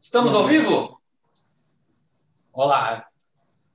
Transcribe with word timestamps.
Estamos 0.00 0.34
ao 0.34 0.46
vivo? 0.46 0.98
Olá. 2.54 3.06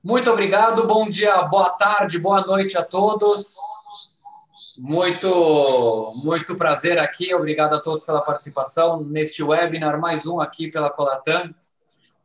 Muito 0.02 0.28
obrigado, 0.28 0.84
bom 0.84 1.08
dia, 1.08 1.40
boa 1.42 1.70
tarde, 1.70 2.18
boa 2.18 2.44
noite 2.44 2.76
a 2.76 2.84
todos. 2.84 3.54
Muito, 4.76 6.12
muito 6.16 6.56
prazer 6.56 6.98
aqui. 6.98 7.32
Obrigado 7.32 7.74
a 7.74 7.80
todos 7.80 8.02
pela 8.02 8.20
participação 8.20 9.04
neste 9.04 9.40
webinar, 9.40 10.00
mais 10.00 10.26
um 10.26 10.40
aqui 10.40 10.68
pela 10.68 10.90
Colatam, 10.90 11.54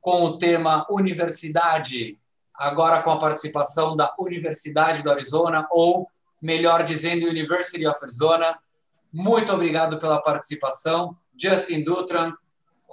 com 0.02 0.24
o 0.24 0.38
tema 0.40 0.84
Universidade, 0.90 2.18
agora 2.56 3.04
com 3.04 3.12
a 3.12 3.20
participação 3.20 3.96
da 3.96 4.16
Universidade 4.18 5.04
do 5.04 5.12
Arizona, 5.12 5.68
ou 5.70 6.10
melhor 6.42 6.84
dizendo, 6.84 7.28
University 7.28 7.86
of 7.86 8.00
Arizona. 8.02 8.58
Muito 9.14 9.54
obrigado 9.54 10.00
pela 10.00 10.20
participação. 10.20 11.16
Justin 11.38 11.84
Dutran, 11.84 12.34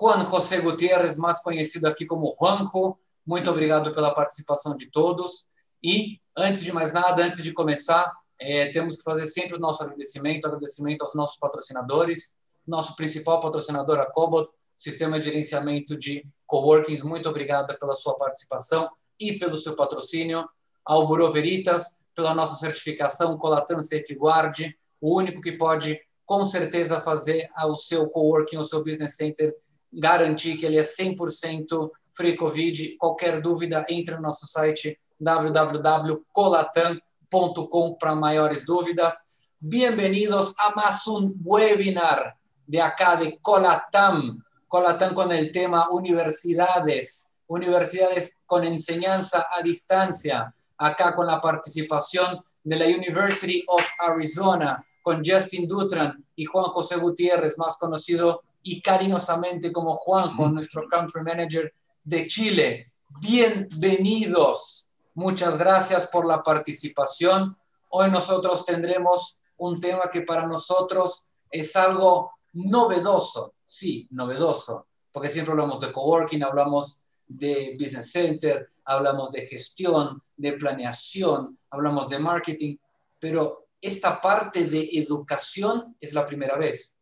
Juan 0.01 0.31
José 0.31 0.61
Gutierrez, 0.61 1.17
mais 1.17 1.41
conhecido 1.41 1.87
aqui 1.87 2.07
como 2.07 2.33
Juanjo. 2.39 2.97
Muito 3.27 3.51
obrigado 3.51 3.93
pela 3.93 4.15
participação 4.15 4.77
de 4.77 4.87
todos. 4.87 5.49
E, 5.83 6.21
antes 6.37 6.63
de 6.63 6.73
mais 6.73 6.93
nada, 6.93 7.25
antes 7.25 7.43
de 7.43 7.53
começar, 7.53 8.13
é, 8.41 8.71
temos 8.71 8.97
que 8.97 9.03
fazer 9.03 9.27
sempre 9.27 9.57
o 9.57 9.59
nosso 9.59 9.83
agradecimento, 9.83 10.47
agradecimento 10.47 11.03
aos 11.03 11.15
nossos 11.17 11.37
patrocinadores, 11.37 12.37
nosso 12.65 12.95
principal 12.95 13.41
patrocinador, 13.41 13.99
a 13.99 14.07
Cobot, 14.07 14.49
Sistema 14.77 15.19
de 15.19 15.25
Gerenciamento 15.25 15.99
de 15.99 16.25
Coworkings. 16.47 17.03
Muito 17.03 17.29
obrigada 17.29 17.77
pela 17.77 17.95
sua 17.95 18.15
participação 18.17 18.89
e 19.19 19.37
pelo 19.37 19.57
seu 19.57 19.75
patrocínio. 19.75 20.49
Ao 20.85 21.09
Bureau 21.09 21.33
Veritas, 21.33 22.05
pela 22.15 22.33
nossa 22.33 22.55
certificação 22.55 23.37
Colatam 23.37 23.83
Safeguard, 23.83 24.77
o 25.01 25.17
único 25.17 25.41
que 25.41 25.53
pode, 25.53 26.01
com 26.25 26.45
certeza, 26.45 27.01
fazer 27.01 27.51
o 27.67 27.75
seu 27.75 28.09
coworking, 28.09 28.59
o 28.59 28.63
seu 28.63 28.85
business 28.85 29.17
center 29.17 29.53
garantir 29.93 30.57
que 30.57 30.65
ele 30.67 30.79
é 30.79 30.83
100% 30.83 31.91
free 32.13 32.37
Covid. 32.37 32.97
Qualquer 32.97 33.41
dúvida, 33.41 33.85
entre 33.89 34.17
no 34.17 34.23
nosso 34.23 34.47
site 34.47 34.99
www.colatam.com 35.21 37.95
para 37.99 38.15
maiores 38.15 38.65
dúvidas. 38.65 39.33
Bienvenidos 39.61 40.55
a 40.59 40.73
más 40.75 41.07
un 41.07 41.35
webinar 41.45 42.37
de 42.67 42.81
acá 42.81 43.17
de 43.17 43.39
Colatam. 43.41 44.43
Colatam 44.69 45.15
con 45.15 45.33
el 45.33 45.51
tema 45.51 45.91
universidades, 45.91 47.31
universidades 47.47 48.41
con 48.47 48.65
enseñanza 48.65 49.47
a 49.51 49.63
distancia. 49.63 50.55
Acá 50.77 51.15
con 51.15 51.27
la 51.27 51.41
participación 51.41 52.45
de 52.63 52.77
la 52.77 52.87
University 52.87 53.65
of 53.67 53.83
Arizona, 53.99 54.85
con 55.03 55.23
Justin 55.25 55.67
Dutran 55.67 56.25
y 56.37 56.45
Juan 56.45 56.67
José 56.67 56.97
Gutiérrez, 56.97 57.59
más 57.59 57.79
conocido 57.79 58.43
y 58.63 58.81
cariñosamente 58.83 59.73
como 59.73 59.95
Juan, 59.95 60.37
con 60.37 60.55
nuestro 60.55 60.87
country 60.89 61.23
manager 61.23 61.73
de 62.05 62.27
Chile. 62.27 62.87
Bienvenidos. 63.21 64.89
Muchas 65.15 65.59
gracias 65.59 66.07
por 66.07 66.27
la 66.27 66.43
participación. 66.43 67.57
Hoy 67.91 68.11
nosotros 68.11 68.65
tendremos 68.65 69.41
un 69.57 69.81
tema 69.81 70.11
que 70.11 70.23
para 70.23 70.47
nosotros 70.47 71.31
es 71.51 71.75
algo 71.77 72.33
novedoso, 72.53 73.55
sí, 73.65 74.07
novedoso, 74.11 74.87
porque 75.13 75.29
siempre 75.29 75.53
hablamos 75.53 75.81
de 75.81 75.93
coworking, 75.93 76.43
hablamos 76.43 77.05
de 77.27 77.77
business 77.79 78.13
center, 78.13 78.71
hablamos 78.85 79.31
de 79.31 79.47
gestión, 79.47 80.23
de 80.37 80.53
planeación, 80.53 81.59
hablamos 81.71 82.09
de 82.09 82.19
marketing, 82.19 82.77
pero 83.19 83.69
esta 83.81 84.21
parte 84.21 84.65
de 84.65 84.89
educación 84.93 85.97
es 86.01 86.13
la 86.13 86.25
primera 86.25 86.57
vez. 86.57 86.98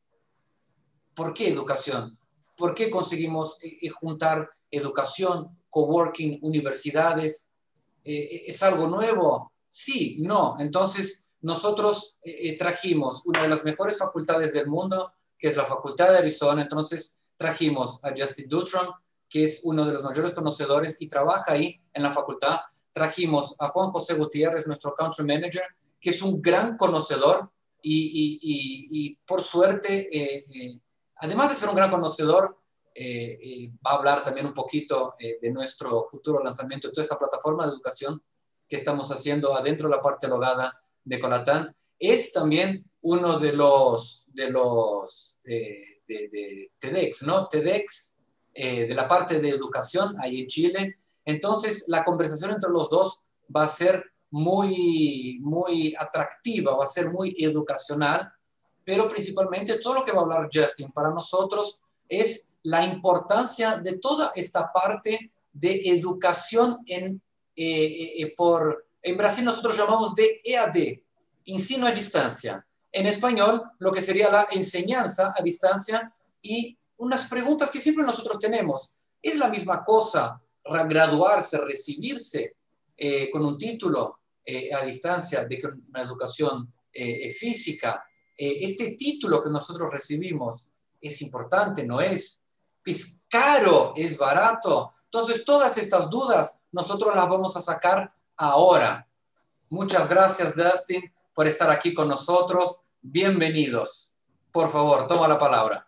¿Por 1.17 1.33
qué 1.33 1.48
educación? 1.48 2.19
¿Por 2.59 2.75
qué 2.75 2.91
conseguimos 2.91 3.59
eh, 3.64 3.78
eh, 3.81 3.89
juntar 3.89 4.50
educación, 4.70 5.59
coworking, 5.70 6.41
universidades? 6.42 7.55
Eh, 8.05 8.45
¿Es 8.47 8.62
algo 8.62 8.86
nuevo? 8.86 9.50
Sí, 9.67 10.19
no. 10.20 10.56
Entonces, 10.61 11.31
nosotros 11.41 12.19
trajimos 12.59 13.22
una 13.25 13.43
de 13.43 13.49
las 13.49 13.65
mejores 13.65 13.99
facultades 13.99 14.53
del 14.53 14.66
mundo, 14.66 15.12
que 15.38 15.49
es 15.49 15.56
la 15.56 15.65
Facultad 15.65 16.10
de 16.10 16.19
Arizona. 16.19 16.62
Entonces, 16.62 17.19
trajimos 17.37 18.03
a 18.05 18.12
Justin 18.16 18.49
Dutron, 18.49 18.88
que 19.28 19.44
es 19.44 19.60
uno 19.65 19.87
de 19.87 19.93
los 19.93 20.03
mayores 20.03 20.34
conocedores 20.34 20.97
y 20.99 21.09
trabaja 21.09 21.53
ahí 21.53 21.81
en 21.93 22.03
la 22.03 22.10
facultad. 22.10 22.60
Trajimos 22.93 23.55
a 23.59 23.69
Juan 23.69 23.91
José 23.91 24.15
Gutiérrez, 24.15 24.66
nuestro 24.66 24.94
country 24.94 25.25
manager, 25.25 25.65
que 26.00 26.10
es 26.10 26.21
un 26.21 26.43
gran 26.43 26.76
conocedor 26.76 27.50
y, 27.81 29.19
por 29.25 29.43
suerte 29.43 30.43
además 31.16 31.50
de 31.50 31.54
ser 31.54 31.69
un 31.69 31.77
gran 31.77 31.91
conocedor, 31.91 32.59
eh, 32.94 33.38
eh, 33.43 33.72
va 33.87 33.93
a 33.93 33.94
hablar 33.97 34.25
también 34.25 34.47
un 34.47 34.54
poquito 34.54 35.16
eh, 35.19 35.38
de 35.41 35.50
nuestro 35.50 36.03
futuro 36.03 36.43
lanzamiento 36.43 36.88
de 36.88 36.94
toda 36.94 37.03
esta 37.03 37.19
plataforma 37.19 37.66
de 37.66 37.72
educación 37.72 38.22
que 38.66 38.77
estamos 38.77 39.10
haciendo 39.12 39.55
adentro 39.55 39.88
de 39.88 39.97
la 39.97 40.03
parte 40.03 40.26
logada 40.26 40.81
de 41.05 41.19
Colatán. 41.19 41.76
Es 41.99 42.32
también 42.32 42.91
uno 43.03 43.38
de 43.38 43.53
los, 43.53 44.26
de 44.32 44.50
los 44.50 45.38
de, 45.44 46.03
de, 46.09 46.72
TEDx, 46.78 47.22
¿no? 47.22 47.47
TEDx 47.49 48.21
de 48.55 48.94
la 48.94 49.06
parte 49.06 49.38
de 49.38 49.50
educación 49.50 50.16
ahí 50.19 50.41
en 50.41 50.47
Chile. 50.47 50.99
Entonces, 51.25 51.84
la 51.88 52.03
conversación 52.03 52.53
entre 52.53 52.71
los 52.71 52.88
dos 52.88 53.21
va 53.55 53.65
a 53.65 53.69
ser 53.69 54.03
muy, 54.31 55.38
muy 55.43 55.94
atractiva, 55.99 56.75
va 56.75 56.84
a 56.84 56.87
ser 56.87 57.10
muy 57.10 57.37
educacional 57.38 58.32
pero 58.86 59.08
principalmente 59.08 59.80
todo 59.80 59.94
lo 59.94 60.04
que 60.04 60.12
va 60.12 60.20
a 60.20 60.22
hablar 60.22 60.48
Justin 60.50 60.92
para 60.92 61.10
nosotros 61.10 61.80
es 62.08 62.52
la 62.62 62.84
importancia 62.84 63.78
de 63.78 63.98
toda 63.98 64.30
esta 64.32 64.72
parte 64.72 65.32
de 65.52 65.80
educación 65.86 66.78
en, 66.86 67.20
eh, 67.56 67.84
eh, 67.84 68.22
eh, 68.22 68.34
por, 68.36 68.86
en 69.02 69.16
Brasil 69.16 69.44
nosotros 69.44 69.76
llamamos 69.76 70.14
de 70.14 70.41
EAD, 70.44 71.00
ensino 71.46 71.84
a 71.84 71.91
distancia. 71.91 72.64
En 72.92 73.06
español, 73.06 73.60
lo 73.80 73.91
que 73.91 74.00
sería 74.00 74.30
la 74.30 74.46
enseñanza 74.52 75.34
a 75.36 75.42
distancia 75.42 76.14
y 76.41 76.78
unas 76.98 77.26
preguntas 77.26 77.72
que 77.72 77.80
siempre 77.80 78.04
nosotros 78.04 78.38
tenemos. 78.38 78.94
¿Es 79.20 79.36
la 79.36 79.48
misma 79.48 79.82
cosa 79.82 80.41
graduarse, 80.64 81.58
recibirse 81.58 82.54
con 83.32 83.44
un 83.44 83.58
título 83.58 84.20
a 84.80 84.84
distancia 84.84 85.44
de 85.44 85.60
una 85.88 86.02
educación 86.02 86.72
física? 87.38 88.06
Eh, 88.36 88.58
este 88.64 88.92
título 88.92 89.42
que 89.42 89.50
nosotros 89.50 89.91
recibimos 89.91 90.72
es 91.00 91.22
importante, 91.22 91.86
no 91.86 92.00
es, 92.00 92.44
es 92.84 93.20
caro, 93.28 93.94
es 93.97 94.19
barato. 94.19 94.92
Entonces, 95.04 95.44
todas 95.44 95.78
estas 95.78 96.10
dudas 96.10 96.60
nosotros 96.72 97.14
las 97.14 97.28
vamos 97.28 97.56
a 97.56 97.60
sacar 97.60 98.12
ahora. 98.36 99.06
Muchas 99.70 100.08
gracias, 100.08 100.54
Dustin, 100.54 101.10
por 101.34 101.46
estar 101.46 101.70
aquí 101.70 101.94
con 101.94 102.08
nosotros. 102.08 102.82
Bienvenidos. 103.00 104.16
Por 104.52 104.70
favor, 104.70 105.06
toma 105.06 105.28
la 105.28 105.38
palabra. 105.38 105.86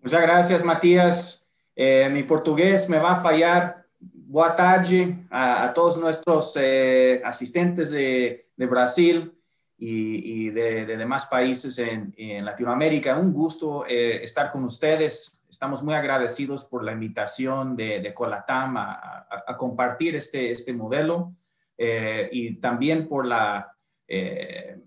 Muchas 0.00 0.22
gracias, 0.22 0.64
Matías. 0.64 1.50
Eh, 1.76 2.08
mi 2.10 2.22
portugués 2.22 2.88
me 2.88 2.98
va 2.98 3.12
a 3.12 3.16
fallar. 3.16 3.84
Boa 4.00 4.56
tarde 4.56 5.26
a, 5.30 5.72
todos 5.72 5.96
nuestros 5.96 6.56
eh, 6.56 7.22
asistentes 7.24 7.90
de, 7.90 8.48
de 8.56 8.66
Brasil 8.66 9.34
y, 9.76 10.50
de, 10.50 10.86
demás 10.86 11.26
países 11.26 11.78
en, 11.78 12.44
Latinoamérica. 12.44 13.16
Un 13.18 13.32
gusto 13.32 13.84
eh, 13.86 14.22
estar 14.22 14.50
con 14.50 14.64
ustedes. 14.64 15.44
Estamos 15.48 15.82
muy 15.82 15.94
agradecidos 15.94 16.64
por 16.66 16.84
la 16.84 16.92
invitación 16.92 17.76
de, 17.76 18.12
Colatam 18.14 18.76
a, 18.76 19.56
compartir 19.58 20.16
este, 20.16 20.50
este 20.50 20.72
modelo 20.72 21.34
eh, 21.76 22.28
y 22.32 22.56
también 22.56 23.08
por 23.08 23.26
la, 23.26 23.76
eh, 24.06 24.80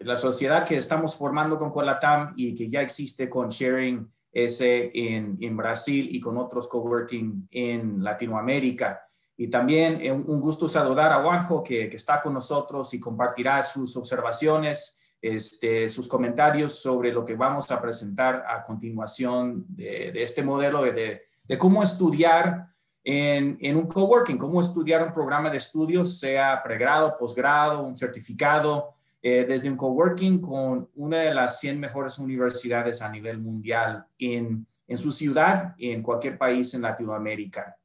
la 0.00 0.16
sociedad 0.16 0.64
que 0.64 0.76
estamos 0.76 1.16
formando 1.16 1.58
con 1.58 1.70
Colatam 1.70 2.34
y 2.36 2.54
que 2.54 2.68
ya 2.68 2.82
existe 2.82 3.28
con 3.28 3.48
Sharing 3.48 4.10
S 4.32 4.90
en, 4.94 5.38
en 5.40 5.56
Brasil 5.56 6.08
y 6.10 6.20
con 6.20 6.36
otros 6.36 6.68
coworking 6.68 7.48
en 7.50 8.04
Latinoamérica. 8.04 9.07
Y 9.40 9.46
también 9.48 10.00
eh, 10.02 10.10
un 10.10 10.40
gusto 10.40 10.68
saludar 10.68 11.12
a 11.12 11.22
Juanjo, 11.22 11.62
que, 11.62 11.84
está 11.84 12.20
con 12.20 12.34
nosotros 12.34 12.92
y 12.92 12.98
compartirá 12.98 13.62
sus 13.62 13.96
observaciones, 13.96 15.00
este, 15.22 15.88
sus 15.88 16.08
comentarios 16.08 16.74
sobre 16.74 17.12
lo 17.12 17.24
que 17.24 17.36
vamos 17.36 17.70
a 17.70 17.80
presentar 17.80 18.44
a 18.48 18.60
continuación 18.64 19.64
de, 19.68 20.10
este 20.22 20.42
modelo 20.42 20.82
de, 20.82 21.22
cómo 21.56 21.84
estudiar 21.84 22.66
en, 23.04 23.76
un 23.76 23.86
coworking, 23.86 24.38
cómo 24.38 24.60
estudiar 24.60 25.06
un 25.06 25.12
programa 25.12 25.50
de 25.50 25.58
estudios, 25.58 26.18
sea 26.18 26.60
pregrado, 26.60 27.16
posgrado, 27.16 27.84
un 27.84 27.96
certificado, 27.96 28.94
eh, 29.22 29.46
desde 29.48 29.70
un 29.70 29.76
coworking 29.76 30.40
con 30.40 30.90
una 30.96 31.18
de 31.18 31.32
las 31.32 31.60
100 31.60 31.78
mejores 31.78 32.18
universidades 32.18 33.02
a 33.02 33.08
nivel 33.08 33.38
mundial 33.38 34.04
en, 34.18 34.66
en 34.88 34.98
su 34.98 35.12
ciudad 35.12 35.76
y 35.78 35.92
en 35.92 36.02
cualquier 36.02 36.36
país 36.36 36.74
en 36.74 36.82
Latinoamérica. 36.82 37.77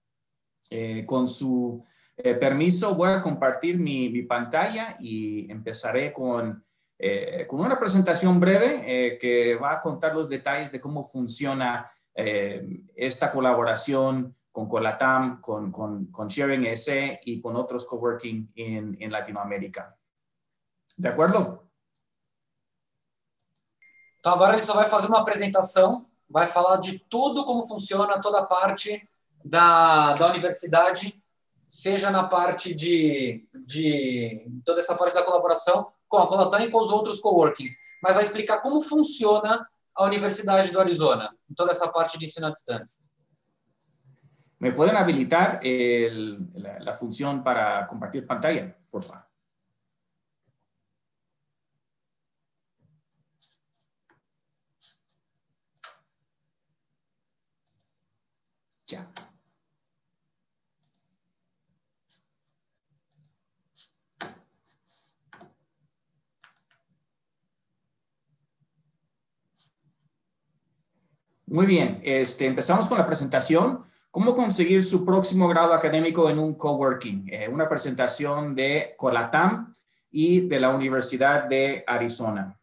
Eh, 0.75 1.05
con 1.05 1.29
su 1.29 1.85
eh, 2.17 2.33
permiso, 2.33 2.95
voy 2.95 3.11
a 3.11 3.21
compartir 3.21 3.77
mi, 3.77 4.23
pantalla 4.23 4.97
y 4.99 5.51
empezaré 5.51 6.11
con, 6.11 6.65
eh, 6.97 7.45
con 7.47 7.59
una 7.59 7.77
presentación 7.79 8.39
breve 8.39 9.19
que 9.21 9.53
va 9.53 9.73
a 9.73 9.79
contar 9.79 10.15
los 10.15 10.27
detalles 10.29 10.71
de 10.71 10.79
cómo 10.79 11.03
funciona 11.03 11.91
esta 12.15 13.29
colaboración 13.29 14.35
con 14.51 14.67
Colatam, 14.67 15.39
con, 15.41 15.71
con, 15.71 16.07
con 16.07 16.27
Sharing 16.27 16.65
ESE 16.65 17.19
y 17.23 17.39
con 17.39 17.55
otros 17.55 17.85
coworking 17.85 18.51
en, 18.55 18.97
en 18.99 19.11
Latinoamérica. 19.11 19.95
De 20.97 21.09
acordo? 21.09 21.69
Então 24.19 24.33
agora 24.33 24.53
ele 24.53 24.63
só 24.63 24.73
vai 24.73 24.87
fazer 24.87 25.07
uma 25.07 25.19
apresentação, 25.19 26.07
vai 26.27 26.47
falar 26.47 26.77
de 26.77 26.97
tudo 26.97 27.45
como 27.45 27.67
funciona 27.67 28.19
toda 28.21 28.43
parte 28.43 29.07
da, 29.43 30.13
da 30.13 30.27
universidade, 30.27 31.21
seja 31.67 32.11
na 32.11 32.23
parte 32.23 32.73
de, 32.73 33.47
de 33.65 34.45
toda 34.63 34.81
essa 34.81 34.95
parte 34.95 35.13
da 35.13 35.23
colaboração 35.23 35.91
com 36.07 36.17
a 36.17 36.27
Colatam 36.27 36.61
e 36.61 36.69
com 36.71 36.79
os 36.79 36.89
outros 36.89 37.19
coworkings, 37.19 37.77
mas 38.01 38.15
vai 38.15 38.23
explicar 38.23 38.61
como 38.61 38.81
funciona 38.81 39.67
a 39.95 40.05
Universidade 40.05 40.71
do 40.71 40.79
Arizona, 40.79 41.29
em 41.49 41.53
toda 41.53 41.71
essa 41.71 41.87
parte 41.87 42.17
de 42.17 42.25
ensino 42.25 42.47
à 42.47 42.51
distância. 42.51 42.97
¿Me 44.59 44.71
pueden 44.71 44.95
habilitar 44.95 45.59
el, 45.61 46.51
la, 46.55 46.79
la, 46.79 46.93
función 46.93 47.43
para 47.43 47.85
compartir 47.85 48.25
pantalla, 48.25 48.77
por 48.89 49.03
favor? 49.03 49.32
Muy 71.45 71.65
bien, 71.65 71.99
este, 72.03 72.45
empezamos 72.45 72.87
con 72.87 72.97
la 72.97 73.05
presentación. 73.05 73.83
¿Cómo 74.09 74.35
conseguir 74.35 74.83
su 74.83 75.03
próximo 75.03 75.47
grado 75.47 75.73
académico 75.73 76.29
en 76.29 76.39
un 76.39 76.55
coworking? 76.55 77.27
Eh, 77.31 77.47
una 77.49 77.67
presentación 77.67 78.55
de 78.55 78.93
Colatam 78.97 79.73
y 80.09 80.47
de 80.47 80.59
la 80.59 80.69
Universidad 80.69 81.45
de 81.45 81.83
Arizona. 81.85 82.57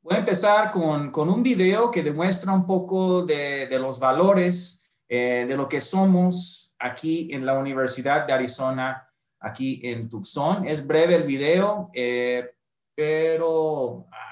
Voy 0.00 0.14
a 0.14 0.20
empezar 0.20 0.70
con, 0.70 1.10
con 1.10 1.28
un 1.28 1.42
video 1.42 1.90
que 1.90 2.02
demuestra 2.02 2.52
un 2.52 2.66
poco 2.66 3.24
de, 3.24 3.68
los 3.78 4.00
valores 4.00 4.84
eh, 5.08 5.44
de 5.46 5.56
lo 5.56 5.68
que 5.68 5.80
somos 5.80 6.74
aquí 6.78 7.28
en 7.32 7.44
la 7.44 7.58
Universidad 7.58 8.26
de 8.26 8.32
Arizona, 8.32 9.08
aquí 9.40 9.80
en 9.82 10.08
Tucson. 10.08 10.66
Es 10.66 10.86
breve 10.86 11.16
el 11.16 11.24
video, 11.24 11.90
eh, 11.92 12.54
pero... 12.94 14.06
Ah, 14.10 14.26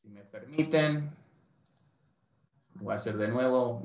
si 0.00 0.08
me 0.08 0.24
permiten, 0.54 1.10
voy 2.74 2.92
a 2.92 2.96
hacer 2.96 3.16
de 3.16 3.28
nuevo. 3.28 3.82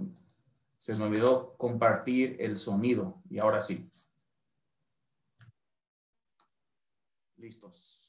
Se 0.78 0.96
me 0.96 1.06
olvidó 1.06 1.56
compartir 1.58 2.38
el 2.40 2.58
sonido 2.58 3.22
y 3.30 3.40
ahora 3.40 3.60
sí. 3.60 3.90
Listos. 7.38 8.09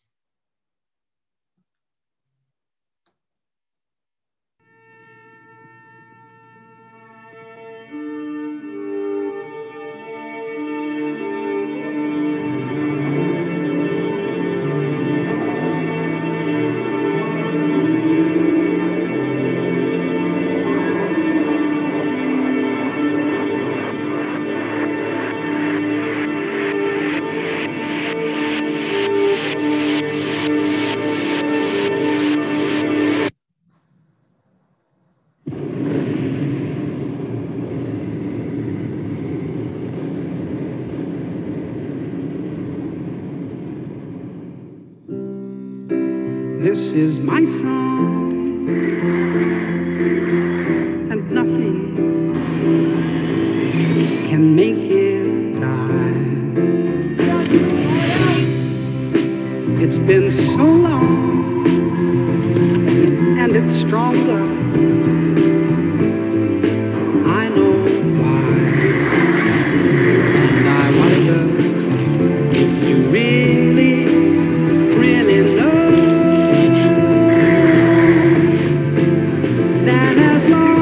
As 80.41 80.49
long 80.51 80.80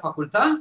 facultad. 0.00 0.58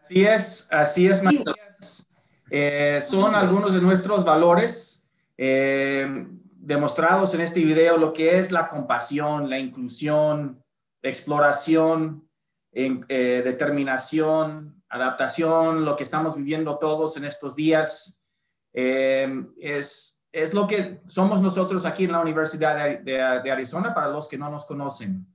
Así 0.00 0.24
es, 0.26 0.68
así 0.70 1.06
es, 1.08 1.22
Matías. 1.22 2.06
Eh, 2.50 3.00
son 3.02 3.34
algunos 3.34 3.72
de 3.74 3.80
nuestros 3.80 4.24
valores 4.24 5.08
eh, 5.38 6.26
demostrados 6.56 7.34
en 7.34 7.40
este 7.40 7.60
video, 7.60 7.96
lo 7.96 8.12
que 8.12 8.38
es 8.38 8.52
la 8.52 8.68
compasión, 8.68 9.48
la 9.48 9.58
inclusión, 9.58 10.62
la 11.02 11.08
exploración, 11.08 12.28
en- 12.72 13.04
eh, 13.08 13.40
determinación, 13.44 14.82
adaptación, 14.88 15.84
lo 15.84 15.96
que 15.96 16.04
estamos 16.04 16.36
viviendo 16.36 16.78
todos 16.78 17.16
en 17.16 17.24
estos 17.24 17.56
días. 17.56 18.20
Eh, 18.74 19.46
es, 19.60 20.20
es 20.32 20.52
lo 20.54 20.66
que 20.66 21.00
somos 21.06 21.40
nosotros 21.40 21.86
aquí 21.86 22.04
en 22.04 22.12
la 22.12 22.20
Universidad 22.20 22.76
de, 22.76 22.98
de- 22.98 23.40
de 23.42 23.50
Arizona 23.50 23.94
para 23.94 24.08
los 24.08 24.28
que 24.28 24.36
no 24.38 24.50
nos 24.50 24.66
conocen. 24.66 25.26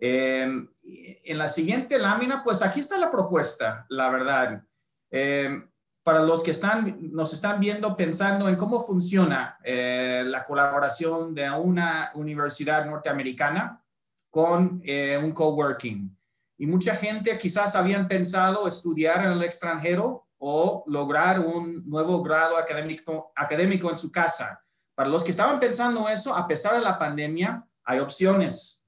Eh, 0.00 0.66
en 0.82 1.38
la 1.38 1.48
siguiente 1.48 1.98
lámina, 1.98 2.42
pues 2.42 2.62
aquí 2.62 2.80
está 2.80 2.98
la 2.98 3.10
propuesta, 3.10 3.86
la 3.88 4.10
verdad. 4.10 4.62
Eh, 5.10 5.62
para 6.02 6.22
los 6.22 6.42
que 6.42 6.50
están, 6.52 7.12
nos 7.12 7.32
están 7.34 7.60
viendo 7.60 7.96
pensando 7.96 8.48
en 8.48 8.56
cómo 8.56 8.80
funciona 8.80 9.58
eh, 9.62 10.22
la 10.26 10.44
colaboración 10.44 11.34
de 11.34 11.50
una 11.50 12.10
universidad 12.14 12.86
norteamericana 12.86 13.84
con 14.30 14.80
eh, 14.84 15.18
un 15.22 15.32
coworking. 15.32 16.16
Y 16.58 16.66
mucha 16.66 16.96
gente 16.96 17.36
quizás 17.38 17.74
habían 17.74 18.08
pensado 18.08 18.66
estudiar 18.66 19.24
en 19.24 19.32
el 19.32 19.42
extranjero 19.42 20.26
o 20.38 20.84
lograr 20.86 21.40
un 21.40 21.88
nuevo 21.88 22.22
grado 22.22 22.56
académico 22.56 23.90
en 23.90 23.98
su 23.98 24.10
casa. 24.10 24.62
Para 24.94 25.08
los 25.08 25.22
que 25.22 25.30
estaban 25.30 25.60
pensando 25.60 26.08
eso, 26.08 26.34
a 26.34 26.46
pesar 26.46 26.74
de 26.74 26.80
la 26.80 26.98
pandemia, 26.98 27.66
hay 27.84 27.98
opciones. 27.98 28.79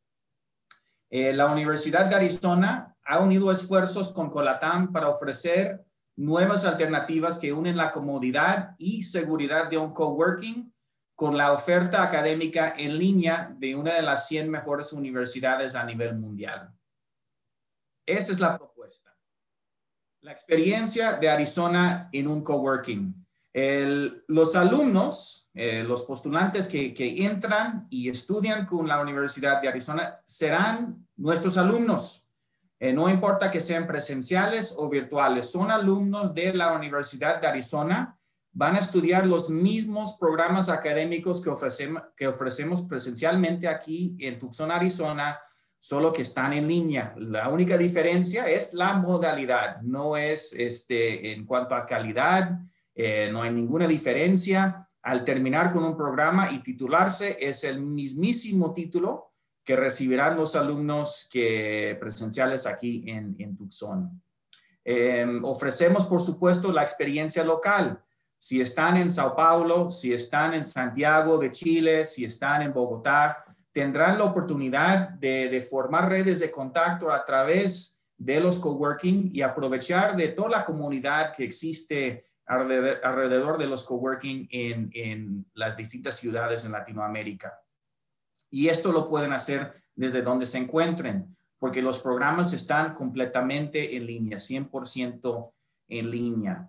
Eh, 1.14 1.34
la 1.34 1.44
Universidad 1.52 2.06
de 2.06 2.16
Arizona 2.16 2.96
ha 3.04 3.20
unido 3.20 3.52
esfuerzos 3.52 4.10
con 4.14 4.30
Colatam 4.30 4.90
para 4.92 5.10
ofrecer 5.10 5.84
nuevas 6.16 6.64
alternativas 6.64 7.38
que 7.38 7.52
unen 7.52 7.76
la 7.76 7.90
comodidad 7.90 8.74
y 8.78 9.02
seguridad 9.02 9.68
de 9.68 9.76
un 9.76 9.92
coworking 9.92 10.72
con 11.14 11.36
la 11.36 11.52
oferta 11.52 12.02
académica 12.02 12.72
en 12.78 12.96
línea 12.96 13.54
de 13.58 13.76
una 13.76 13.92
de 13.92 14.00
las 14.00 14.26
100 14.26 14.50
mejores 14.50 14.94
universidades 14.94 15.74
a 15.74 15.84
nivel 15.84 16.18
mundial. 16.18 16.72
Esa 18.06 18.32
es 18.32 18.40
la 18.40 18.56
propuesta. 18.56 19.14
La 20.22 20.32
experiencia 20.32 21.12
de 21.12 21.28
Arizona 21.28 22.08
en 22.10 22.26
un 22.26 22.42
coworking. 22.42 23.21
Los 23.54 24.56
alumnos, 24.56 25.50
eh, 25.54 25.84
los 25.84 26.04
postulantes 26.04 26.66
que, 26.66 26.94
que 26.94 27.26
entran 27.26 27.86
y 27.90 28.08
estudian 28.08 28.64
con 28.64 28.88
la 28.88 29.00
Universidad 29.00 29.60
de 29.60 29.68
Arizona 29.68 30.20
serán 30.24 31.06
nuestros 31.16 31.58
alumnos. 31.58 32.30
Eh, 32.80 32.92
no 32.92 33.08
importa 33.08 33.50
que 33.50 33.60
sean 33.60 33.86
presenciales 33.86 34.74
o 34.76 34.88
virtuales, 34.88 35.50
son 35.50 35.70
alumnos 35.70 36.34
de 36.34 36.54
la 36.54 36.72
Universidad 36.72 37.40
de 37.40 37.46
Arizona 37.46 38.18
van 38.52 38.76
a 38.76 38.80
estudiar 38.80 39.26
los 39.26 39.48
mismos 39.48 40.16
programas 40.20 40.68
académicos 40.68 41.40
que 41.40 41.50
ofrecemos, 41.50 42.02
que 42.16 42.28
ofrecemos 42.28 42.82
presencialmente 42.82 43.66
aquí 43.66 44.16
en 44.20 44.38
Tucson, 44.38 44.70
Arizona, 44.70 45.38
solo 45.78 46.12
que 46.12 46.22
están 46.22 46.52
en 46.52 46.68
línea. 46.68 47.14
La 47.16 47.48
única 47.48 47.78
diferencia 47.78 48.48
es 48.48 48.74
la 48.74 48.92
modalidad, 48.94 49.80
no 49.80 50.16
es 50.16 50.52
este, 50.52 51.32
en 51.32 51.46
cuanto 51.46 51.74
a 51.74 51.86
calidad, 51.86 52.58
eh, 52.94 53.28
no 53.32 53.42
hay 53.42 53.50
ninguna 53.50 53.86
diferencia. 53.86 54.86
Al 55.02 55.24
terminar 55.24 55.72
con 55.72 55.84
un 55.84 55.96
programa 55.96 56.52
y 56.52 56.60
titularse, 56.60 57.36
es 57.40 57.64
el 57.64 57.80
mismísimo 57.80 58.72
título 58.72 59.32
que 59.64 59.76
recibirán 59.76 60.36
los 60.36 60.54
alumnos 60.56 61.28
que 61.30 61.96
presenciales 62.00 62.66
aquí 62.66 63.04
en, 63.06 63.56
Tucson. 63.56 64.22
Em, 64.84 65.44
ofrecemos, 65.44 66.06
por 66.06 66.20
supuesto, 66.20 66.72
la 66.72 66.82
experiencia 66.82 67.44
local 67.44 68.02
si 68.42 68.60
están 68.60 68.96
en 68.96 69.08
Sao 69.08 69.36
Paulo, 69.36 69.88
si 69.92 70.12
están 70.12 70.52
en 70.54 70.64
Santiago 70.64 71.38
de 71.38 71.52
Chile, 71.52 72.04
si 72.04 72.24
están 72.24 72.62
en 72.62 72.72
Bogotá, 72.72 73.44
tendrán 73.70 74.18
la 74.18 74.24
oportunidad 74.24 75.10
de, 75.10 75.60
formar 75.60 76.10
redes 76.10 76.40
de 76.40 76.50
contacto 76.50 77.12
a 77.12 77.24
través 77.24 78.02
de 78.16 78.40
los 78.40 78.58
coworking 78.58 79.30
y 79.32 79.42
aprovechar 79.42 80.16
de 80.16 80.26
toda 80.26 80.50
la 80.50 80.64
comunidad 80.64 81.32
que 81.36 81.44
existe 81.44 82.31
alrededor, 82.46 83.58
de 83.58 83.66
los 83.66 83.84
coworking 83.84 84.48
en, 84.50 84.90
en 84.94 85.46
las 85.54 85.76
distintas 85.76 86.16
ciudades 86.16 86.64
en 86.64 86.72
Latinoamérica. 86.72 87.60
Y 88.50 88.68
esto 88.68 88.92
lo 88.92 89.08
pueden 89.08 89.32
hacer 89.32 89.82
desde 89.94 90.22
donde 90.22 90.46
se 90.46 90.58
encuentren, 90.58 91.36
porque 91.58 91.82
los 91.82 92.00
programas 92.00 92.52
están 92.52 92.94
completamente 92.94 93.96
en 93.96 94.06
línea, 94.06 94.38
100% 94.38 95.52
en 95.88 96.10
línea. 96.10 96.68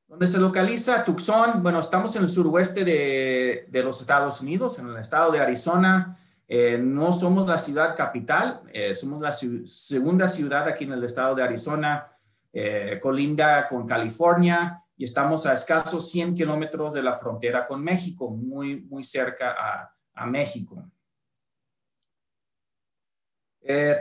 ¿Dónde 0.08 0.28
se 0.28 0.38
localiza 0.38 1.04
Tucson? 1.04 1.64
Bueno, 1.64 1.80
estamos 1.80 2.16
en 2.16 2.24
el 2.24 2.30
suroeste 2.30 2.86
de, 2.86 3.66
de 3.70 3.84
los 3.84 4.02
Estados 4.02 4.40
Unidos, 4.42 4.78
en 4.78 4.88
el 4.88 4.98
estado 4.98 5.32
de 5.32 5.40
Arizona. 5.40 6.20
Eh, 6.48 6.78
no 6.78 7.12
somos 7.12 7.48
la 7.48 7.58
ciudad 7.58 7.96
capital, 7.96 8.62
eh, 8.72 8.94
somos 8.94 9.20
la 9.20 9.32
segunda 9.32 10.28
ciudad 10.28 10.68
aquí 10.68 10.84
en 10.84 10.92
el 10.92 11.04
estado 11.04 11.34
de 11.34 11.42
Arizona, 11.42 12.08
eh, 12.54 13.00
colinda 13.02 13.66
con 13.66 13.88
California 13.88 14.84
y 14.96 15.06
estamos 15.06 15.48
a 15.48 15.54
escasos 15.54 16.10
100 16.12 16.36
kilómetros 16.36 16.94
de 16.94 17.02
la 17.02 17.16
frontera 17.16 17.66
con 17.66 17.84
México, 17.84 18.30
muy, 18.30 18.82
muy 18.82 19.04
cerca 19.04 19.56
a, 19.58 19.92
a 20.14 20.26
México. 20.28 20.84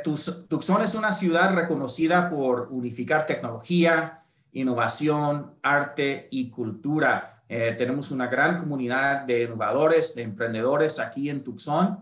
Tucson 0.03 0.83
es 0.83 0.95
una 0.95 1.15
ciudad 1.15 1.55
reconocida 1.55 2.29
por 2.29 2.69
unificar 2.71 3.25
tecnología, 3.25 4.24
innovación, 4.55 5.59
arte 5.63 6.29
y 6.31 6.51
cultura. 6.51 7.45
Eh, 7.49 7.75
tenemos 7.77 8.11
una 8.11 8.29
gran 8.29 8.59
comunidad 8.59 9.23
de 9.23 9.43
innovadores, 9.45 10.15
de 10.15 10.23
emprendedores 10.23 10.99
aquí 10.99 11.29
en 11.29 11.45
Tucson. 11.45 11.99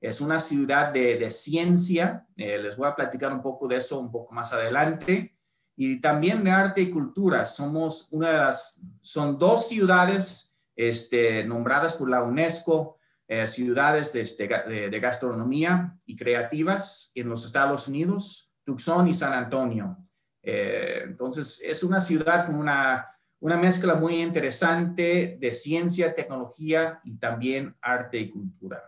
Es 0.00 0.20
una 0.20 0.40
ciudad 0.40 0.92
de, 0.92 1.16
de 1.16 1.30
ciencia. 1.30 2.26
Eh, 2.36 2.58
les 2.58 2.76
voy 2.76 2.88
a 2.88 2.94
platicar 2.94 3.32
un 3.32 3.42
poco 3.42 3.68
de 3.68 3.76
eso 3.76 3.98
un 3.98 4.10
poco 4.10 4.32
más 4.32 4.52
adelante 4.52 5.36
y 5.76 6.00
también 6.00 6.42
de 6.42 6.50
arte 6.50 6.80
y 6.80 6.90
cultura. 6.90 7.44
Somos 7.44 8.08
una 8.10 8.30
de 8.30 8.38
las, 8.38 8.82
son 9.00 9.38
dos 9.38 9.68
ciudades 9.68 10.56
este, 10.74 11.44
nombradas 11.44 11.94
por 11.94 12.08
la 12.08 12.22
UNESCO, 12.22 12.98
eh, 13.28 13.46
ciudades 13.46 14.14
este, 14.14 14.46
de, 14.46 14.88
de, 14.88 15.00
gastronomía 15.00 15.96
y 16.06 16.14
creativas 16.14 17.10
en 17.14 17.28
los 17.28 17.44
Estados 17.44 17.88
Unidos, 17.88 18.52
Tucson 18.64 19.08
y 19.08 19.14
San 19.14 19.32
Antonio. 19.32 19.98
Eh, 20.48 21.02
entonces, 21.02 21.60
es 21.64 21.82
una 21.82 22.00
ciudad 22.00 22.46
con 22.46 22.54
una, 22.54 23.04
una 23.40 23.56
mezcla 23.56 23.96
muy 23.96 24.22
interesante 24.22 25.36
de 25.40 25.52
ciencia, 25.52 26.14
tecnología 26.14 27.00
y 27.02 27.16
también 27.16 27.76
arte 27.82 28.18
y 28.18 28.30
cultura. 28.30 28.80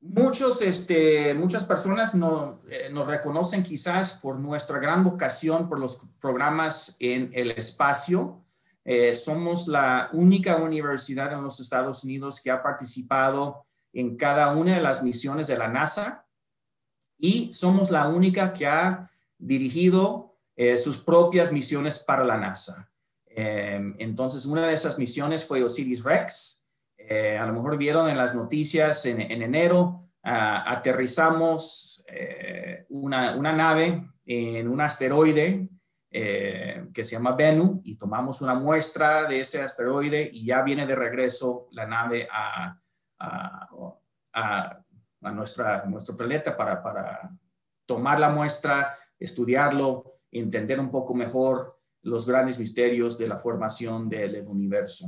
Muchos, 0.00 0.62
este, 0.62 1.34
muchas 1.34 1.64
personas 1.64 2.14
no, 2.14 2.62
eh, 2.66 2.88
nos 2.90 3.06
reconocen 3.06 3.62
quizás 3.62 4.14
por 4.14 4.38
nuestra 4.38 4.78
gran 4.78 5.04
vocación 5.04 5.68
por 5.68 5.78
los 5.78 6.06
programas 6.18 6.96
en 6.98 7.30
el 7.34 7.50
espacio. 7.50 8.42
Eh, 8.86 9.14
somos 9.14 9.68
la 9.68 10.08
única 10.14 10.56
universidad 10.56 11.30
en 11.34 11.42
los 11.42 11.60
Estados 11.60 12.04
Unidos 12.04 12.40
que 12.40 12.50
ha 12.50 12.62
participado 12.62 13.66
en 13.92 14.16
cada 14.16 14.56
una 14.56 14.76
de 14.76 14.80
las 14.80 15.02
misiones 15.02 15.46
de 15.46 15.58
la 15.58 15.68
NASA 15.68 16.26
y 17.22 17.50
somos 17.54 17.90
la 17.90 18.08
única 18.08 18.52
que 18.52 18.66
ha 18.66 19.10
dirigido 19.38 20.36
eh, 20.54 20.76
sus 20.76 20.98
propias 20.98 21.50
misiones 21.50 22.00
para 22.00 22.22
la 22.22 22.36
NASA. 22.36 22.90
entonces, 23.34 24.44
una 24.44 24.66
de 24.66 24.74
esas 24.74 24.98
misiones 24.98 25.46
fue 25.46 25.64
Osiris 25.64 26.04
Rex, 26.04 26.62
eh, 27.08 27.36
a 27.36 27.46
lo 27.46 27.52
mejor 27.52 27.76
vieron 27.76 28.08
en 28.08 28.16
las 28.16 28.34
noticias 28.34 29.04
en, 29.06 29.20
enero, 29.20 30.08
aterrizamos 30.22 32.04
eh, 32.06 32.86
una, 32.90 33.34
nave 33.52 34.08
en 34.24 34.68
un 34.68 34.80
asteroide 34.80 35.68
eh, 36.10 36.86
que 36.94 37.04
se 37.04 37.16
llama 37.16 37.32
Bennu 37.32 37.82
y 37.84 37.96
tomamos 37.96 38.40
una 38.40 38.54
muestra 38.54 39.24
de 39.24 39.40
ese 39.40 39.60
asteroide 39.60 40.30
y 40.32 40.46
ya 40.46 40.62
viene 40.62 40.86
de 40.86 40.94
regreso 40.94 41.68
la 41.72 41.86
nave 41.86 42.28
a, 42.30 42.78
nuestra, 45.30 45.84
nuestro 45.84 46.16
planeta 46.16 46.56
para, 46.56 46.82
para 46.82 47.30
tomar 47.86 48.18
la 48.18 48.30
muestra, 48.30 48.96
estudiarlo, 49.18 50.20
entender 50.30 50.80
un 50.80 50.90
poco 50.90 51.14
mejor 51.14 51.78
los 52.02 52.26
grandes 52.26 52.58
misterios 52.58 53.16
de 53.18 53.28
la 53.28 53.36
formación 53.36 54.08
del 54.08 54.44
universo. 54.46 55.06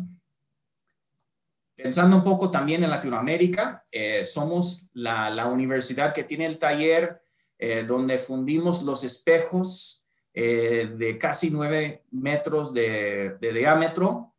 Pensando 1.75 2.17
un 2.17 2.23
poco 2.23 2.51
también 2.51 2.85
en 2.85 2.91
Latinoamérica, 2.91 3.83
eh, 3.91 4.25
somos 4.25 4.91
la, 4.93 5.29
la, 5.31 5.47
universidad 5.47 6.15
que 6.15 6.23
tiene 6.23 6.47
el 6.47 6.59
taller 6.59 7.21
eh, 7.59 7.85
donde 7.85 8.19
fundimos 8.19 8.83
los 8.83 9.03
espejos 9.03 10.07
eh, 10.33 10.93
de 10.97 11.19
casi 11.19 11.51
nueve 11.51 12.05
metros 12.13 12.73
de, 12.73 13.37
de, 13.41 13.53
diámetro 13.53 14.35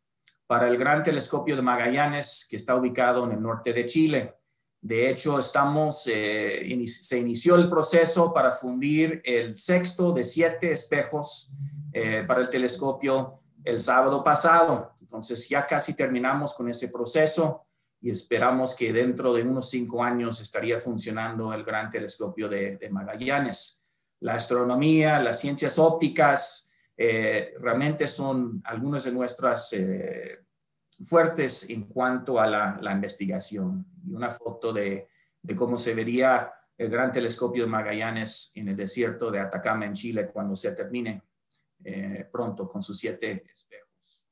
para 0.46 0.68
el 0.68 0.78
Gran 0.78 1.02
Telescopio 1.02 1.56
de 1.56 1.62
Magallanes 1.62 2.46
que 2.48 2.56
está 2.56 2.74
ubicado 2.74 3.24
en 3.24 3.32
el 3.32 3.42
norte 3.42 3.72
de 3.72 3.84
Chile. 3.84 4.34
De 4.80 5.10
hecho, 5.10 5.38
estamos, 5.38 6.02
se 6.02 7.18
inició 7.18 7.56
el 7.56 7.68
proceso 7.68 8.32
para 8.32 8.52
fundir 8.52 9.20
el 9.24 9.56
sexto 9.56 10.12
de 10.12 10.22
siete 10.22 10.70
espejos 10.70 11.52
para 12.26 12.42
el 12.42 12.50
telescopio 12.50 13.40
el 13.64 13.80
sábado 13.80 14.22
pasado. 14.22 14.94
Entonces 15.00 15.48
ya 15.48 15.66
casi 15.66 15.94
terminamos 15.94 16.54
con 16.54 16.68
ese 16.68 16.88
proceso 16.88 17.66
y 18.00 18.10
esperamos 18.10 18.74
que 18.74 18.92
dentro 18.92 19.34
de 19.34 19.42
unos 19.42 19.68
cinco 19.68 20.02
años 20.02 20.40
estaría 20.40 20.78
funcionando 20.78 21.52
el 21.52 21.64
gran 21.64 21.90
telescopio 21.90 22.48
de, 22.48 22.88
Magallanes. 22.90 23.84
La 24.20 24.34
astronomía, 24.34 25.20
las 25.20 25.40
ciencias 25.40 25.78
ópticas, 25.78 26.70
eh, 26.96 27.54
realmente 27.58 28.06
son 28.06 28.62
algunas 28.64 29.04
de 29.04 29.12
nuestras 29.12 29.72
eh, 29.72 30.45
fuertes 31.04 31.68
en 31.70 31.84
cuanto 31.84 32.40
a 32.40 32.46
la, 32.46 32.92
investigación. 32.92 33.86
Y 34.06 34.14
una 34.14 34.30
foto 34.30 34.72
de, 34.72 35.08
cómo 35.56 35.76
se 35.76 35.94
vería 35.94 36.52
el 36.76 36.90
gran 36.90 37.12
telescopio 37.12 37.66
Magallanes 37.66 38.52
en 38.54 38.68
el 38.68 38.76
desierto 38.76 39.30
de 39.30 39.40
Atacama, 39.40 39.86
en 39.86 39.94
Chile, 39.94 40.28
cuando 40.28 40.56
se 40.56 40.72
termine 40.72 41.22
eh, 41.84 42.28
pronto 42.30 42.68
con 42.68 42.82
sus 42.82 42.98
siete 42.98 43.44
espejos. 43.52 44.24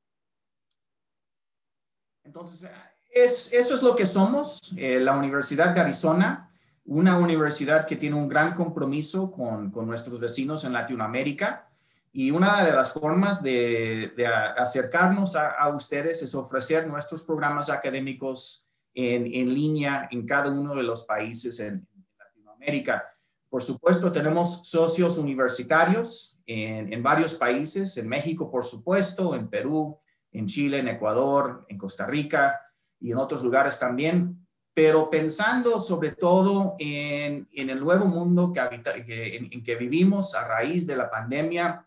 Entonces, 2.23 2.69
es, 3.11 3.53
eso 3.53 3.75
es 3.75 3.83
lo 3.83 3.95
que 3.95 4.05
somos, 4.05 4.73
eh, 4.77 4.99
la 4.99 5.15
Universidad 5.15 5.73
de 5.73 5.81
Arizona, 5.81 6.47
una 6.85 7.17
universidad 7.17 7.85
que 7.87 7.95
tiene 7.95 8.15
un 8.15 8.27
gran 8.27 8.53
compromiso 8.53 9.31
con, 9.31 9.71
con 9.71 9.87
nuestros 9.87 10.19
vecinos 10.19 10.63
en 10.65 10.73
Latinoamérica. 10.73 11.69
Y 12.17 12.31
una 12.31 12.63
de 12.63 12.71
las 12.71 12.93
formas 12.93 13.43
de, 13.43 14.13
acercarnos 14.55 15.35
a, 15.35 15.47
a, 15.47 15.67
ustedes 15.75 16.23
es 16.23 16.33
ofrecer 16.33 16.87
nuestros 16.87 17.23
programas 17.23 17.69
académicos 17.69 18.69
en, 18.93 19.25
en, 19.25 19.53
línea 19.53 20.07
en 20.09 20.25
cada 20.25 20.49
uno 20.49 20.73
de 20.75 20.83
los 20.83 21.03
países 21.03 21.59
en, 21.59 21.85
Latinoamérica. 22.17 23.03
Por 23.49 23.61
supuesto, 23.61 24.13
tenemos 24.13 24.65
socios 24.65 25.17
universitarios 25.17 26.39
en, 26.45 26.93
en, 26.93 27.03
varios 27.03 27.35
países, 27.35 27.97
en 27.97 28.07
México, 28.07 28.49
por 28.49 28.63
supuesto, 28.63 29.35
en 29.35 29.49
Perú, 29.49 29.99
en 30.31 30.47
Chile, 30.47 30.79
en 30.79 30.87
Ecuador, 30.87 31.65
en 31.67 31.77
Costa 31.77 32.05
Rica 32.05 32.61
y 32.97 33.11
en 33.11 33.17
otros 33.17 33.43
lugares 33.43 33.77
también, 33.77 34.47
pero 34.73 35.09
pensando 35.09 35.81
sobre 35.81 36.11
todo 36.11 36.77
en, 36.79 37.45
el 37.51 37.77
nuevo 37.77 38.05
mundo 38.05 38.53
que, 38.53 38.61
habita, 38.61 38.93
en, 38.95 39.61
que 39.61 39.75
vivimos 39.75 40.33
a 40.33 40.47
raíz 40.47 40.87
de 40.87 40.95
la 40.95 41.09
pandemia, 41.09 41.85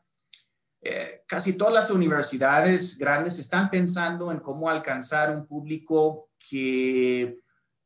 eh, 0.80 1.22
casi 1.26 1.56
todas 1.56 1.74
las 1.74 1.90
universidades 1.90 2.98
grandes 2.98 3.38
están 3.38 3.70
pensando 3.70 4.30
en 4.30 4.38
cómo 4.38 4.68
alcanzar 4.68 5.30
un 5.36 5.46
público 5.46 6.28
que 6.38 7.40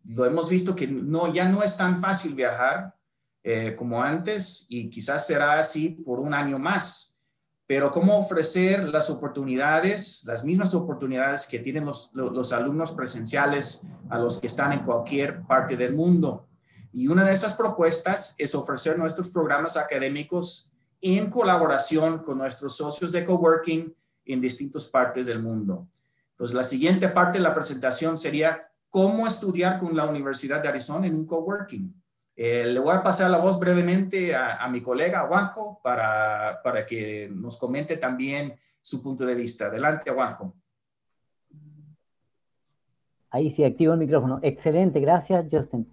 lo 0.04 0.26
hemos 0.26 0.50
visto 0.50 0.74
que 0.74 0.86
no, 0.86 1.32
ya 1.32 1.48
no 1.48 1.62
es 1.62 1.76
tan 1.76 1.96
fácil 2.00 2.34
viajar, 2.34 2.94
eh, 3.44 3.74
como 3.76 4.00
antes 4.00 4.66
y 4.68 4.88
quizás 4.88 5.26
será 5.26 5.58
así 5.58 5.88
por 5.88 6.20
un 6.20 6.32
año 6.32 6.58
más. 6.60 7.16
Pero 7.66 7.90
cómo 7.90 8.16
ofrecer 8.16 8.84
las 8.84 9.10
oportunidades, 9.10 10.22
las 10.26 10.44
mismas 10.44 10.74
oportunidades 10.74 11.46
que 11.46 11.58
tienen 11.58 11.84
los, 11.84 12.10
los, 12.12 12.52
alumnos 12.52 12.92
presenciales 12.92 13.84
a 14.10 14.18
los 14.18 14.40
que 14.40 14.46
están 14.46 14.72
en 14.72 14.80
cualquier 14.80 15.42
parte 15.42 15.76
del 15.76 15.94
mundo. 15.94 16.46
Y 16.92 17.08
una 17.08 17.24
de 17.24 17.32
esas 17.32 17.54
propuestas 17.54 18.34
es 18.38 18.54
ofrecer 18.54 18.98
nuestros 18.98 19.30
programas 19.30 19.76
académicos 19.76 20.71
en 21.02 21.28
colaboración 21.28 22.20
con 22.20 22.38
nuestros 22.38 22.76
socios 22.76 23.12
de 23.12 23.24
coworking 23.24 23.94
en 24.24 24.40
distintas 24.40 24.86
partes 24.86 25.26
del 25.26 25.42
mundo. 25.42 25.88
Entonces, 26.30 26.54
la 26.54 26.64
siguiente 26.64 27.08
parte 27.08 27.38
de 27.38 27.44
la 27.44 27.54
presentación 27.54 28.16
sería 28.16 28.68
cómo 28.88 29.26
estudiar 29.26 29.78
con 29.78 29.96
la 29.96 30.06
Universidad 30.06 30.62
de 30.62 30.68
Arizona 30.68 31.06
en 31.06 31.16
un 31.16 31.26
coworking. 31.26 31.92
Eh, 32.36 32.64
le 32.66 32.78
voy 32.78 32.94
a 32.94 33.02
pasar 33.02 33.30
la 33.30 33.38
voz 33.38 33.58
brevemente 33.58 34.34
a, 34.34 34.66
mi 34.68 34.80
colega 34.80 35.26
Juanjo 35.26 35.80
para, 35.82 36.60
para, 36.62 36.86
que 36.86 37.28
nos 37.30 37.58
comente 37.58 37.96
también 37.96 38.54
su 38.80 39.02
punto 39.02 39.26
de 39.26 39.34
vista. 39.34 39.66
Adelante, 39.66 40.10
Juanjo. 40.10 40.54
Ahí 43.30 43.50
sí, 43.50 43.64
activo 43.64 43.94
el 43.94 43.98
micrófono. 43.98 44.38
Excelente, 44.42 45.00
gracias, 45.00 45.46
Justin. 45.50 45.90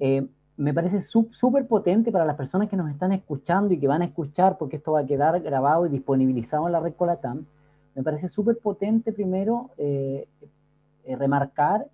Eh, 0.00 0.26
me 0.58 0.74
parece 0.74 1.00
súper 1.00 1.66
potente 1.66 2.10
para 2.10 2.24
las 2.24 2.36
personas 2.36 2.68
que 2.68 2.76
nos 2.76 2.90
están 2.90 3.12
escuchando 3.12 3.72
y 3.72 3.78
que 3.78 3.86
van 3.86 4.02
a 4.02 4.06
escuchar, 4.06 4.58
porque 4.58 4.76
esto 4.76 4.92
va 4.92 5.00
a 5.00 5.06
quedar 5.06 5.40
grabado 5.40 5.86
y 5.86 5.88
disponibilizado 5.88 6.66
en 6.66 6.72
la 6.72 6.80
red 6.80 6.94
Colatam. 6.94 7.46
Me 7.94 8.02
parece 8.02 8.28
súper 8.28 8.58
potente, 8.58 9.12
primero, 9.12 9.70
eh, 9.78 10.28
remarcar 11.16 11.86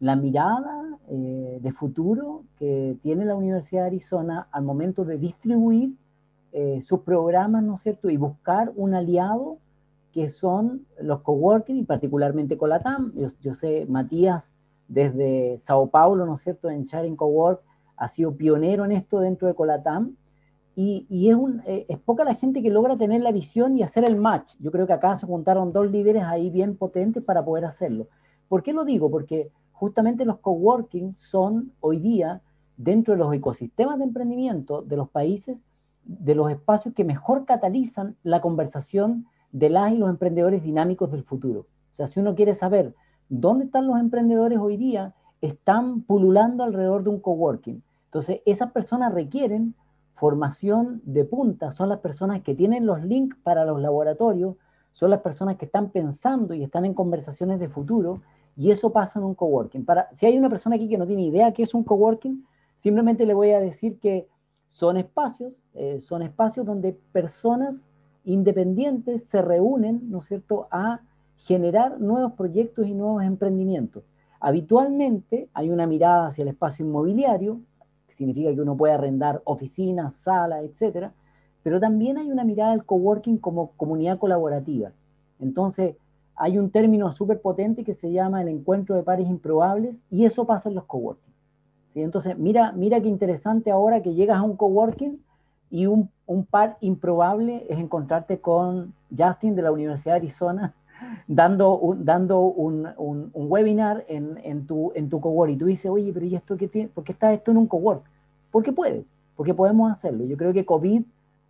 la 0.00 0.16
mirada 0.16 0.84
eh, 1.08 1.58
de 1.60 1.72
futuro 1.72 2.44
que 2.58 2.96
tiene 3.02 3.24
la 3.24 3.34
Universidad 3.34 3.82
de 3.82 3.88
Arizona 3.88 4.46
al 4.52 4.62
momento 4.62 5.04
de 5.04 5.18
distribuir 5.18 5.94
eh, 6.52 6.82
sus 6.82 7.00
programas, 7.00 7.62
¿no 7.64 7.76
es 7.76 7.82
cierto? 7.82 8.08
Y 8.10 8.16
buscar 8.16 8.72
un 8.76 8.94
aliado 8.94 9.58
que 10.12 10.30
son 10.30 10.86
los 11.00 11.20
coworking 11.22 11.78
y 11.78 11.84
particularmente 11.84 12.56
Colatam. 12.56 13.12
Yo, 13.14 13.28
yo 13.40 13.54
sé, 13.54 13.86
Matías 13.88 14.52
desde 14.88 15.58
Sao 15.58 15.88
Paulo, 15.90 16.26
¿no 16.26 16.34
es 16.34 16.42
cierto?, 16.42 16.70
en 16.70 16.84
Sharing 16.84 17.16
Cowork, 17.16 17.62
ha 17.96 18.08
sido 18.08 18.36
pionero 18.36 18.84
en 18.84 18.92
esto 18.92 19.20
dentro 19.20 19.46
de 19.46 19.54
Colatam. 19.54 20.16
Y, 20.80 21.28
es, 21.28 21.34
un, 21.34 21.60
eh, 21.66 21.86
es, 21.88 21.98
poca 21.98 22.22
la 22.22 22.36
gente 22.36 22.62
que 22.62 22.70
logra 22.70 22.96
tener 22.96 23.20
la 23.20 23.32
visión 23.32 23.76
y 23.76 23.82
hacer 23.82 24.04
el 24.04 24.14
match. 24.14 24.52
Yo 24.60 24.70
creo 24.70 24.86
que 24.86 24.92
acá 24.92 25.16
se 25.16 25.26
juntaron 25.26 25.72
dos 25.72 25.90
líderes 25.90 26.22
ahí 26.22 26.50
bien 26.50 26.76
potentes 26.76 27.24
para 27.24 27.44
poder 27.44 27.64
hacerlo. 27.64 28.06
¿Por 28.48 28.62
qué 28.62 28.72
lo 28.72 28.84
digo? 28.84 29.10
Porque 29.10 29.50
justamente 29.72 30.24
los 30.24 30.38
coworking 30.38 31.16
son 31.16 31.72
hoy 31.80 31.98
día, 31.98 32.42
dentro 32.76 33.14
de 33.14 33.18
los 33.18 33.34
ecosistemas 33.34 33.98
de 33.98 34.04
emprendimiento 34.04 34.82
de 34.82 34.96
los 34.96 35.08
países, 35.08 35.58
de 36.04 36.36
los 36.36 36.48
espacios 36.48 36.94
que 36.94 37.04
mejor 37.04 37.44
catalizan 37.44 38.16
la 38.22 38.40
conversación 38.40 39.26
de 39.50 39.70
las 39.70 39.92
y 39.92 39.96
los 39.96 40.08
emprendedores 40.08 40.62
dinámicos 40.62 41.10
del 41.10 41.24
futuro. 41.24 41.66
O 41.92 41.96
sea, 41.96 42.06
si 42.06 42.20
uno 42.20 42.36
quiere 42.36 42.54
saber 42.54 42.94
dónde 43.28 43.66
están 43.66 43.86
los 43.86 43.98
emprendedores 43.98 44.58
hoy 44.58 44.76
día, 44.76 45.14
están 45.40 46.02
pululando 46.02 46.64
alrededor 46.64 47.04
de 47.04 47.10
un 47.10 47.20
coworking. 47.20 47.82
Entonces, 48.06 48.40
esas 48.46 48.72
personas 48.72 49.12
requieren 49.12 49.74
formación 50.14 51.00
de 51.04 51.24
punta, 51.24 51.70
son 51.70 51.88
las 51.88 52.00
personas 52.00 52.42
que 52.42 52.54
tienen 52.54 52.86
los 52.86 53.02
links 53.02 53.36
para 53.42 53.64
los 53.64 53.80
laboratorios, 53.80 54.56
son 54.92 55.10
las 55.10 55.20
personas 55.20 55.56
que 55.56 55.66
están 55.66 55.90
pensando 55.90 56.54
y 56.54 56.64
están 56.64 56.84
en 56.84 56.94
conversaciones 56.94 57.60
de 57.60 57.68
futuro 57.68 58.20
y 58.56 58.72
eso 58.72 58.90
pasa 58.90 59.20
en 59.20 59.24
un 59.24 59.36
coworking. 59.36 59.84
Para, 59.84 60.08
si 60.16 60.26
hay 60.26 60.36
una 60.36 60.50
persona 60.50 60.74
aquí 60.74 60.88
que 60.88 60.98
no 60.98 61.06
tiene 61.06 61.22
idea 61.22 61.52
qué 61.52 61.62
es 61.62 61.72
un 61.72 61.84
coworking, 61.84 62.44
simplemente 62.80 63.26
le 63.26 63.34
voy 63.34 63.52
a 63.52 63.60
decir 63.60 64.00
que 64.00 64.28
son 64.68 64.96
espacios, 64.96 65.54
eh, 65.74 66.00
son 66.02 66.22
espacios 66.22 66.66
donde 66.66 66.98
personas 67.12 67.84
independientes 68.24 69.22
se 69.28 69.40
reúnen, 69.40 70.10
¿no 70.10 70.18
es 70.18 70.26
cierto?, 70.26 70.66
a 70.72 71.00
generar 71.38 72.00
nuevos 72.00 72.32
proyectos 72.32 72.86
y 72.86 72.94
nuevos 72.94 73.22
emprendimientos. 73.22 74.02
Habitualmente 74.40 75.48
hay 75.54 75.70
una 75.70 75.86
mirada 75.86 76.26
hacia 76.26 76.42
el 76.42 76.48
espacio 76.48 76.84
inmobiliario, 76.84 77.60
que 78.06 78.14
significa 78.14 78.54
que 78.54 78.60
uno 78.60 78.76
puede 78.76 78.94
arrendar 78.94 79.42
oficinas, 79.44 80.14
salas, 80.14 80.62
etcétera, 80.62 81.12
pero 81.62 81.80
también 81.80 82.18
hay 82.18 82.30
una 82.30 82.44
mirada 82.44 82.72
al 82.72 82.84
coworking 82.84 83.38
como 83.38 83.72
comunidad 83.72 84.18
colaborativa. 84.18 84.92
Entonces, 85.40 85.96
hay 86.36 86.56
un 86.56 86.70
término 86.70 87.10
súper 87.12 87.40
potente 87.40 87.82
que 87.82 87.94
se 87.94 88.12
llama 88.12 88.42
el 88.42 88.48
encuentro 88.48 88.94
de 88.94 89.02
pares 89.02 89.28
improbables 89.28 89.96
y 90.08 90.24
eso 90.24 90.46
pasa 90.46 90.68
en 90.68 90.76
los 90.76 90.84
coworking. 90.84 91.34
Entonces, 91.94 92.38
mira, 92.38 92.70
mira 92.72 93.00
qué 93.00 93.08
interesante 93.08 93.72
ahora 93.72 94.02
que 94.02 94.14
llegas 94.14 94.38
a 94.38 94.42
un 94.42 94.56
coworking 94.56 95.20
y 95.70 95.86
un 95.86 96.10
par 96.48 96.76
improbable 96.80 97.66
es 97.68 97.78
encontrarte 97.78 98.40
con 98.40 98.94
Justin 99.16 99.56
de 99.56 99.62
la 99.62 99.72
Universidad 99.72 100.14
de 100.14 100.20
Arizona 100.20 100.74
dando 101.26 101.78
un, 101.78 102.04
dando 102.04 102.40
un, 102.40 102.88
un, 102.96 103.30
un 103.32 103.50
webinar 103.50 104.04
en, 104.08 104.38
en, 104.42 104.66
tu, 104.66 104.92
en 104.94 105.08
tu 105.08 105.20
cowork 105.20 105.52
y 105.52 105.56
tú 105.56 105.66
dices, 105.66 105.90
oye, 105.90 106.12
pero 106.12 106.26
¿y 106.26 106.34
esto 106.34 106.56
qué 106.56 106.68
tiene? 106.68 106.88
¿Por 106.88 107.04
qué 107.04 107.12
está 107.12 107.32
esto 107.32 107.50
en 107.50 107.56
un 107.56 107.66
cowork? 107.66 108.02
Porque 108.50 108.72
puedes, 108.72 109.06
porque 109.36 109.54
podemos 109.54 109.90
hacerlo. 109.92 110.24
Yo 110.24 110.36
creo 110.36 110.52
que 110.52 110.64
COVID 110.64 111.02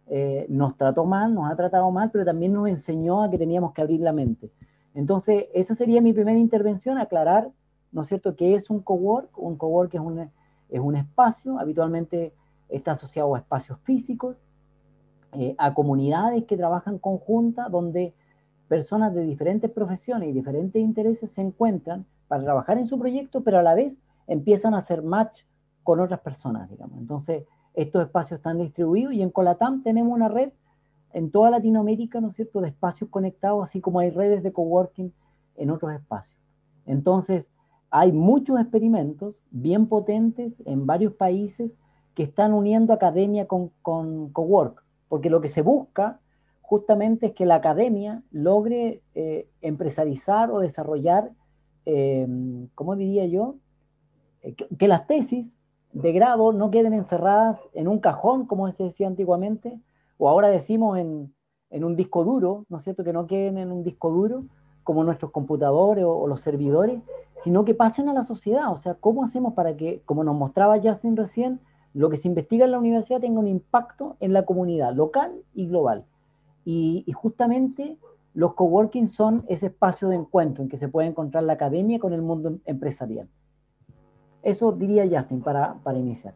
eh, 0.09 0.47
nos 0.49 0.77
trató 0.77 1.05
mal, 1.05 1.35
nos 1.35 1.51
ha 1.51 1.57
tratado 1.57 1.91
mal, 1.91 2.11
pero 2.11 2.25
también 2.25 2.53
nos 2.53 2.69
enseñó 2.69 3.23
a 3.23 3.31
que 3.31 3.39
teníamos 3.39 3.73
que 3.73 3.83
abrir 3.83 4.01
la 4.01 4.13
mente. 4.13 4.51
Entonces, 4.95 5.47
esa 5.55 5.75
sería 5.75 6.01
mi 6.01 6.13
primera 6.13 6.39
intervención, 6.39 6.99
aclarar, 6.99 7.51
¿no 7.93 8.03
es 8.03 8.09
cierto?, 8.09 8.35
qué 8.35 8.55
es 8.55 8.69
un 8.71 8.81
cowork. 8.81 9.39
Un 9.39 9.57
cowork 9.57 9.95
es 9.95 10.01
un, 10.01 10.31
es 10.71 10.81
un 10.81 10.97
espacio, 10.97 11.59
habitualmente 11.59 12.33
está 12.69 12.93
asociado 12.93 13.35
a 13.35 13.39
espacios 13.39 13.79
físicos, 13.85 14.37
eh, 15.33 15.55
a 15.59 15.75
comunidades 15.75 16.45
que 16.45 16.57
trabajan 16.57 16.99
conjuntas, 16.99 17.71
donde 17.71 18.15
personas 18.69 19.15
de 19.15 19.23
diferentes 19.23 19.71
profesiones 19.71 20.29
y 20.29 20.33
diferentes 20.33 20.81
intereses 20.81 21.33
se 21.33 21.41
encuentran 21.41 22.07
para 22.29 22.45
trabajar 22.45 22.79
en 22.79 22.87
su 22.87 22.99
proyecto, 22.99 23.43
pero 23.43 23.59
a 23.59 23.63
la 23.63 23.75
vez 23.75 23.99
empiezan 24.27 24.75
a 24.75 24.79
hacer 24.79 25.03
match 25.03 25.43
con 25.83 26.01
otras 26.01 26.21
personas, 26.21 26.69
digamos. 26.71 26.99
Entonces, 26.99 27.45
estos 27.75 28.03
espacios 28.03 28.39
están 28.39 28.59
distribuidos 28.59 29.15
y 29.15 29.23
en 29.23 29.31
Colatam 29.31 29.83
tenemos 29.83 30.13
una 30.13 30.29
red 30.29 30.51
en 31.13 31.31
toda 31.31 31.51
Latinoamérica, 31.51 32.21
¿no 32.21 32.29
es 32.29 32.35
cierto?, 32.35 32.61
de 32.61 32.69
espacios 32.69 33.09
conectados, 33.09 33.67
así 33.67 33.81
como 33.81 34.01
hay 34.01 34.11
redes 34.11 34.43
de 34.43 34.53
coworking 34.53 35.13
en 35.57 35.71
otros 35.71 35.93
espacios. 35.93 36.39
Entonces, 36.85 37.51
hay 37.91 38.13
muchos 38.13 38.61
experimentos 38.61 39.43
bien 39.51 39.87
potentes 39.87 40.53
en 40.67 40.87
varios 40.87 41.15
países 41.15 41.73
que 42.15 42.25
están 42.25 42.53
uniendo 42.53 42.93
academia 42.93 43.47
con, 43.47 43.71
con 43.81 44.29
cowork, 44.31 44.85
porque 45.09 45.31
lo 45.31 45.41
que 45.41 45.49
se 45.49 45.63
busca 45.63 46.21
justamente 46.69 47.29
es 47.29 47.33
que 47.33 47.47
la 47.47 47.55
academia 47.55 48.23
logre 48.31 49.01
eh, 49.15 49.49
empresarizar 49.63 50.51
o 50.51 50.59
desarrollar, 50.59 51.33
eh, 51.87 52.29
¿cómo 52.75 52.95
diría 52.95 53.25
yo? 53.25 53.55
Eh, 54.43 54.55
que, 54.55 54.87
las 54.87 55.07
tesis 55.07 55.57
de 55.95 56.13
grado 56.13 56.53
no 56.53 56.71
queden 56.71 56.93
encerradas 56.93 57.59
en 57.73 57.89
un 57.89 58.01
cajón, 58.01 58.45
como 58.45 58.71
se 58.71 58.85
decía 58.85 59.07
antiguamente, 59.07 59.81
o 60.19 60.29
ahora 60.29 60.49
decimos 60.49 60.99
en, 60.99 61.33
en 61.71 61.85
un 61.85 61.97
disco 61.97 62.23
duro, 62.23 62.67
¿no 62.69 62.77
es 62.77 62.85
cierto? 62.85 63.03
Que 63.03 63.15
no 63.15 63.27
queden 63.27 63.57
en 63.57 63.73
un 63.73 63.83
disco 63.83 64.11
duro, 64.11 64.41
como 64.85 65.05
nuestros 65.05 65.31
computadores 65.31 66.05
o, 66.07 66.27
los 66.27 66.43
servidores, 66.43 67.01
sino 67.43 67.65
que 67.65 67.75
pasen 67.75 68.11
a 68.11 68.13
la 68.13 68.25
sociedad. 68.25 68.71
O 68.71 68.77
sea, 68.77 68.93
¿cómo 68.93 69.25
hacemos 69.25 69.55
para 69.55 69.75
que, 69.75 70.03
como 70.05 70.23
nos 70.23 70.37
mostraba 70.37 70.79
Justin 70.83 71.17
recién, 71.17 71.61
lo 71.95 72.11
que 72.11 72.19
se 72.19 72.29
investiga 72.29 72.67
en 72.67 72.73
la 72.73 72.79
universidad 72.79 73.23
tenga 73.23 73.41
un 73.41 73.49
impacto 73.49 74.19
en 74.21 74.35
la 74.35 74.45
comunidad 74.45 74.93
local 74.93 75.33
y 75.55 75.67
global? 75.67 76.05
Y, 76.71 77.11
justamente 77.15 77.97
los 78.35 78.53
coworking 78.53 79.09
son 79.09 79.43
ese 79.49 79.69
espacio 79.69 80.11
de 80.11 80.17
encuentro 80.17 80.63
en 80.63 80.69
que 80.69 80.77
se 80.77 80.89
puede 80.89 81.09
encontrar 81.09 81.45
la 81.45 81.55
academia 81.55 81.99
con 81.99 82.13
el 82.13 82.21
mundo 82.21 82.59
empresarial. 82.67 83.27
Eso 84.43 84.73
diría 84.73 85.09
Justin 85.11 85.41
para, 85.41 85.83
para 85.83 85.99
iniciar. 85.99 86.35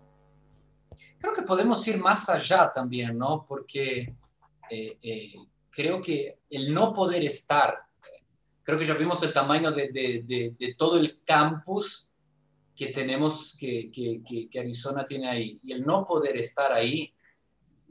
Creo 1.18 1.34
que 1.34 1.42
podemos 1.42 1.86
ir 1.86 1.98
más 1.98 2.30
allá 2.30 2.72
también, 2.74 3.18
¿no? 3.18 3.44
Porque 3.46 4.16
eh, 4.70 4.98
eh, 5.02 5.34
creo 5.68 6.00
que 6.00 6.38
el 6.48 6.72
no 6.72 6.94
poder 6.94 7.22
estar 7.24 7.76
creo 8.62 8.78
que 8.78 8.86
ya 8.86 8.94
vimos 8.94 9.22
el 9.22 9.34
tamaño 9.34 9.70
de, 9.70 9.90
de, 9.92 10.74
todo 10.78 10.96
el 10.96 11.20
campus 11.24 12.10
que 12.74 12.86
tenemos, 12.86 13.54
que, 13.58 13.90
que, 13.92 14.58
Arizona 14.58 15.04
tiene 15.04 15.28
ahí. 15.28 15.60
Y 15.62 15.72
el 15.72 15.84
no 15.84 16.06
poder 16.06 16.38
estar 16.38 16.72
ahí 16.72 17.12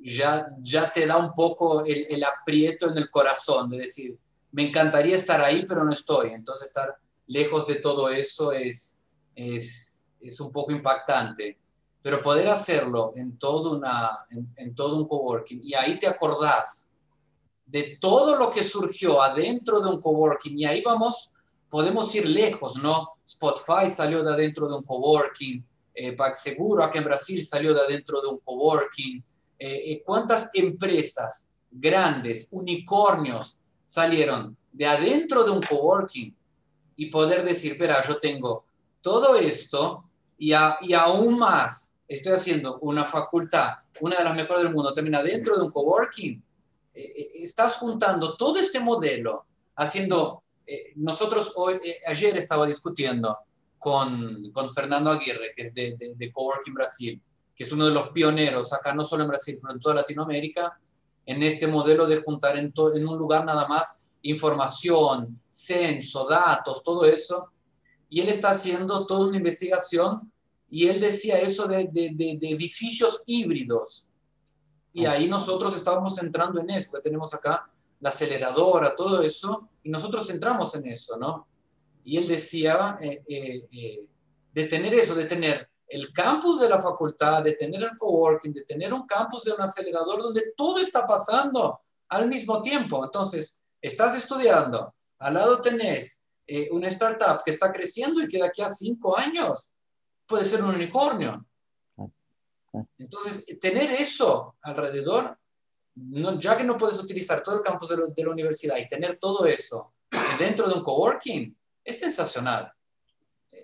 ya, 0.03 0.45
ya 0.61 0.91
te 0.91 1.05
da 1.05 1.17
un 1.17 1.33
poco 1.33 1.83
el, 1.85 2.23
aprieto 2.23 2.89
en 2.89 2.97
el 2.97 3.09
corazón 3.09 3.69
de 3.69 3.77
decir, 3.77 4.17
me 4.51 4.67
encantaría 4.67 5.15
estar 5.15 5.41
ahí, 5.41 5.65
pero 5.67 5.83
no 5.83 5.91
estoy. 5.91 6.31
Entonces 6.31 6.67
estar 6.67 6.95
lejos 7.27 7.67
de 7.67 7.75
todo 7.75 8.09
eso 8.09 8.51
es, 8.51 8.97
es, 9.35 10.03
es 10.19 10.39
un 10.39 10.51
poco 10.51 10.71
impactante. 10.71 11.57
Pero 12.01 12.21
poder 12.21 12.49
hacerlo 12.49 13.11
en 13.15 13.37
todo, 13.37 13.77
una, 13.77 14.25
en, 14.31 14.51
en 14.57 14.73
todo 14.73 14.97
un 14.97 15.07
coworking, 15.07 15.61
y 15.63 15.75
ahí 15.75 15.99
te 15.99 16.07
acordás 16.07 16.91
de 17.71 17.97
todo 18.01 18.35
lo 18.35 18.51
que 18.51 18.63
surgió 18.63 19.21
adentro 19.21 19.79
de 19.79 19.89
un 19.89 20.01
coworking 20.01 20.59
y 20.59 20.65
ahí 20.65 20.81
vamos, 20.81 21.33
podemos 21.69 22.13
ir 22.15 22.27
lejos, 22.27 22.75
¿no? 22.75 23.13
Spotify 23.25 23.89
salió 23.89 24.21
de 24.23 24.33
adentro 24.33 24.67
de 24.67 24.75
un 24.75 24.83
coworking, 24.83 25.65
eh, 25.93 26.11
PagSeguro 26.13 26.83
aquí 26.83 26.97
en 26.97 27.05
Brasil 27.05 27.45
salió 27.45 27.73
de 27.73 27.79
adentro 27.79 28.21
de 28.21 28.27
un 28.27 28.39
coworking, 28.39 29.23
eh, 29.61 29.91
eh, 29.91 30.03
¿cuántas 30.05 30.49
empresas 30.53 31.49
grandes, 31.69 32.49
unicornios, 32.51 33.59
salieron 33.85 34.57
de 34.71 34.85
adentro 34.85 35.43
de 35.43 35.51
un 35.51 35.61
coworking 35.61 36.35
y 36.95 37.05
poder 37.07 37.43
decir, 37.43 37.73
espera, 37.73 38.01
yo 38.01 38.17
tengo 38.19 38.65
todo 39.01 39.35
esto 39.35 40.05
y, 40.37 40.51
y 40.51 40.93
aún 40.93 41.39
más, 41.39 41.93
estoy 42.07 42.33
haciendo 42.33 42.79
una 42.79 43.05
facultad, 43.05 43.75
una 44.01 44.17
de 44.17 44.23
las 44.23 44.35
mejores 44.35 44.63
del 44.63 44.73
mundo, 44.73 44.93
también 44.93 45.15
adentro 45.15 45.57
de 45.57 45.63
un 45.63 45.71
coworking, 45.71 46.43
eh, 46.93 47.13
eh, 47.15 47.31
estás 47.35 47.77
juntando 47.77 48.35
todo 48.35 48.57
este 48.59 48.79
modelo, 48.79 49.45
haciendo, 49.75 50.43
eh, 50.65 50.91
nosotros 50.95 51.53
hoy, 51.55 51.79
ayer 52.05 52.35
estaba 52.35 52.65
discutiendo 52.65 53.37
con, 53.79 54.51
con, 54.51 54.69
Fernando 54.69 55.09
Aguirre, 55.09 55.53
que 55.55 55.63
es 55.63 55.73
de, 55.73 55.95
de, 55.97 56.31
Coworking 56.31 56.73
Brasil, 56.73 57.21
que 57.61 57.67
es 57.67 57.73
uno 57.73 57.85
de 57.85 57.91
los 57.91 58.09
pioneros 58.09 58.73
acá, 58.73 58.93
no 58.93 59.03
solo 59.03 59.23
en 59.23 59.29
Brasil, 59.29 59.59
pero 59.61 59.73
en 59.73 59.79
toda 59.79 59.95
Latinoamérica, 59.95 60.79
en 61.25 61.43
este 61.43 61.67
modelo 61.67 62.07
de 62.07 62.17
juntar 62.21 62.57
en, 62.57 62.73
en 62.95 63.07
un 63.07 63.17
lugar 63.17 63.45
nada 63.45 63.67
más 63.67 64.01
información, 64.23 65.39
censo, 65.47 66.27
datos, 66.27 66.83
todo 66.83 67.05
eso. 67.05 67.49
Y 68.09 68.21
él 68.21 68.29
está 68.29 68.49
haciendo 68.49 69.05
toda 69.05 69.27
una 69.27 69.37
investigación 69.37 70.31
y 70.69 70.87
él 70.87 70.99
decía 70.99 71.39
eso 71.39 71.67
de, 71.67 71.89
de, 71.91 72.11
de 72.15 72.49
edificios 72.49 73.21
híbridos 73.27 74.07
y 74.93 75.05
ahí 75.05 75.27
nosotros 75.27 75.75
estábamos 75.75 76.21
entrando 76.21 76.59
en 76.59 76.69
eso. 76.71 76.99
tenemos 77.01 77.33
acá 77.33 77.69
la 77.99 78.09
aceleradora, 78.09 78.95
todo 78.95 79.21
eso, 79.21 79.69
y 79.83 79.89
nosotros 79.89 80.29
entramos 80.29 80.75
en 80.75 80.87
eso, 80.87 81.17
¿no? 81.17 81.47
Y 82.03 82.17
él 82.17 82.27
decía 82.27 82.97
eh, 82.99 83.23
eh, 83.27 83.67
eh, 83.71 84.05
de 84.53 84.65
tener 84.65 84.93
eso, 84.95 85.13
de 85.13 85.25
tener 85.25 85.69
el 85.91 86.13
campus 86.13 86.59
de 86.61 86.69
la 86.69 86.79
facultad, 86.79 87.43
de 87.43 87.53
tener 87.53 87.83
el 87.83 87.97
coworking, 87.97 88.53
de 88.53 88.63
tener 88.63 88.93
un 88.93 89.05
campus 89.05 89.43
de 89.43 89.51
un 89.51 89.61
acelerador 89.61 90.21
donde 90.21 90.53
todo 90.55 90.79
está 90.79 91.05
pasando 91.05 91.81
al 92.09 92.27
mismo 92.27 92.61
tiempo. 92.61 93.03
Entonces, 93.03 93.61
estás 93.81 94.15
estudiando, 94.15 94.95
al 95.19 95.33
lado 95.33 95.61
tenés 95.61 96.27
una 96.71 96.87
startup 96.87 97.43
que 97.43 97.51
está 97.51 97.71
creciendo 97.71 98.21
y 98.21 98.27
que 98.27 98.37
de 98.37 98.47
aquí 98.47 98.61
a 98.61 98.67
cinco 98.67 99.17
años 99.17 99.73
puede 100.25 100.43
ser 100.43 100.63
un 100.63 100.75
unicornio. 100.75 101.45
Entonces, 102.97 103.59
tener 103.59 103.91
eso 103.91 104.55
alrededor, 104.61 105.37
ya 106.39 106.55
que 106.55 106.63
no 106.63 106.77
puedes 106.77 107.01
utilizar 107.01 107.41
todo 107.43 107.55
el 107.55 107.61
campus 107.61 107.89
de, 107.89 108.23
la 108.23 108.31
universidad 108.31 108.77
y 108.77 108.87
tener 108.87 109.17
todo 109.17 109.45
eso 109.45 109.93
dentro 110.39 110.67
de 110.67 110.75
un 110.75 110.83
coworking, 110.83 111.57
es 111.83 111.99
sensacional. 111.99 112.71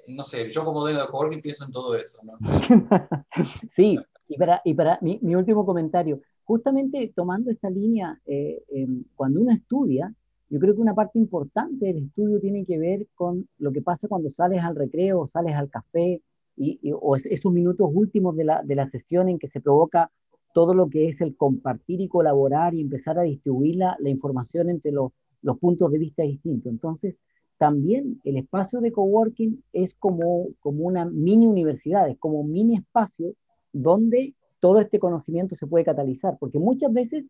No 0.07 0.23
sé, 0.23 0.47
yo 0.47 0.63
como 0.63 0.81
dueño 0.81 0.99
de 1.01 1.07
coworking 1.07 1.41
pienso 1.41 1.65
en 1.65 1.71
todo 1.71 1.95
eso. 1.95 2.21
sí, 3.71 3.99
y 4.29 4.37
para, 4.37 4.61
y 4.63 4.73
para 4.73 4.99
mi, 5.01 5.35
último 5.35 5.65
comentario, 5.65 6.21
justamente 6.43 7.11
tomando 7.15 7.51
esta 7.51 7.69
línea, 7.69 8.19
eh, 8.25 8.63
em, 8.69 9.03
cuando 9.15 9.41
uno 9.41 9.51
estudia, 9.51 10.13
yo 10.49 10.59
creo 10.59 10.75
que 10.75 10.81
una 10.81 10.95
parte 10.95 11.19
importante 11.19 11.87
del 11.87 12.05
estudio 12.05 12.39
tiene 12.39 12.65
que 12.65 12.77
ver 12.77 13.07
con 13.15 13.47
lo 13.57 13.71
que 13.71 13.81
pasa 13.81 14.07
cuando 14.07 14.31
sales 14.31 14.63
al 14.63 14.75
recreo, 14.75 15.27
sales 15.27 15.55
al 15.55 15.69
café, 15.69 16.21
y, 16.57 16.79
o 16.91 17.15
esos 17.15 17.51
minutos 17.53 17.89
últimos 17.93 18.35
de 18.35 18.45
la, 18.45 18.63
de 18.63 18.75
la 18.75 18.89
sesión 18.89 19.29
en 19.29 19.37
que 19.37 19.47
se 19.47 19.61
provoca 19.61 20.11
todo 20.53 20.73
lo 20.73 20.89
que 20.89 21.09
es 21.09 21.21
el 21.21 21.35
compartir 21.35 22.01
y 22.01 22.07
colaborar 22.07 22.73
y 22.73 22.81
empezar 22.81 23.19
a 23.19 23.23
distribuir 23.23 23.75
la, 23.75 23.95
la 23.99 24.09
información 24.09 24.69
entre 24.69 24.91
los, 24.91 25.11
los, 25.43 25.59
puntos 25.59 25.91
de 25.91 25.99
vista 25.99 26.23
distintos. 26.23 26.71
Entonces, 26.71 27.15
también 27.57 28.21
el 28.23 28.37
espacio 28.37 28.79
de 28.81 28.91
coworking 28.91 29.63
es 29.73 29.93
como, 29.95 30.47
como 30.59 30.85
una 30.85 31.05
mini 31.05 31.47
universidad, 31.47 32.09
es 32.09 32.17
como 32.17 32.41
un 32.41 32.51
mini 32.51 32.77
espacio 32.77 33.33
donde 33.73 34.35
todo 34.59 34.79
este 34.79 34.99
conocimiento 34.99 35.55
se 35.55 35.67
puede 35.67 35.85
catalizar, 35.85 36.37
porque 36.39 36.59
muchas 36.59 36.93
veces 36.93 37.25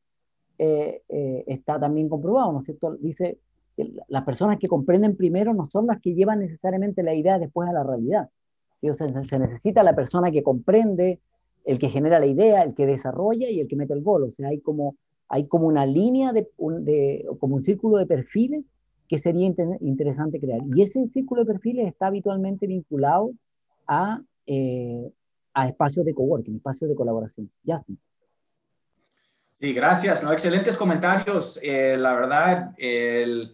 eh, 0.58 1.02
eh, 1.10 1.44
está 1.48 1.80
también 1.80 2.10
comprobado, 2.10 2.52
¿no 2.52 2.60
es 2.60 2.66
cierto? 2.66 2.96
Dice 2.96 3.38
que 3.76 3.92
las 4.08 4.24
personas 4.24 4.60
que 4.60 4.68
comprenden 4.68 5.16
primero 5.16 5.54
no 5.54 5.68
son 5.68 5.88
las 5.88 6.02
que 6.02 6.14
llevan 6.14 6.40
necesariamente 6.40 7.04
la 7.04 7.14
idea 7.14 7.40
después 7.40 7.70
a 7.70 7.74
la 7.74 7.84
realidad. 7.84 8.30
Se, 8.82 9.40
necesita 9.40 9.84
la 9.84 9.96
persona 9.96 10.32
que 10.32 10.44
comprende, 10.44 11.20
el 11.66 11.80
que 11.80 11.90
genera 11.90 12.20
la 12.20 12.28
idea, 12.28 12.64
el 12.64 12.74
que 12.76 12.86
desarrolla 12.86 13.50
y 13.50 13.60
el 13.60 13.68
que 13.68 13.76
mete 13.76 13.94
el 13.94 14.04
gol. 14.04 14.24
O 14.24 14.32
sea, 14.32 14.50
hay 14.50 14.60
como, 14.60 14.96
hay 15.28 15.48
como 15.48 15.68
una 15.68 15.86
línea, 15.86 16.32
de 16.34 16.48
como 17.40 17.56
un 17.56 17.64
círculo 17.64 17.98
de 17.98 18.06
perfiles 18.06 18.64
que 19.08 19.20
sería 19.20 19.52
interesante 19.82 20.40
crear. 20.40 20.62
Y 20.76 20.82
ese 20.82 21.06
círculo 21.08 21.44
de 21.44 21.54
perfiles 21.54 21.88
está 21.88 22.08
habitualmente 22.08 22.68
vinculado 22.68 23.32
a, 23.88 24.22
eh, 24.46 25.12
a 25.54 25.68
espacios 25.68 26.06
de 26.06 26.14
coworking, 26.14 26.58
espacios 26.58 26.90
de 26.90 26.96
colaboración. 26.96 27.50
Ya. 27.64 27.84
Sí, 29.56 29.74
gracias. 29.74 30.24
¿no? 30.24 30.32
Excelentes 30.32 30.78
comentarios. 30.78 31.60
Eh, 31.64 31.96
la 31.98 32.14
verdad, 32.14 32.76
eh, 32.78 33.48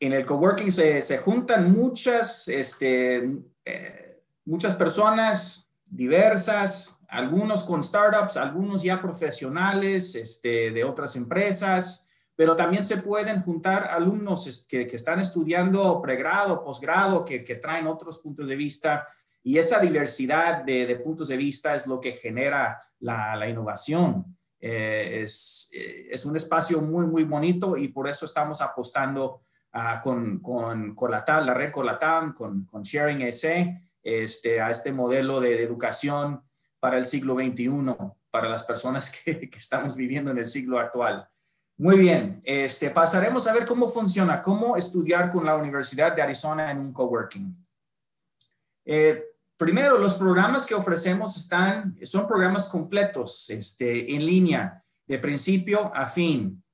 en 0.00 0.14
el 0.14 0.24
coworking 0.24 0.72
se, 0.72 1.02
se 1.02 1.18
juntan 1.18 1.72
muchas, 1.72 2.48
este, 2.48 3.42
eh, 3.64 4.22
muchas 4.46 4.74
personas 4.74 5.70
diversas, 5.90 6.98
algunos 7.08 7.62
con 7.64 7.84
startups, 7.84 8.38
algunos 8.38 8.82
ya 8.82 9.00
profesionales 9.00 10.14
este, 10.14 10.70
de 10.70 10.84
otras 10.84 11.16
empresas, 11.16 12.08
pero 12.40 12.56
también 12.56 12.82
se 12.82 12.96
pueden 12.96 13.42
juntar 13.42 13.88
alumnos 13.90 14.66
que, 14.66 14.86
que 14.86 14.96
están 14.96 15.20
estudiando 15.20 16.00
pregrado, 16.00 16.64
posgrado, 16.64 17.22
que, 17.22 17.44
que, 17.44 17.56
traen 17.56 17.86
otros 17.86 18.18
puntos 18.18 18.48
de 18.48 18.56
vista. 18.56 19.06
Y 19.42 19.58
esa 19.58 19.78
diversidad 19.78 20.64
de, 20.64 20.86
de, 20.86 20.96
puntos 20.96 21.28
de 21.28 21.36
vista 21.36 21.74
es 21.74 21.86
lo 21.86 22.00
que 22.00 22.12
genera 22.12 22.80
la, 23.00 23.36
la 23.36 23.46
innovación. 23.46 24.34
Eh, 24.58 25.20
es, 25.22 25.68
eh, 25.74 26.08
es, 26.10 26.24
un 26.24 26.34
espacio 26.34 26.80
muy, 26.80 27.04
muy 27.04 27.24
bonito 27.24 27.76
y 27.76 27.88
por 27.88 28.08
eso 28.08 28.24
estamos 28.24 28.62
apostando 28.62 29.42
uh, 29.74 30.00
con, 30.02 30.38
con 30.38 30.94
Colatam, 30.94 31.44
la 31.44 31.52
red 31.52 31.70
Colatam, 31.70 32.32
con, 32.32 32.64
con 32.64 32.82
Sharing 32.82 33.20
EC, 33.20 33.82
este, 34.02 34.62
a 34.62 34.70
este 34.70 34.92
modelo 34.92 35.40
de, 35.40 35.56
de, 35.56 35.62
educación 35.62 36.42
para 36.78 36.96
el 36.96 37.04
siglo 37.04 37.34
XXI, 37.34 37.68
para 38.30 38.48
las 38.48 38.62
personas 38.62 39.10
que, 39.24 39.50
que, 39.50 39.58
estamos 39.58 39.94
viviendo 39.94 40.30
en 40.30 40.38
el 40.38 40.46
siglo 40.46 40.78
actual. 40.78 41.28
Muy 41.80 41.98
bien, 41.98 42.40
este, 42.44 42.90
pasaremos 42.90 43.46
a 43.46 43.54
ver 43.54 43.64
cómo 43.64 43.88
funciona, 43.88 44.42
cómo 44.42 44.76
estudiar 44.76 45.30
con 45.30 45.44
la 45.46 45.56
Universidad 45.56 46.14
de 46.14 46.22
Arizona 46.22 46.70
en 46.70 46.78
un 46.78 46.92
coworking. 46.92 47.52
Eh, 48.84 49.24
Primero, 49.60 49.98
los 49.98 50.14
programas 50.14 50.64
que 50.64 50.74
ofrecemos 50.74 51.36
están, 51.36 51.94
son 52.04 52.26
programas 52.26 52.66
completos, 52.66 53.50
este, 53.50 54.14
en 54.14 54.24
línea, 54.24 54.82
de 55.06 55.18
principio 55.18 55.94
a 55.94 56.06
fin. 56.06 56.64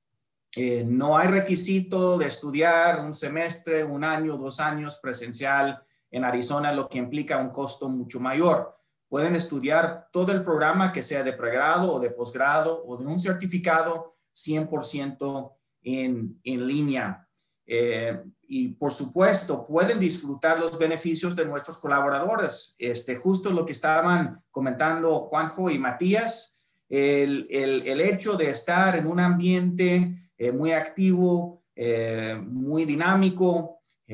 Eh, 0.55 0.85
no 0.87 1.17
hay 1.17 1.27
requisito 1.27 2.17
de 2.17 2.27
estudiar 2.27 3.01
un 3.01 3.13
semestre, 3.13 3.83
un 3.83 4.05
año, 4.05 4.37
dos 4.37 4.61
años 4.61 4.99
presencial 4.99 5.83
en 6.09 6.23
Arizona, 6.23 6.71
lo 6.71 6.87
que 6.87 6.97
implica 6.97 7.39
un 7.39 7.49
costo 7.49 7.89
mucho 7.89 8.21
mayor. 8.21 8.77
Pueden 9.09 9.35
estudiar 9.35 10.07
todo 10.09 10.31
el 10.31 10.41
programa 10.41 10.93
que 10.93 11.03
sea 11.03 11.23
de 11.23 11.33
pregrado 11.33 11.93
o 11.93 11.99
de 11.99 12.11
posgrado 12.11 12.85
o 12.85 12.95
de 12.95 13.05
un 13.05 13.19
certificado 13.19 14.16
100% 14.37 15.51
en, 15.83 16.39
en 16.43 16.67
línea. 16.67 17.27
Eh, 17.65 18.23
y 18.47 18.69
por 18.69 18.91
supuesto, 18.91 19.65
pueden 19.65 19.99
disfrutar 19.99 20.59
los 20.59 20.77
beneficios 20.77 21.35
de 21.35 21.45
nuestros 21.45 21.77
colaboradores. 21.79 22.75
Este, 22.77 23.15
justo 23.17 23.51
lo 23.51 23.65
que 23.65 23.73
estaban 23.73 24.41
comentando 24.51 25.19
Juanjo 25.21 25.69
y 25.69 25.77
Matías, 25.77 26.61
el, 26.87 27.47
el, 27.49 27.85
el 27.85 27.99
hecho 27.99 28.37
de 28.37 28.49
estar 28.49 28.95
en 28.97 29.07
un 29.07 29.19
ambiente 29.19 30.31
eh, 30.37 30.51
muy 30.53 30.71
activo, 30.71 31.63
eh, 31.75 32.39
muy 32.41 32.85
dinámico, 32.85 33.73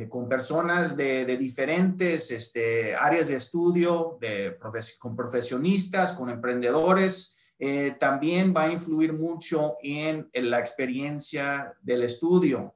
con 0.10 0.28
personas 0.28 0.98
de, 0.98 1.24
de 1.24 1.38
diferentes 1.38 2.32
este, 2.32 2.96
áreas 2.96 3.28
de 3.28 3.36
estudio, 3.36 4.18
de 4.20 4.50
profes 4.50 4.98
con 4.98 5.16
profesionistas, 5.16 6.14
con 6.14 6.32
emprendedores, 6.32 7.38
eh, 7.65 7.95
también 7.97 8.54
va 8.54 8.63
a 8.63 8.71
influir 8.73 9.13
mucho 9.13 9.78
en, 9.82 10.30
la 10.34 10.60
experiencia 10.60 11.73
del 11.82 12.04
estudio 12.04 12.76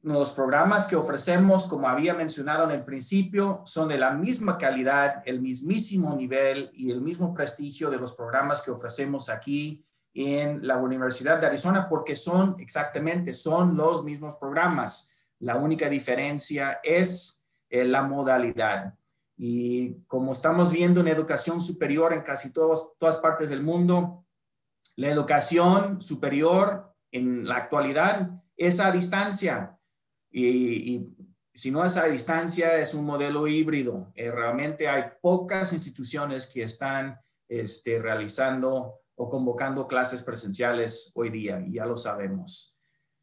los 0.00 0.30
programas 0.30 0.86
que 0.86 0.96
ofrecemos, 0.96 1.66
como 1.66 1.86
había 1.86 2.14
mencionado 2.14 2.64
en 2.64 2.70
el 2.70 2.82
principio, 2.82 3.60
son 3.66 3.88
de 3.88 3.98
la 3.98 4.12
misma 4.12 4.56
calidad, 4.56 5.22
el 5.26 5.42
mismísimo 5.42 6.16
nivel 6.16 6.70
y 6.72 6.90
el 6.90 7.02
mismo 7.02 7.34
prestigio 7.34 7.90
de 7.90 7.98
los 7.98 8.14
programas 8.14 8.62
que 8.62 8.70
ofrecemos 8.70 9.28
aquí 9.28 9.84
en 10.14 10.66
la 10.66 10.78
Universidad 10.78 11.38
de 11.38 11.48
Arizona, 11.48 11.90
porque 11.90 12.16
son 12.16 12.56
exactamente, 12.60 13.34
son 13.34 13.76
los 13.76 14.02
mismos 14.02 14.36
programas. 14.36 15.12
La 15.40 15.56
única 15.56 15.90
diferencia 15.90 16.80
es 16.82 17.44
eh, 17.68 17.84
la 17.84 18.02
modalidad. 18.02 18.94
Y 19.38 20.02
como 20.08 20.32
estamos 20.32 20.72
viendo 20.72 21.00
en 21.00 21.08
educación 21.08 21.60
superior 21.60 22.12
en 22.12 22.22
casi 22.22 22.52
todos, 22.52 22.92
todas 22.98 23.18
partes 23.18 23.48
del 23.48 23.62
mundo, 23.62 24.26
la 24.96 25.08
educación 25.08 26.02
superior 26.02 26.92
en 27.12 27.46
la 27.46 27.56
actualidad 27.56 28.30
es 28.56 28.80
a 28.80 28.90
distancia 28.90 29.78
y, 30.30 31.06
si 31.54 31.72
no 31.72 31.84
es 31.84 31.96
a 31.96 32.04
distancia, 32.04 32.78
es 32.78 32.94
un 32.94 33.04
modelo 33.04 33.48
híbrido. 33.48 34.12
Eh, 34.14 34.30
realmente 34.30 34.88
hay 34.88 35.04
pocas 35.20 35.72
instituciones 35.72 36.46
que 36.46 36.62
están 36.62 37.18
este, 37.48 37.98
realizando 37.98 39.00
o 39.16 39.28
convocando 39.28 39.88
clases 39.88 40.22
presenciales 40.22 41.10
hoy 41.16 41.30
día, 41.30 41.60
y 41.60 41.72
ya 41.72 41.84
lo 41.84 41.96
sabemos. 41.96 42.77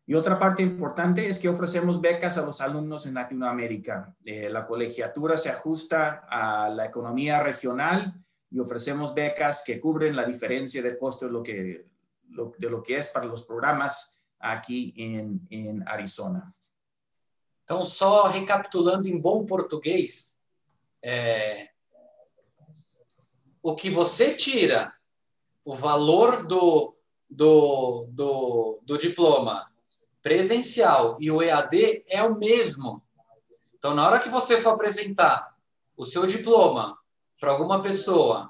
Y 0.07 0.13
otra 0.13 0.37
parte 0.37 0.61
importante 0.61 1.27
es 1.27 1.39
que 1.39 1.49
ofrecemos 1.49 1.99
becas 1.99 2.37
a 2.37 2.45
los 2.45 2.61
alumnos 2.61 3.07
en 3.07 3.15
Latinoamérica. 3.15 4.15
Eh, 4.23 4.49
la 4.49 4.65
colegiatura 4.65 5.35
se 5.35 5.49
ajusta 5.49 6.25
a 6.29 6.69
la 6.69 6.85
economía 6.85 7.41
regional 7.41 8.13
y 8.51 8.59
ofrecemos 8.59 9.15
becas 9.15 9.63
que 9.65 9.79
cubren 9.79 10.15
la 10.15 10.23
diferencia 10.25 10.81
del 10.83 10.97
costo 10.97 11.25
de 11.25 11.31
lo 11.31 11.41
que, 11.41 11.87
de 12.59 12.69
lo 12.69 12.83
que 12.83 12.97
es 12.97 13.09
para 13.09 13.25
los 13.25 13.43
programas 13.43 14.23
aquí 14.39 14.93
en, 14.95 15.41
en 15.49 15.87
Arizona. 15.87 16.51
Então, 17.63 17.83
só 17.83 18.27
recapitulando 18.27 19.07
em 19.07 19.19
bom 19.19 19.43
português, 19.43 20.39
o 23.59 23.75
que 23.75 23.89
você 23.89 24.35
tira, 24.35 24.93
o 25.63 25.73
valor 25.73 26.45
do, 26.45 26.95
do, 27.27 28.07
do 28.83 28.97
diploma 28.99 29.74
presencial 30.25 31.17
e 31.19 31.29
o 31.29 31.43
EAD 31.43 32.03
é 32.09 32.23
o 32.23 32.33
mesmo. 32.35 33.03
Então, 33.77 33.93
na 33.93 34.07
hora 34.07 34.19
que 34.19 34.27
você 34.27 34.59
for 34.59 34.71
apresentar 34.71 35.55
o 35.95 36.03
seu 36.03 36.25
diploma 36.25 36.97
para 37.39 37.51
alguma 37.51 37.79
pessoa, 37.79 38.49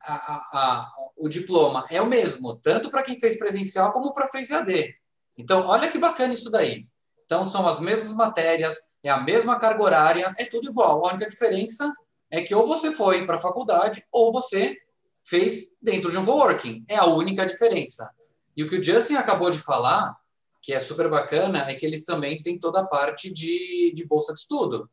a, 0.00 0.14
a, 0.14 0.36
a, 0.54 0.92
o 1.18 1.28
diploma 1.28 1.84
é 1.90 2.00
o 2.00 2.06
mesmo, 2.06 2.56
tanto 2.56 2.88
para 2.88 3.02
quem 3.02 3.20
fez 3.20 3.38
presencial 3.38 3.92
como 3.92 4.14
para 4.14 4.26
fez 4.26 4.48
EAD. 4.50 4.94
Então, 5.36 5.66
olha 5.66 5.90
que 5.90 5.98
bacana 5.98 6.32
isso 6.32 6.50
daí. 6.50 6.86
Então, 7.26 7.44
são 7.44 7.68
as 7.68 7.78
mesmas 7.78 8.16
matérias, 8.16 8.74
é 9.02 9.10
a 9.10 9.20
mesma 9.20 9.58
carga 9.58 9.82
horária, 9.82 10.34
é 10.38 10.46
tudo 10.46 10.70
igual. 10.70 11.04
A 11.04 11.10
única 11.10 11.28
diferença 11.28 11.92
é 12.30 12.40
que 12.40 12.54
ou 12.54 12.66
você 12.66 12.90
foi 12.90 13.26
para 13.26 13.36
a 13.36 13.38
faculdade 13.38 14.02
ou 14.10 14.32
você 14.32 14.78
fez 15.22 15.76
dentro 15.82 16.10
de 16.10 16.16
um 16.16 16.24
coworking. 16.24 16.86
É 16.88 16.96
a 16.96 17.04
única 17.04 17.44
diferença. 17.44 18.10
E 18.56 18.64
o 18.64 18.68
que 18.68 18.78
o 18.78 18.82
Justin 18.82 19.16
acabou 19.16 19.50
de 19.50 19.58
falar, 19.58 20.21
que 20.62 20.72
é 20.72 20.80
super 20.80 21.10
bacana, 21.10 21.68
é 21.68 21.74
que 21.74 21.84
eles 21.84 22.04
também 22.04 22.40
têm 22.40 22.58
toda 22.58 22.80
a 22.80 22.86
parte 22.86 23.32
de, 23.32 23.92
de 23.94 24.06
bolsa 24.06 24.32
de 24.32 24.40
estudo, 24.40 24.88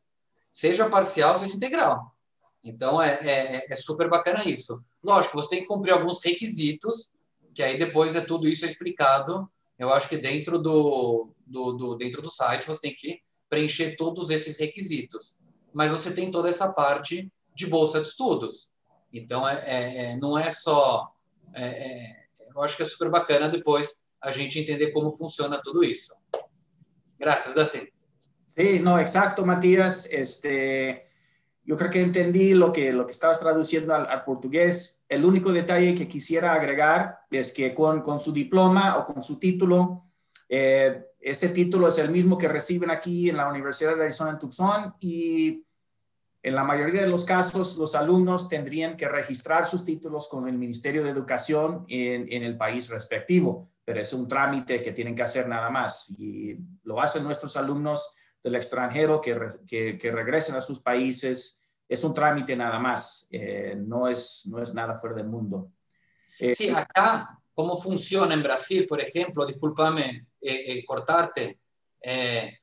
seja 0.50 0.90
parcial, 0.90 1.34
seja 1.34 1.54
integral. 1.54 2.12
Então, 2.62 3.00
é, 3.00 3.14
é, 3.22 3.72
é 3.72 3.74
super 3.76 4.10
bacana 4.10 4.46
isso. 4.46 4.82
Lógico, 5.02 5.40
você 5.40 5.50
tem 5.50 5.60
que 5.60 5.68
cumprir 5.68 5.92
alguns 5.92 6.22
requisitos, 6.22 7.12
que 7.54 7.62
aí 7.62 7.78
depois 7.78 8.14
é 8.14 8.20
tudo 8.20 8.48
isso 8.48 8.66
explicado 8.66 9.48
eu 9.80 9.90
acho 9.90 10.10
que 10.10 10.18
dentro 10.18 10.58
do, 10.58 11.30
do, 11.46 11.72
do, 11.72 11.96
dentro 11.96 12.20
do 12.20 12.30
site 12.30 12.66
você 12.66 12.82
tem 12.82 12.94
que 12.94 13.18
preencher 13.48 13.96
todos 13.96 14.28
esses 14.28 14.58
requisitos. 14.58 15.38
Mas 15.72 15.90
você 15.90 16.12
tem 16.12 16.30
toda 16.30 16.50
essa 16.50 16.70
parte 16.70 17.32
de 17.54 17.66
bolsa 17.66 17.98
de 17.98 18.06
estudos. 18.06 18.70
Então, 19.10 19.48
é, 19.48 19.54
é, 19.64 20.04
é 20.04 20.16
não 20.18 20.38
é 20.38 20.50
só. 20.50 21.10
É, 21.54 21.64
é, 21.64 22.26
eu 22.54 22.60
acho 22.60 22.76
que 22.76 22.82
é 22.82 22.86
super 22.86 23.08
bacana 23.08 23.48
depois 23.48 24.02
a 24.20 24.32
gente 24.32 24.60
entender 24.60 24.92
como 24.92 25.12
funciona 25.12 25.60
tudo 25.62 25.82
isso. 25.82 26.14
Graças, 27.18 27.54
Dustin. 27.54 27.88
Sí, 28.46 28.80
no, 28.80 28.98
exacto, 28.98 29.44
Matías. 29.44 30.08
Este, 30.10 31.06
yo 31.64 31.76
creo 31.76 31.90
que 31.90 32.02
entendí 32.02 32.54
lo 32.54 32.72
que, 32.72 32.92
lo 32.92 33.06
que 33.06 33.12
estabas 33.12 33.38
traduciendo 33.38 33.94
al, 33.94 34.24
portugués. 34.24 35.04
El 35.08 35.24
único 35.24 35.52
detalle 35.52 35.94
que 35.94 36.08
quisiera 36.08 36.54
agregar 36.54 37.20
es 37.30 37.52
que 37.52 37.74
con, 37.74 38.00
con 38.00 38.20
su 38.20 38.32
diploma 38.32 38.98
o 38.98 39.06
con 39.06 39.22
su 39.22 39.38
título, 39.38 40.04
eh, 40.48 41.04
ese 41.20 41.50
título 41.50 41.88
es 41.88 41.98
el 41.98 42.10
mismo 42.10 42.38
que 42.38 42.48
reciben 42.48 42.90
aquí 42.90 43.28
en 43.28 43.36
la 43.36 43.48
Universidad 43.48 43.96
de 43.96 44.04
Arizona 44.04 44.30
en 44.30 44.38
Tucson 44.38 44.94
y 45.00 45.64
en 46.42 46.54
la 46.54 46.64
mayoría 46.64 47.02
de 47.02 47.08
los 47.08 47.26
casos 47.26 47.76
los 47.76 47.94
alumnos 47.94 48.48
tendrían 48.48 48.96
que 48.96 49.08
registrar 49.08 49.66
sus 49.66 49.84
títulos 49.84 50.26
con 50.28 50.48
el 50.48 50.56
Ministerio 50.56 51.04
de 51.04 51.10
Educación 51.10 51.84
en 51.88 52.42
el 52.42 52.56
país 52.56 52.88
respectivo, 52.88 53.70
pero 53.90 54.02
es 54.02 54.12
un 54.12 54.28
trámite 54.28 54.80
que 54.80 54.92
tienen 54.92 55.16
que 55.16 55.24
hacer 55.24 55.48
nada 55.48 55.68
más 55.68 56.14
y 56.16 56.56
lo 56.84 57.00
hacen 57.00 57.24
nuestros 57.24 57.56
alumnos 57.56 58.14
del 58.40 58.54
extranjero 58.54 59.20
que, 59.20 59.36
que, 59.66 59.98
que, 59.98 60.12
regresen 60.12 60.54
a 60.54 60.60
sus 60.60 60.78
países. 60.78 61.60
Es 61.88 62.04
un 62.04 62.14
trámite 62.14 62.54
nada 62.54 62.78
más, 62.78 63.26
eh, 63.32 63.74
no, 63.76 64.06
es, 64.06 64.46
no 64.48 64.62
es 64.62 64.72
nada 64.74 64.94
fuera 64.94 65.16
del 65.16 65.26
mundo. 65.26 65.72
Eh, 66.38 66.54
sí, 66.54 66.68
acá, 66.68 67.36
como 67.52 67.76
funciona 67.76 68.32
em 68.32 68.40
Brasil, 68.44 68.86
por 68.86 69.00
exemplo, 69.00 69.44
desculpa-me 69.44 70.28
eh, 70.40 70.78
eh, 70.78 70.84
cortar-te, 70.84 71.58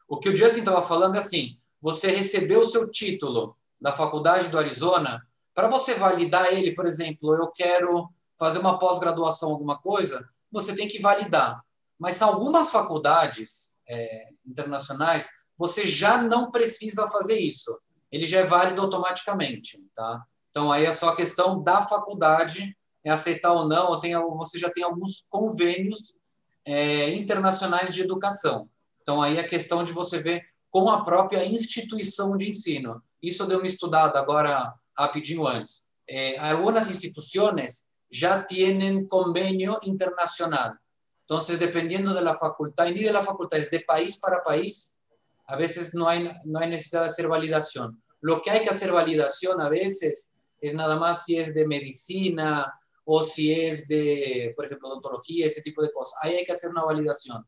o 0.08 0.22
que 0.22 0.30
o 0.30 0.36
Justin 0.36 0.60
estava 0.60 0.82
falando 0.82 1.16
é 1.16 1.18
assim, 1.18 1.60
você 1.82 2.10
recebeu 2.10 2.62
o 2.62 2.66
seu 2.66 2.90
título 2.90 3.58
da 3.82 3.92
faculdade 3.92 4.48
do 4.48 4.58
Arizona, 4.58 5.22
para 5.54 5.68
você 5.68 5.94
validar 5.94 6.54
ele, 6.54 6.74
por 6.74 6.86
exemplo, 6.86 7.36
eu 7.36 7.52
quero 7.52 8.10
fazer 8.40 8.60
uma 8.60 8.80
pós-graduação, 8.80 9.50
alguma 9.50 9.78
coisa, 9.78 10.26
você 10.52 10.76
tem 10.76 10.88
que 10.88 11.00
validar. 11.00 11.62
Mas 12.00 12.22
algumas 12.22 12.72
faculdades 12.72 13.76
é, 13.88 14.30
internacionais 14.46 15.30
você 15.58 15.88
já 15.88 16.22
não 16.22 16.52
precisa 16.52 17.08
fazer 17.08 17.40
isso. 17.40 17.76
Ele 18.12 18.26
já 18.26 18.40
é 18.40 18.44
válido 18.44 18.82
automaticamente, 18.82 19.78
tá? 19.96 20.24
Então 20.50 20.72
aí 20.72 20.86
é 20.86 20.92
só 20.92 21.16
questão 21.16 21.62
da 21.62 21.82
faculdade 21.82 22.76
é 23.04 23.10
aceitar 23.10 23.54
ou 23.54 23.68
não, 23.68 23.90
ou 23.90 24.00
tem, 24.00 24.14
você 24.36 24.60
já 24.60 24.70
tem 24.70 24.84
alguns 24.84 25.26
convênios 25.30 26.20
é, 26.66 27.10
internacionais 27.12 27.94
de 27.94 28.02
educação. 28.02 28.70
Então 29.02 29.22
aí 29.22 29.38
é 29.38 29.44
questão 29.44 29.84
de 29.84 29.94
você 29.94 30.22
ver 30.22 30.44
com 30.70 30.90
a 30.90 31.02
própria 31.02 31.46
instituição 31.46 32.36
de 32.36 32.50
ensino. 32.50 33.02
Isso 33.24 33.42
eu 33.42 33.48
dei 33.48 33.58
uma 33.58 33.66
estudada 33.66 34.20
agora 34.20 34.74
rapidinho 34.98 35.48
antes. 35.48 35.88
Eh, 36.10 36.38
algunas 36.38 36.90
instituciones 36.90 37.87
ya 38.10 38.46
tienen 38.46 39.08
convenio 39.08 39.80
internacional. 39.84 40.80
Entonces, 41.22 41.60
dependiendo 41.60 42.14
de 42.14 42.22
la 42.22 42.34
facultad, 42.34 42.86
y 42.88 42.94
ni 42.94 43.04
de 43.04 43.12
la 43.12 43.24
facultad, 43.24 43.60
es 43.60 43.70
de 43.70 43.82
país 43.82 44.18
para 44.18 44.42
país, 44.42 45.00
a 45.48 45.56
veces 45.56 45.94
no 45.94 46.08
hay, 46.08 46.30
no 46.46 46.60
hay 46.60 46.70
necesidad 46.70 47.02
de 47.02 47.08
hacer 47.08 47.28
validación. 47.28 48.02
Lo 48.22 48.42
que 48.42 48.52
hay 48.52 48.64
que 48.64 48.70
hacer 48.70 48.92
validación 48.92 49.62
a 49.62 49.70
veces 49.70 50.34
es 50.60 50.74
nada 50.74 50.96
más 50.98 51.26
si 51.26 51.38
es 51.38 51.54
de 51.54 51.68
medicina 51.68 52.74
o 53.06 53.22
si 53.22 53.54
es 53.54 53.88
de, 53.88 54.54
por 54.56 54.66
ejemplo, 54.66 54.90
odontología, 54.90 55.46
ese 55.46 55.62
tipo 55.62 55.82
de 55.82 55.92
cosas. 55.92 56.20
Ahí 56.22 56.36
hay 56.36 56.46
que 56.46 56.52
hacer 56.52 56.70
una 56.70 56.84
validación. 56.84 57.46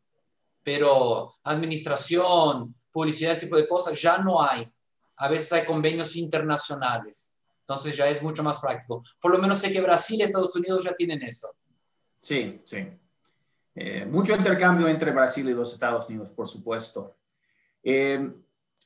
Pero 0.63 1.36
administración, 1.43 2.76
publicidad, 2.91 3.32
ese 3.32 3.41
tipo 3.41 3.58
de 3.58 3.67
cosas, 3.67 4.00
ya 4.02 4.19
no 4.19 4.41
hay. 4.41 4.69
A 5.17 5.28
veces 5.28 5.52
hay 5.52 5.65
convenios 5.65 6.15
internacionales. 6.15 7.36
Entonces 7.69 7.95
ya 7.95 8.08
es 8.08 8.23
mucho 8.23 8.41
más 8.41 8.60
práctico. 8.60 9.03
Por 9.21 9.32
lo 9.32 9.38
menos 9.38 9.60
sé 9.60 9.71
que 9.71 9.79
Brasil 9.79 10.19
y 10.19 10.23
Estados 10.23 10.55
Unidos 10.55 10.84
ya 10.84 10.93
tienen 10.95 11.21
eso. 11.21 11.55
Sí, 12.17 12.60
sí. 12.65 12.84
Eh, 13.75 14.08
mucho 14.08 14.36
intercambio 14.36 14.88
entre 14.88 15.12
Brasil 15.12 15.47
y 15.47 15.53
los 15.53 15.71
Estados 15.71 16.10
Unidos, 16.10 16.32
por 16.32 16.47
supuesto. 16.47 17.17
Eh, 17.84 18.27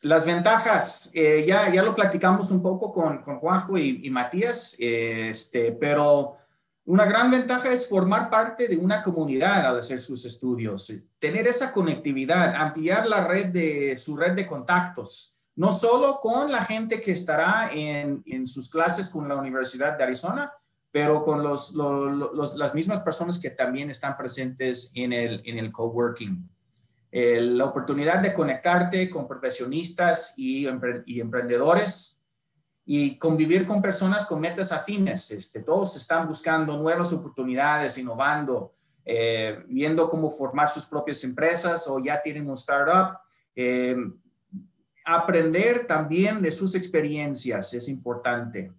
las 0.02 0.26
ventajas, 0.26 1.10
eh, 1.14 1.46
ya, 1.48 1.74
ya 1.74 1.82
lo 1.82 1.96
platicamos 1.96 2.52
un 2.52 2.62
poco 2.62 2.92
con, 2.92 3.22
con 3.22 3.40
Juanjo 3.40 3.78
y, 3.78 4.02
y 4.04 4.10
Matías, 4.10 4.76
este, 4.78 5.72
pero 5.72 6.36
una 6.84 7.06
gran 7.06 7.32
ventaja 7.32 7.72
es 7.72 7.88
formar 7.88 8.30
parte 8.30 8.68
de 8.68 8.76
una 8.76 9.02
comunidad 9.02 9.66
al 9.66 9.80
hacer 9.80 9.98
sus 9.98 10.26
estudios, 10.26 10.94
tener 11.20 11.48
esa 11.48 11.72
conectividad, 11.72 12.54
ampliar 12.54 13.08
la 13.08 13.26
red 13.26 13.46
de 13.46 13.96
su 13.96 14.18
red 14.18 14.34
de 14.34 14.46
contactos, 14.46 15.33
no 15.56 15.72
solo 15.72 16.20
con 16.22 16.52
la 16.52 16.66
gente 16.66 17.02
que 17.02 17.12
estará 17.12 17.70
en, 17.72 18.24
en 18.26 18.48
sus 18.48 18.70
clases 18.70 19.10
con 19.10 19.28
la 19.28 19.36
Universidad 19.36 19.98
de 19.98 20.04
Arizona, 20.04 20.52
pero 20.92 21.24
con 21.24 21.42
los, 21.42 21.74
las 21.74 22.76
mismas 22.76 23.02
personas 23.02 23.40
que 23.40 23.50
también 23.50 23.90
están 23.90 24.16
presentes 24.16 24.92
en 24.94 25.12
el, 25.12 25.42
en 25.44 25.58
el 25.58 25.72
coworking. 25.72 26.48
la 27.12 27.66
oportunidad 27.66 28.20
de 28.20 28.32
conectarte 28.32 29.10
con 29.10 29.28
profesionistas 29.28 30.36
y, 30.38 30.68
y 31.08 31.20
emprendedores 31.20 32.22
y 32.86 33.18
convivir 33.18 33.66
con 33.66 33.82
personas 33.82 34.26
con 34.26 34.40
metas 34.40 34.72
afines. 34.72 35.32
Este, 35.32 35.62
todos 35.62 35.96
están 35.96 36.28
buscando 36.28 36.78
nuevas 36.78 37.12
oportunidades, 37.14 37.98
innovando, 37.98 38.74
eh, 39.06 39.64
viendo 39.68 40.08
cómo 40.10 40.30
formar 40.30 40.70
sus 40.70 40.86
propias 40.86 41.24
empresas 41.24 41.88
o 41.88 42.00
ya 42.00 42.22
tienen 42.22 42.48
un 42.48 42.54
startup. 42.54 43.18
Eh, 43.56 43.96
aprender 45.06 45.88
también 45.88 46.42
de 46.42 46.52
sus 46.52 46.76
experiencias 46.76 47.74
es 47.74 47.88
importante. 47.90 48.72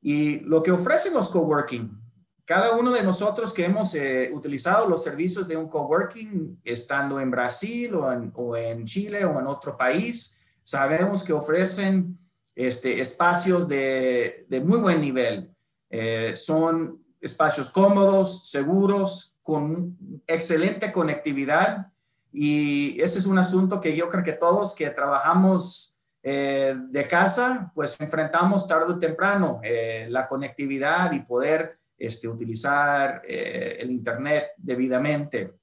Y 0.00 0.40
lo 0.40 0.62
que 0.62 0.70
ofrecen 0.70 1.14
los 1.14 1.28
coworking, 1.28 1.98
cada 2.44 2.76
uno 2.76 2.92
de 2.92 3.02
nosotros 3.02 3.52
que 3.52 3.66
hemos 3.66 3.94
eh, 3.94 4.30
utilizado 4.32 4.88
los 4.88 5.02
servicios 5.02 5.46
de 5.46 5.56
un 5.56 5.68
coworking, 5.68 6.60
estando 6.64 7.20
en 7.20 7.30
Brasil 7.30 7.94
o 7.94 8.56
en, 8.56 8.84
Chile 8.86 9.24
o 9.24 9.38
en 9.38 9.46
otro 9.46 9.76
país, 9.76 10.38
sabemos 10.62 11.22
que 11.22 11.34
ofrecen 11.34 12.18
este, 12.54 13.00
espacios 13.00 13.68
de, 13.68 14.46
muy 14.64 14.78
buen 14.78 15.00
nivel. 15.00 15.54
Eh, 15.90 16.32
son 16.36 17.04
espacios 17.20 17.70
cómodos, 17.70 18.48
seguros, 18.48 19.36
con 19.42 20.22
excelente 20.26 20.90
conectividad 20.90 21.92
y 22.40 23.00
ese 23.00 23.18
es 23.18 23.26
un 23.26 23.38
asunto 23.38 23.80
que 23.80 23.96
yo 23.96 24.08
creo 24.08 24.24
que 24.24 24.32
todos 24.32 24.74
que 24.74 24.90
trabajamos 24.90 25.98
eh, 26.22 26.76
de 26.90 27.08
casa, 27.08 27.72
pues 27.74 27.96
enfrentamos 28.00 28.66
tarde 28.66 28.92
o 28.92 28.98
temprano 28.98 29.60
eh, 29.62 30.06
la 30.10 30.28
conectividad 30.28 31.12
y 31.12 31.20
poder 31.20 31.78
este, 31.96 32.28
utilizar 32.28 33.22
el 33.26 33.90
Internet 33.90 34.52
debidamente. 34.56 35.58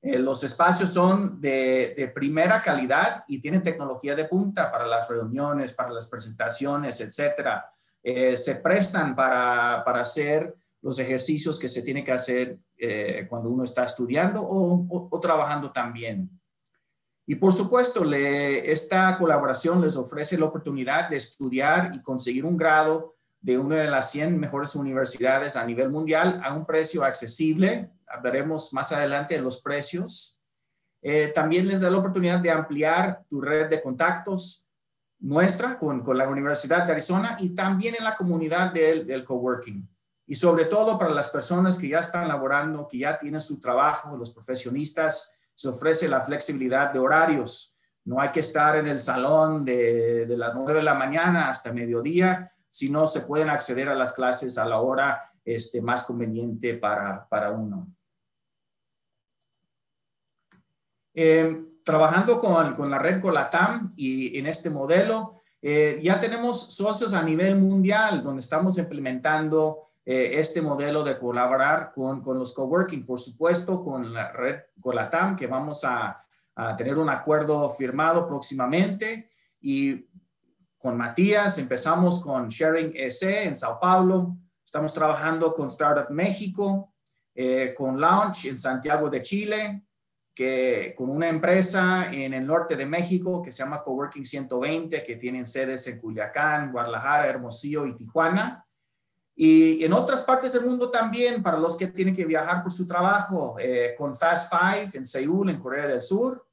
Eh, 0.00 0.18
los 0.18 0.44
espacios 0.44 0.90
son 0.90 1.40
de, 1.40 2.10
primera 2.14 2.62
calidad 2.62 3.24
y 3.26 3.40
tienen 3.40 3.62
tecnología 3.62 4.14
de 4.14 4.26
punta 4.26 4.70
para 4.70 4.86
las 4.86 5.08
reuniones, 5.08 5.72
para 5.72 5.90
las 5.90 6.08
presentaciones, 6.08 7.00
etcétera. 7.00 7.68
Eh, 8.02 8.36
se 8.36 8.56
prestan 8.56 9.16
para, 9.16 9.82
hacer 9.82 10.54
los 10.80 10.98
ejercicios 11.00 11.58
que 11.58 11.68
se 11.68 11.82
tiene 11.82 12.04
que 12.04 12.12
hacer 12.12 12.58
eh, 12.78 13.26
cuando 13.28 13.50
uno 13.50 13.64
está 13.64 13.84
estudiando 13.84 14.46
o, 14.48 15.18
trabajando 15.20 15.70
también. 15.72 16.30
Y 17.26 17.34
por 17.34 17.52
supuesto, 17.52 18.04
esta 18.12 19.16
colaboración 19.16 19.82
les 19.82 19.96
ofrece 19.96 20.38
la 20.38 20.46
oportunidad 20.46 21.10
de 21.10 21.16
estudiar 21.16 21.90
y 21.94 22.00
conseguir 22.00 22.46
un 22.46 22.56
grado 22.56 23.16
de 23.40 23.58
una 23.58 23.76
de 23.76 23.90
las 23.90 24.10
100 24.12 24.38
mejores 24.38 24.74
universidades 24.74 25.54
a 25.54 25.66
nivel 25.66 25.90
mundial 25.90 26.40
a 26.42 26.54
un 26.54 26.64
precio 26.64 27.04
accesible 27.04 27.90
veremos 28.22 28.72
más 28.72 28.92
adelante 28.92 29.34
en 29.34 29.44
los 29.44 29.60
precios. 29.60 30.40
Eh, 31.02 31.28
también 31.34 31.68
les 31.68 31.80
da 31.80 31.90
la 31.90 31.98
oportunidad 31.98 32.40
de 32.40 32.50
ampliar 32.50 33.24
tu 33.28 33.40
red 33.40 33.68
de 33.68 33.80
contactos 33.80 34.68
nuestra 35.20 35.78
con, 35.78 36.02
con 36.02 36.16
la 36.16 36.28
Universidad 36.28 36.84
de 36.84 36.92
Arizona 36.92 37.36
y 37.40 37.50
también 37.50 37.94
en 37.96 38.04
la 38.04 38.14
comunidad 38.14 38.72
del, 38.72 39.06
del 39.06 39.24
coworking. 39.24 39.88
Y 40.28 40.36
sobre 40.36 40.66
todo 40.66 40.98
para 40.98 41.12
las 41.12 41.30
personas 41.30 41.78
que 41.78 41.88
ya 41.88 41.98
están 41.98 42.28
laborando, 42.28 42.86
que 42.86 42.98
ya 42.98 43.18
tienen 43.18 43.40
su 43.40 43.58
trabajo, 43.58 44.16
los 44.16 44.30
profesionistas, 44.30 45.34
se 45.54 45.68
ofrece 45.68 46.06
la 46.06 46.20
flexibilidad 46.20 46.92
de 46.92 46.98
horarios. 46.98 47.76
No 48.04 48.20
hay 48.20 48.28
que 48.28 48.40
estar 48.40 48.76
en 48.76 48.86
el 48.86 49.00
salón 49.00 49.64
de, 49.64 50.26
de 50.26 50.36
las 50.36 50.54
9 50.54 50.74
de 50.74 50.82
la 50.82 50.94
mañana 50.94 51.48
hasta 51.48 51.72
mediodía, 51.72 52.52
sino 52.68 53.06
se 53.06 53.22
pueden 53.22 53.48
acceder 53.48 53.88
a 53.88 53.94
las 53.94 54.12
clases 54.12 54.58
a 54.58 54.66
la 54.66 54.80
hora 54.80 55.32
este, 55.42 55.80
más 55.80 56.04
conveniente 56.04 56.74
para, 56.74 57.26
para 57.26 57.50
uno. 57.50 57.88
Eh, 61.14 61.64
trabajando 61.82 62.38
con, 62.38 62.74
con, 62.74 62.90
la 62.90 62.98
red 62.98 63.18
Colatam 63.18 63.90
y 63.96 64.38
en 64.38 64.46
este 64.46 64.68
modelo, 64.68 65.40
eh, 65.62 65.98
ya 66.02 66.20
tenemos 66.20 66.74
socios 66.74 67.14
a 67.14 67.22
nivel 67.22 67.56
mundial 67.56 68.22
donde 68.22 68.40
estamos 68.40 68.76
implementando 68.76 69.87
eh, 70.10 70.38
este 70.40 70.62
modelo 70.62 71.04
de 71.04 71.18
colaborar 71.18 71.92
con, 71.94 72.22
con, 72.22 72.38
los 72.38 72.54
coworking, 72.54 73.04
por 73.04 73.20
supuesto, 73.20 73.84
con 73.84 74.14
la 74.14 74.32
red 74.32 74.56
Colatam, 74.80 75.36
que 75.36 75.46
vamos 75.46 75.84
a, 75.84 76.24
a 76.54 76.76
tener 76.76 76.96
un 76.96 77.10
acuerdo 77.10 77.68
firmado 77.68 78.26
próximamente. 78.26 79.28
Y 79.60 80.08
con 80.78 80.96
Matías 80.96 81.58
empezamos 81.58 82.22
con 82.22 82.48
Sharing 82.48 82.92
EC 82.94 83.44
en 83.44 83.54
Sao 83.54 83.78
Paulo, 83.78 84.38
estamos 84.64 84.94
trabajando 84.94 85.52
con 85.52 85.66
Startup 85.66 86.08
México, 86.08 86.94
con 87.76 88.00
Launch 88.00 88.46
en 88.46 88.56
Santiago 88.56 89.10
de 89.10 89.20
Chile, 89.20 89.82
que 90.34 90.94
con 90.96 91.10
una 91.10 91.28
empresa 91.28 92.10
en 92.10 92.32
el 92.32 92.46
norte 92.46 92.76
de 92.76 92.86
México 92.86 93.42
que 93.42 93.52
se 93.52 93.62
llama 93.62 93.82
Coworking 93.82 94.24
120, 94.24 95.04
que 95.04 95.16
tienen 95.16 95.46
sedes 95.46 95.86
en 95.86 96.00
Culiacán, 96.00 96.72
Guadalajara, 96.72 97.26
Hermosillo 97.26 97.84
y 97.84 97.94
Tijuana. 97.94 98.64
Y 99.40 99.84
en 99.84 99.92
otras 99.92 100.22
partes 100.22 100.52
del 100.52 100.64
mundo 100.64 100.90
también, 100.90 101.42
para 101.42 101.58
los 101.58 101.76
que 101.76 101.86
tienen 101.86 102.14
que 102.14 102.24
viajar 102.24 102.60
por 102.62 102.72
su 102.72 102.86
trabajo, 102.86 103.56
eh, 103.60 103.94
con 103.96 104.14
Fast 104.14 104.52
Five 104.52 104.90
en 104.94 105.04
Seúl, 105.04 105.50
en 105.50 105.60
Corea 105.60 105.86
del 105.86 106.00
Sur, 106.00 106.44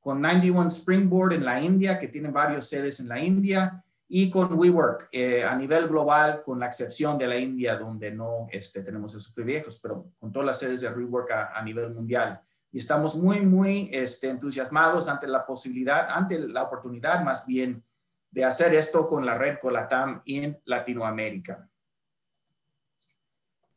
con 0.00 0.20
91 0.20 0.68
Springboard 0.68 1.34
en 1.34 1.44
la 1.44 1.60
India, 1.60 1.98
que 1.98 2.08
tienen 2.08 2.32
varias 2.32 2.66
sedes 2.66 2.98
en 2.98 3.08
la 3.08 3.20
India, 3.20 3.84
y 4.08 4.28
con 4.28 4.52
WeWork 4.58 5.08
eh, 5.12 5.44
a 5.44 5.54
nivel 5.54 5.86
global, 5.86 6.42
con 6.44 6.58
la 6.58 6.66
excepción 6.66 7.16
de 7.16 7.28
la 7.28 7.36
India, 7.36 7.76
donde 7.76 8.10
no 8.10 8.48
este, 8.50 8.82
tenemos 8.82 9.14
esos 9.14 9.32
privilegios, 9.32 9.78
pero 9.78 10.10
con 10.18 10.32
todas 10.32 10.46
las 10.46 10.58
sedes 10.58 10.80
de 10.80 10.88
WeWork 10.88 11.30
a 11.30 11.62
nivel 11.62 11.94
mundial 11.94 12.42
y 12.72 12.78
estamos 12.78 13.14
muy, 13.14 13.40
muy 13.40 13.90
este, 13.92 14.30
entusiasmados 14.30 15.08
ante 15.08 15.26
la 15.26 15.44
posibilidad, 15.44 16.08
ante 16.10 16.38
la 16.38 16.62
oportunidad 16.62 17.22
más 17.22 17.46
bien 17.46 17.84
de 18.30 18.44
hacer 18.46 18.72
esto 18.72 19.04
con 19.04 19.26
la 19.26 19.36
red 19.36 19.58
Colatam 19.60 20.22
en 20.24 20.58
Latinoamérica. 20.64 21.68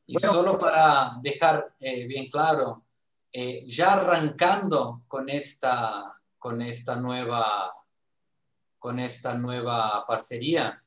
Y 0.08 0.16
solo 0.20 0.58
para 0.58 1.18
dejar 1.22 1.74
eh, 1.80 2.06
bien 2.06 2.30
claro, 2.30 2.84
eh, 3.32 3.64
ya 3.66 3.94
arrancando 3.94 5.02
con 5.08 5.30
esta, 5.30 6.20
con 6.38 6.62
esta 6.62 6.96
nueva 6.96 7.72
con 8.78 9.00
esta 9.00 9.34
nueva 9.34 10.06
parcería, 10.08 10.80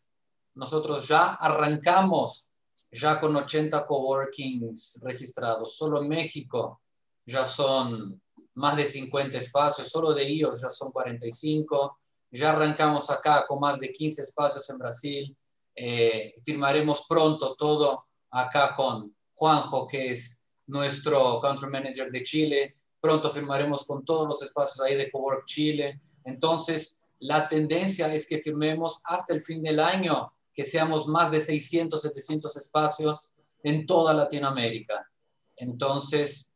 nosotros 0.54 1.08
ya 1.08 1.34
arrancamos 1.34 2.52
ya 2.92 3.18
con 3.18 3.34
80 3.34 3.84
coworkings 3.84 5.00
registrados, 5.02 5.76
solo 5.76 6.00
en 6.00 6.08
México 6.08 6.80
ya 7.26 7.44
son 7.44 8.22
más 8.54 8.76
de 8.76 8.86
50 8.86 9.38
espacios, 9.38 9.88
solo 9.88 10.12
de 10.12 10.26
ellos 10.26 10.60
ya 10.60 10.70
son 10.70 10.90
45. 10.90 11.98
Ya 12.30 12.50
arrancamos 12.50 13.10
acá 13.10 13.44
con 13.46 13.60
más 13.60 13.78
de 13.78 13.92
15 13.92 14.22
espacios 14.22 14.68
en 14.70 14.78
Brasil. 14.78 15.36
Eh, 15.74 16.34
firmaremos 16.44 17.04
pronto 17.08 17.54
todo 17.54 18.07
acá 18.30 18.74
con 18.76 19.14
Juanjo, 19.34 19.86
que 19.86 20.10
es 20.10 20.44
nuestro 20.66 21.40
country 21.40 21.70
manager 21.70 22.10
de 22.10 22.22
Chile. 22.22 22.76
Pronto 23.00 23.30
firmaremos 23.30 23.84
con 23.84 24.04
todos 24.04 24.26
los 24.26 24.42
espacios 24.42 24.80
ahí 24.80 24.96
de 24.96 25.10
Cowork 25.10 25.44
Chile. 25.46 26.00
Entonces, 26.24 27.04
la 27.20 27.48
tendencia 27.48 28.12
es 28.12 28.26
que 28.28 28.38
firmemos 28.38 29.00
hasta 29.04 29.32
el 29.32 29.40
fin 29.40 29.62
del 29.62 29.80
año, 29.80 30.32
que 30.52 30.64
seamos 30.64 31.06
más 31.06 31.30
de 31.30 31.40
600, 31.40 32.00
700 32.00 32.56
espacios 32.56 33.32
en 33.62 33.86
toda 33.86 34.14
Latinoamérica. 34.14 35.08
Entonces, 35.56 36.54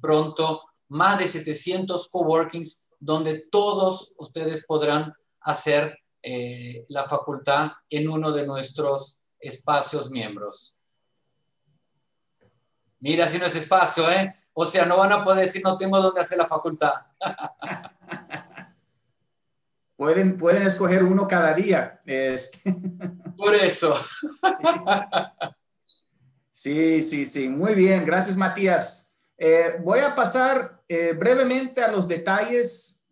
pronto, 0.00 0.62
más 0.88 1.18
de 1.18 1.26
700 1.26 2.08
coworkings 2.08 2.88
donde 3.00 3.46
todos 3.50 4.14
ustedes 4.18 4.64
podrán 4.66 5.12
hacer 5.40 5.98
la 6.88 7.04
facultad 7.04 7.72
en 7.90 8.08
uno 8.08 8.32
de 8.32 8.46
nuestros 8.46 9.22
espacios 9.46 10.10
miembros. 10.10 10.80
Mira 13.00 13.28
si 13.28 13.38
no 13.38 13.46
es 13.46 13.54
espacio, 13.54 14.10
¿eh? 14.10 14.34
O 14.54 14.64
sea, 14.64 14.86
no 14.86 14.96
van 14.96 15.12
a 15.12 15.24
poder 15.24 15.44
decir 15.46 15.62
no 15.64 15.76
tengo 15.76 16.00
dónde 16.00 16.20
hacer 16.20 16.38
la 16.38 16.46
facultad. 16.46 16.94
pueden, 19.96 20.38
pueden 20.38 20.62
escoger 20.66 21.02
uno 21.02 21.26
cada 21.28 21.52
día. 21.52 22.00
Este. 22.06 22.74
Por 23.36 23.54
eso. 23.54 23.94
Sí, 26.56 27.02
sí, 27.02 27.26
sí. 27.26 27.48
Muy 27.48 27.74
bien. 27.74 28.06
Gracias, 28.06 28.36
Matías. 28.36 29.12
Eh, 29.36 29.76
voy 29.82 29.98
a 29.98 30.14
pasar 30.14 30.84
eh, 30.86 31.12
brevemente 31.12 31.82
a 31.82 31.90
los 31.90 32.06
detalles 32.06 33.02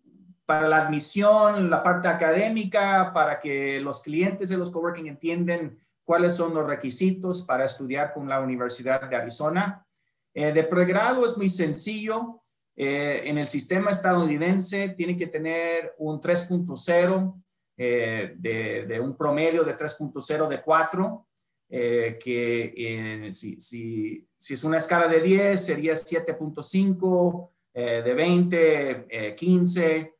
para 0.47 0.68
la 0.68 0.76
admisión, 0.76 1.68
la 1.68 1.83
parte 1.83 2.07
académica, 2.07 3.11
para 3.12 3.41
que 3.41 3.80
los 3.80 4.01
clientes 4.01 4.49
de 4.49 4.57
los 4.57 4.70
coworking 4.70 5.09
entiendan 5.09 5.76
cuáles 6.12 6.34
son 6.34 6.52
los 6.52 6.66
requisitos 6.66 7.40
para 7.40 7.64
estudiar 7.64 8.12
con 8.12 8.28
la 8.28 8.38
Universidad 8.38 9.08
de 9.08 9.16
Arizona. 9.16 9.86
Eh, 10.34 10.52
de 10.52 10.62
pregrado 10.64 11.24
es 11.24 11.38
muy 11.38 11.48
sencillo. 11.48 12.42
Eh, 12.76 13.22
en 13.24 13.38
el 13.38 13.46
sistema 13.46 13.92
estadounidense 13.92 14.90
tiene 14.90 15.16
que 15.16 15.28
tener 15.28 15.94
un 15.96 16.20
3.0 16.20 17.42
eh, 17.78 18.34
de, 18.36 19.00
un 19.00 19.16
promedio 19.16 19.64
de 19.64 19.74
3.0 19.74 20.48
de 20.48 20.60
4, 20.60 21.26
que 21.70 23.30
si, 23.32 23.58
si, 23.58 24.28
si, 24.36 24.52
es 24.52 24.64
una 24.64 24.76
escala 24.76 25.08
de 25.08 25.18
10 25.18 25.64
sería 25.64 25.94
7.5, 25.94 27.48
de 27.72 28.14
20, 28.14 29.34
15 29.34 30.14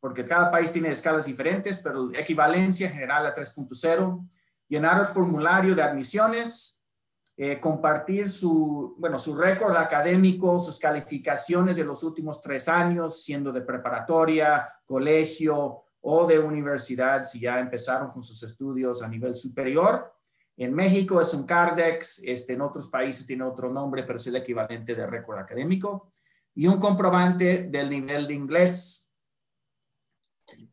porque 0.00 0.24
cada 0.24 0.50
país 0.50 0.72
tiene 0.72 0.90
escalas 0.90 1.26
diferentes, 1.26 1.80
pero 1.80 2.10
equivalencia 2.14 2.88
general 2.88 3.26
a 3.26 3.34
3.0, 3.34 4.28
llenar 4.68 5.00
el 5.00 5.06
formulario 5.06 5.74
de 5.74 5.82
admisiones, 5.82 6.78
eh, 7.36 7.60
compartir 7.60 8.28
su, 8.28 8.96
bueno, 8.98 9.18
su 9.18 9.34
récord 9.36 9.76
académico, 9.76 10.58
sus 10.58 10.78
calificaciones 10.78 11.76
de 11.76 11.84
los 11.84 12.02
últimos 12.02 12.40
tres 12.40 12.68
años, 12.68 13.22
siendo 13.22 13.52
de 13.52 13.60
preparatoria, 13.60 14.68
colegio 14.84 15.84
o 16.00 16.26
de 16.26 16.38
universidad, 16.38 17.24
si 17.24 17.40
ya 17.40 17.60
empezaron 17.60 18.10
con 18.10 18.22
sus 18.22 18.42
estudios 18.42 19.02
a 19.02 19.08
nivel 19.08 19.34
superior. 19.34 20.12
En 20.56 20.74
México 20.74 21.20
es 21.20 21.32
un 21.34 21.44
CARDEX, 21.44 22.22
este, 22.24 22.54
en 22.54 22.60
otros 22.62 22.88
países 22.88 23.24
tiene 23.24 23.44
otro 23.44 23.70
nombre, 23.70 24.02
pero 24.02 24.16
es 24.16 24.26
el 24.26 24.34
equivalente 24.34 24.94
de 24.94 25.06
récord 25.06 25.38
académico. 25.38 26.10
Y 26.56 26.66
un 26.66 26.78
comprobante 26.78 27.68
del 27.70 27.88
nivel 27.88 28.26
de 28.26 28.34
inglés 28.34 29.07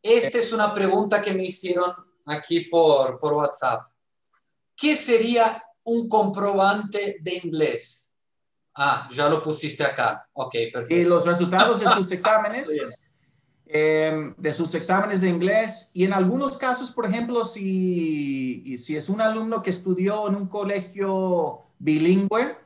esta 0.02 0.38
es 0.38 0.52
una 0.52 0.72
pregunta 0.72 1.20
que 1.20 1.32
me 1.32 1.44
hicieron 1.44 1.92
aquí 2.26 2.60
por, 2.60 3.18
por 3.18 3.34
WhatsApp. 3.34 3.82
¿Qué 4.76 4.94
sería 4.94 5.62
un 5.84 6.08
comprobante 6.08 7.16
de 7.20 7.40
inglés? 7.42 8.14
Ah, 8.74 9.08
ya 9.10 9.28
lo 9.28 9.40
pusiste 9.40 9.82
acá. 9.84 10.28
Ok, 10.34 10.54
perfecto. 10.72 10.94
Y 10.94 11.04
los 11.04 11.24
resultados 11.24 11.80
de 11.80 11.86
sus 11.86 12.12
exámenes, 12.12 13.00
em, 13.66 14.34
de 14.36 14.52
sus 14.52 14.74
exámenes 14.74 15.22
de 15.22 15.28
inglés. 15.28 15.90
Y 15.94 16.04
en 16.04 16.12
algunos 16.12 16.58
casos, 16.58 16.90
por 16.90 17.06
ejemplo, 17.06 17.44
si, 17.44 18.76
si 18.76 18.96
es 18.96 19.08
un 19.08 19.22
alumno 19.22 19.62
que 19.62 19.70
estudió 19.70 20.28
en 20.28 20.34
un 20.34 20.46
colegio 20.46 21.62
bilingüe 21.78 22.56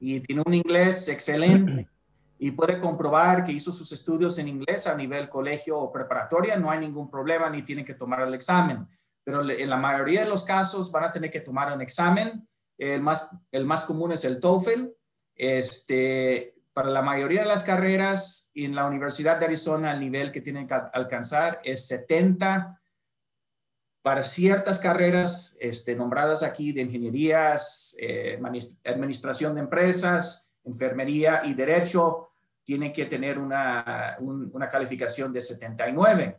y 0.00 0.20
tiene 0.20 0.42
un 0.46 0.54
inglés 0.54 1.08
excelente, 1.08 1.86
y 2.42 2.50
puede 2.50 2.80
comprobar 2.80 3.44
que 3.44 3.52
hizo 3.52 3.70
sus 3.70 3.92
estudios 3.92 4.36
en 4.36 4.48
inglés 4.48 4.88
a 4.88 4.96
nivel 4.96 5.28
colegio 5.28 5.78
o 5.78 5.92
preparatoria, 5.92 6.56
no 6.56 6.72
hay 6.72 6.80
ningún 6.80 7.08
problema 7.08 7.48
ni 7.48 7.62
tiene 7.62 7.84
que 7.84 7.94
tomar 7.94 8.20
el 8.22 8.34
examen. 8.34 8.84
Pero 9.22 9.48
en 9.48 9.70
la 9.70 9.76
mayoría 9.76 10.24
de 10.24 10.28
los 10.28 10.42
casos 10.42 10.90
van 10.90 11.04
a 11.04 11.12
tener 11.12 11.30
que 11.30 11.40
tomar 11.40 11.72
un 11.72 11.80
examen. 11.80 12.48
El 12.76 13.00
más, 13.00 13.30
el 13.52 13.64
más 13.64 13.84
común 13.84 14.10
es 14.10 14.24
el 14.24 14.40
TOEFL. 14.40 14.88
Este, 15.36 16.56
para 16.72 16.90
la 16.90 17.00
mayoría 17.00 17.42
de 17.42 17.46
las 17.46 17.62
carreras 17.62 18.50
en 18.56 18.74
la 18.74 18.86
Universidad 18.86 19.36
de 19.38 19.44
Arizona, 19.44 19.92
el 19.92 20.00
nivel 20.00 20.32
que 20.32 20.40
tienen 20.40 20.66
que 20.66 20.74
alcanzar 20.74 21.60
es 21.62 21.86
70. 21.86 22.82
Para 24.02 24.24
ciertas 24.24 24.80
carreras 24.80 25.56
este, 25.60 25.94
nombradas 25.94 26.42
aquí 26.42 26.72
de 26.72 26.80
ingenierías, 26.80 27.94
eh, 28.00 28.36
administración 28.84 29.54
de 29.54 29.60
empresas, 29.60 30.50
enfermería 30.64 31.42
y 31.44 31.54
derecho, 31.54 32.30
tiene 32.64 32.92
que 32.92 33.06
tener 33.06 33.38
una, 33.38 34.16
una 34.20 34.68
calificación 34.68 35.32
de 35.32 35.40
79. 35.40 36.38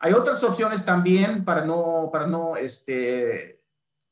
Hay 0.00 0.12
otras 0.12 0.42
opciones 0.44 0.84
también 0.84 1.44
para 1.44 1.64
no, 1.64 2.08
para 2.12 2.26
no 2.26 2.56
este, 2.56 3.62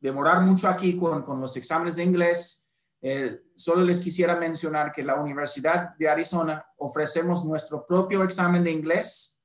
demorar 0.00 0.42
mucho 0.42 0.68
aquí 0.68 0.96
con, 0.96 1.22
con 1.22 1.40
los 1.40 1.56
exámenes 1.56 1.96
de 1.96 2.02
inglés. 2.02 2.68
Eh, 3.00 3.42
solo 3.54 3.84
les 3.84 4.00
quisiera 4.00 4.34
mencionar 4.34 4.90
que 4.92 5.04
la 5.04 5.14
Universidad 5.14 5.94
de 5.96 6.08
Arizona 6.08 6.64
ofrecemos 6.78 7.44
nuestro 7.44 7.86
propio 7.86 8.24
examen 8.24 8.64
de 8.64 8.72
inglés, 8.72 9.40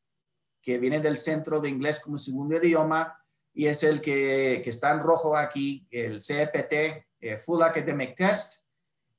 que 0.62 0.80
viene 0.80 1.00
del 1.00 1.18
Centro 1.18 1.60
de 1.60 1.70
Inglés 1.70 2.00
como 2.00 2.18
Segundo 2.18 2.56
Idioma, 2.56 3.18
y 3.54 3.68
es 3.68 3.84
el 3.84 4.02
que, 4.02 4.62
que 4.64 4.70
está 4.70 4.92
en 4.92 5.02
rojo 5.02 5.36
aquí, 5.36 5.88
el 5.92 6.22
CEPT, 6.22 6.74
eh, 7.20 7.38
Full 7.38 7.62
Academic 7.62 8.16
Test 8.16 8.62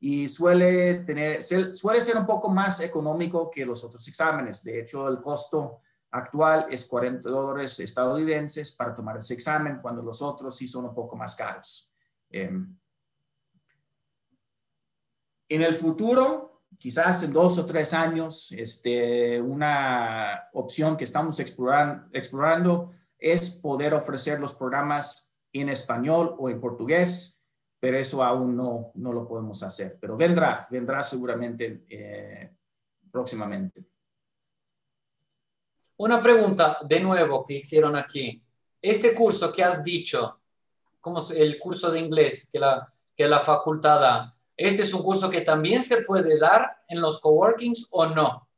y 0.05 0.27
suele, 0.27 1.05
tener, 1.05 1.45
suele 1.45 2.01
ser 2.01 2.17
un 2.17 2.27
poco 2.27 2.49
más 2.49 2.81
económico 2.81 3.49
que 3.49 3.65
los 3.65 3.85
otros 3.85 4.09
exámenes. 4.09 4.65
De 4.65 4.81
hecho, 4.81 5.07
el 5.07 5.21
costo 5.21 5.79
actual 6.11 6.67
es 6.71 6.87
40 6.87 7.29
dólares 7.31 7.79
estadounidenses 7.79 8.73
para 8.73 8.97
tomar 8.97 9.19
ese 9.19 9.35
examen, 9.35 9.79
cuando 9.81 10.03
los 10.03 10.21
otros 10.21 10.57
sí 10.57 10.67
son 10.67 10.87
un 10.87 10.95
poco 10.95 11.15
más 11.15 11.37
caros. 11.37 11.93
Em, 12.31 12.77
en 15.49 15.63
el 15.63 15.75
futuro, 15.77 16.65
quizás 16.77 17.23
en 17.23 17.33
dos 17.33 17.59
o 17.59 17.65
tres 17.65 17.95
años, 17.95 18.51
este, 18.51 19.41
una 19.41 20.49
opción 20.53 20.97
que 20.97 21.05
estamos 21.05 21.39
explorando, 21.39 22.09
explorando 22.11 22.91
es 23.17 23.51
poder 23.51 23.95
ofrecer 23.95 24.41
los 24.41 24.57
programas 24.57 25.33
en 25.53 25.69
español 25.69 26.35
o 26.41 26.51
en 26.51 26.61
portugués 26.61 27.42
pero 27.83 27.99
eso 27.99 28.23
aún 28.23 28.55
no, 28.55 28.93
no 28.95 29.13
lo 29.13 29.27
podemos 29.27 29.61
hacer. 29.65 29.99
Pero 30.01 30.17
vendrá, 30.17 30.69
vendrá 30.71 31.03
seguramente 31.03 31.85
eh, 31.89 32.49
próximamente. 33.11 33.85
Una 35.97 36.23
pregunta 36.23 36.79
de 36.89 37.01
nuevo 37.01 37.45
que 37.45 37.55
hicieron 37.55 37.97
aquí. 37.97 38.41
Este 38.81 39.13
curso 39.13 39.53
que 39.53 39.65
has 39.65 39.83
dicho, 39.83 40.43
como 41.01 41.21
el 41.35 41.59
curso 41.59 41.91
de 41.91 41.99
inglés 41.99 42.51
que 42.53 42.61
la, 42.61 42.89
que 43.17 43.27
la 43.27 43.41
facultad 43.41 44.01
da, 44.01 44.37
¿este 44.57 44.83
es 44.83 44.95
un 44.95 45.03
curso 45.03 45.29
que 45.29 45.41
también 45.41 45.83
se 45.83 46.03
puede 46.03 46.39
dar 46.39 46.85
en 46.87 47.01
los 47.01 47.19
coworkings 47.19 47.89
o 47.91 48.07
no? 48.07 48.49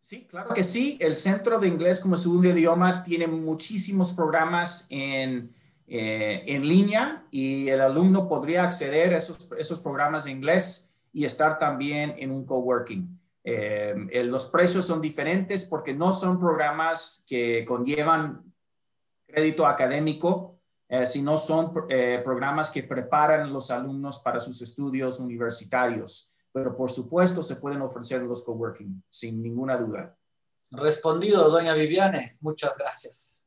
Sí, 0.00 0.26
claro 0.26 0.52
que 0.52 0.64
sí. 0.64 0.98
El 1.00 1.14
Centro 1.14 1.60
de 1.60 1.68
Inglés 1.68 2.00
como 2.00 2.16
Segundo 2.16 2.48
Idioma 2.48 3.04
tiene 3.04 3.28
muchísimos 3.28 4.12
programas 4.12 4.88
en 4.90 5.54
eh, 5.86 6.44
en 6.46 6.66
línea 6.66 7.26
y 7.30 7.68
el 7.68 7.80
alumno 7.80 8.28
podría 8.28 8.62
acceder 8.62 9.14
a 9.14 9.18
esos, 9.18 9.80
programas 9.80 10.24
de 10.24 10.30
inglés 10.30 10.92
y 11.12 11.24
estar 11.24 11.58
también 11.58 12.14
en 12.18 12.30
un 12.30 12.44
coworking. 12.46 13.20
Eh, 13.44 14.22
los 14.24 14.46
precios 14.46 14.86
son 14.86 15.00
diferentes 15.00 15.64
porque 15.64 15.92
no 15.92 16.12
son 16.12 16.38
programas 16.38 17.24
que 17.26 17.64
conllevan 17.64 18.54
crédito 19.26 19.66
académico, 19.66 20.60
eh, 20.88 21.06
sino 21.06 21.36
son 21.38 21.72
programas 21.72 22.70
que 22.70 22.82
preparan 22.84 23.52
los 23.52 23.70
alumnos 23.70 24.20
para 24.20 24.40
sus 24.40 24.62
estudios 24.62 25.18
universitarios. 25.18 26.34
Pero 26.52 26.76
por 26.76 26.90
supuesto 26.90 27.42
se 27.42 27.56
pueden 27.56 27.82
ofrecer 27.82 28.22
los 28.22 28.42
coworking, 28.42 29.02
sin 29.08 29.42
ninguna 29.42 29.76
duda. 29.76 30.16
Respondido, 30.70 31.50
doña 31.50 31.74
Viviane. 31.74 32.38
Muchas 32.40 32.78
gracias. 32.78 33.41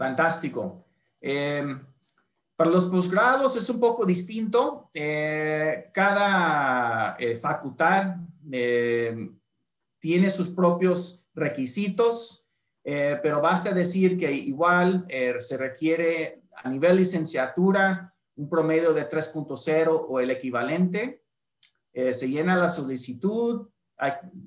Fantástico. 0.00 0.86
Em, 1.20 1.78
para 2.56 2.70
los 2.70 2.86
posgrados 2.86 3.54
es 3.56 3.68
un 3.68 3.78
poco 3.78 4.06
distinto. 4.06 4.88
Eh, 4.94 5.90
cada 5.92 7.16
eh, 7.18 7.36
facultad 7.36 8.16
em, 8.50 9.38
tiene 9.98 10.30
sus 10.30 10.48
propios 10.48 11.26
requisitos, 11.34 12.46
eh, 12.82 13.20
pero 13.22 13.42
basta 13.42 13.72
decir 13.72 14.16
que 14.16 14.32
igual 14.32 15.06
se 15.38 15.58
requiere 15.58 16.44
a 16.64 16.70
nivel 16.70 16.96
licenciatura 16.96 18.14
un 18.36 18.48
promedio 18.48 18.94
de 18.94 19.06
3.0 19.06 20.06
o 20.08 20.18
el 20.18 20.30
equivalente. 20.30 21.24
se 21.92 22.26
llena 22.26 22.56
la 22.56 22.70
solicitud 22.70 23.68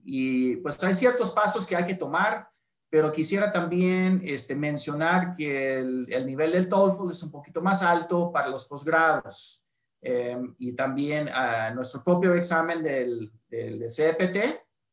y 0.04 0.56
pues 0.56 0.84
hay 0.84 0.96
ciertos 0.96 1.30
pasos 1.30 1.68
que 1.68 1.76
hay 1.76 1.86
que 1.86 1.94
tomar 1.94 2.50
pero 2.94 3.12
quisiera 3.12 3.52
también 3.52 4.22
este, 4.24 4.56
mencionar 4.56 5.36
que 5.36 5.80
el, 5.80 6.06
el, 6.12 6.28
nivel 6.28 6.52
del 6.52 6.70
TOEFL 6.70 7.10
es 7.10 7.24
un 7.24 7.32
poquito 7.32 7.60
más 7.60 7.82
alto 7.82 8.32
para 8.32 8.48
los 8.48 8.66
posgrados. 8.66 9.66
Eh, 10.00 10.38
y 10.60 10.74
también 10.74 11.28
uh, 11.28 11.74
nuestro 11.74 12.04
propio 12.04 12.36
examen 12.36 12.84
del, 12.84 13.32
del, 13.50 13.88
CPT 13.88 14.38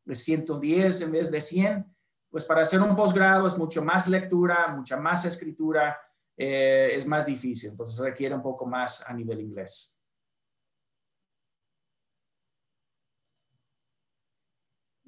de 0.06 0.14
110 0.14 1.02
en 1.02 1.12
vez 1.12 1.30
de 1.30 1.42
100, 1.42 1.94
pues 2.30 2.46
para 2.46 2.62
hacer 2.62 2.80
un 2.80 2.96
posgrado 2.96 3.46
es 3.46 3.58
mucho 3.58 3.84
más 3.84 4.08
lectura, 4.08 4.68
mucha 4.68 4.96
más 4.96 5.26
escritura, 5.26 6.00
eh, 6.38 6.92
es 6.94 7.06
más 7.06 7.26
difícil, 7.26 7.72
entonces 7.72 7.98
requiere 7.98 8.34
un 8.34 8.42
poco 8.42 8.64
más 8.64 9.04
a 9.06 9.12
nivel 9.12 9.42
inglés. 9.42 9.99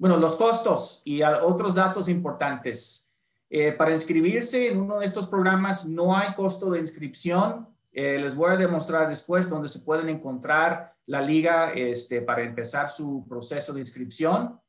Bueno, 0.03 0.17
los 0.17 0.35
costos 0.35 1.01
y 1.05 1.23
otros 1.23 1.73
datos 1.73 2.09
importantes. 2.09 3.09
Eh, 3.49 3.71
para 3.71 3.93
inscribirse 3.93 4.67
en 4.67 4.81
uno 4.81 4.99
de 4.99 5.05
estos 5.05 5.27
programas 5.27 5.85
no 5.85 6.13
hay 6.13 6.33
costo 6.33 6.69
de 6.71 6.79
inscripción. 6.79 7.69
Eh, 7.93 8.19
les 8.19 8.35
voy 8.35 8.51
a 8.51 8.57
demostrar 8.57 9.07
después 9.07 9.49
dónde 9.49 9.69
se 9.69 9.79
pueden 9.79 10.09
encontrar 10.09 10.93
la 11.05 11.21
liga 11.21 11.71
este, 11.71 12.21
para 12.21 12.43
empezar 12.43 12.89
su 12.89 13.25
proceso 13.29 13.71
de 13.71 13.79
inscripción. 13.79 14.59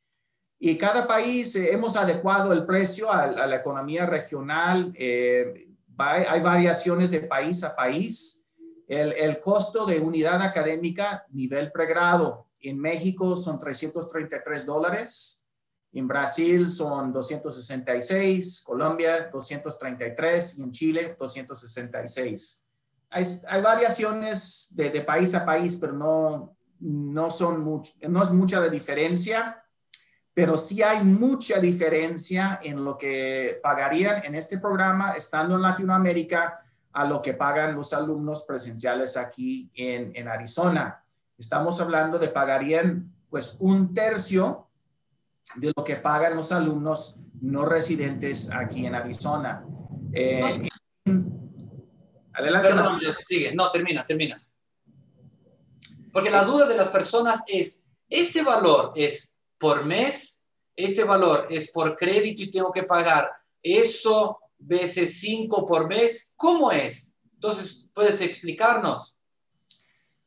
Y 0.57 0.79
cada 0.79 1.05
país 1.05 1.57
eh, 1.57 1.73
hemos 1.73 1.97
adecuado 1.97 2.53
el 2.53 2.65
precio 2.65 3.11
a, 3.11 3.27
la 3.27 3.57
economía 3.57 4.07
regional. 4.07 4.95
hay 4.97 6.41
variaciones 6.43 7.11
de 7.11 7.23
país 7.23 7.65
a 7.65 7.75
país. 7.75 8.41
El 8.87 9.41
costo 9.41 9.85
de 9.85 9.99
unidad 9.99 10.41
académica 10.43 11.27
nivel 11.33 11.73
pregrado 11.73 12.44
en 12.65 12.81
México 12.81 13.37
son 13.37 13.59
333 13.59 14.67
dólares. 14.67 15.45
En 15.93 16.09
Brasil 16.09 16.69
son 16.71 17.13
266, 17.13 18.63
Colombia 18.65 19.29
233 19.33 20.59
y 20.59 20.63
en 20.63 20.73
Chile 20.73 21.17
266. 21.19 22.65
Hay, 23.11 23.25
hay 23.49 23.63
variaciones 23.63 24.69
de, 24.73 24.91
de, 24.91 25.03
país 25.03 25.35
a 25.37 25.45
país, 25.45 25.77
pero 25.77 25.93
no, 25.93 26.57
no, 26.81 27.31
son 27.31 27.63
mucho, 27.63 27.93
no 28.09 28.23
es 28.23 28.33
mucha 28.33 28.59
la 28.59 28.69
diferencia, 28.69 29.63
pero 30.33 30.59
sí 30.59 30.83
hay 30.83 31.05
mucha 31.05 31.61
diferencia 31.61 32.59
en 32.61 32.85
lo 32.85 32.99
que 32.99 33.61
pagarían 33.63 34.25
en 34.25 34.35
este 34.35 34.59
programa 34.59 35.13
estando 35.13 35.55
en 35.55 35.63
Latinoamérica 35.63 36.61
a 36.93 37.05
lo 37.05 37.23
que 37.23 37.35
pagan 37.35 37.77
los 37.77 37.93
alumnos 37.93 38.43
presenciales 38.43 39.17
aquí 39.17 39.71
en, 39.75 40.11
en 40.17 40.27
Arizona 40.27 41.04
estamos 41.39 41.81
hablando 41.81 42.19
de 42.19 42.29
pagarían 42.29 43.13
pues 43.29 43.57
un 43.61 43.93
tercio 43.95 44.69
de 45.57 45.73
lo 45.77 45.85
que 45.85 45.97
pagan 45.97 46.37
los 46.37 46.53
alumnos 46.53 47.17
no 47.41 47.65
residentes 47.65 48.51
aquí 48.51 48.87
en 48.87 48.95
Arizona. 48.95 49.65
Eh, 50.13 50.41
adelante. 52.33 52.69
Perdón, 52.69 52.99
no. 53.03 53.13
sigue. 53.13 53.55
No, 53.55 53.71
termina, 53.71 54.07
termina. 54.07 54.41
Porque 56.13 56.31
la 56.31 56.45
duda 56.45 56.67
de 56.67 56.77
las 56.77 56.89
personas 56.89 57.43
es, 57.49 57.83
¿este 58.09 58.43
valor 58.43 58.93
es 58.95 59.37
por 59.59 59.85
mes? 59.85 60.49
¿Este 60.77 61.05
valor 61.05 61.49
es 61.51 61.71
por 61.71 61.97
crédito 61.97 62.43
y 62.43 62.51
tengo 62.51 62.73
que 62.73 62.85
pagar 62.85 63.29
eso 63.63 64.39
veces 64.59 65.21
5 65.21 65.67
por 65.67 65.89
mes? 65.89 66.33
¿Cómo 66.37 66.71
es? 66.71 67.17
Entonces, 67.35 67.89
¿puedes 67.93 68.21
explicarnos? 68.21 69.14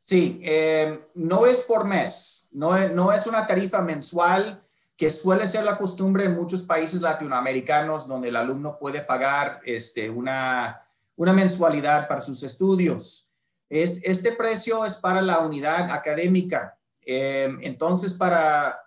Sí, 0.08 0.40
eh, 0.42 1.10
no 1.16 1.44
es 1.44 1.60
por 1.60 1.84
mes, 1.84 2.48
no 2.52 2.74
es, 2.74 2.90
no 2.94 3.12
es 3.12 3.26
una 3.26 3.44
tarifa 3.44 3.82
mensual 3.82 4.66
que 4.96 5.10
suele 5.10 5.46
ser 5.46 5.64
la 5.64 5.76
costumbre 5.76 6.24
en 6.24 6.34
muchos 6.34 6.62
países 6.62 7.02
latinoamericanos 7.02 8.08
donde 8.08 8.28
el 8.28 8.36
alumno 8.36 8.78
puede 8.78 9.02
pagar 9.02 9.60
este, 9.66 10.08
una, 10.08 10.82
una 11.14 11.34
mensualidad 11.34 12.08
para 12.08 12.22
sus 12.22 12.42
estudios. 12.42 13.30
Es, 13.68 14.00
este 14.02 14.32
precio 14.32 14.86
es 14.86 14.96
para 14.96 15.20
la 15.20 15.40
unidad 15.40 15.90
académica. 15.90 16.78
Eh, 17.02 17.54
entonces, 17.60 18.14
para, 18.14 18.80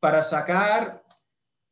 para 0.00 0.20
sacar 0.24 1.04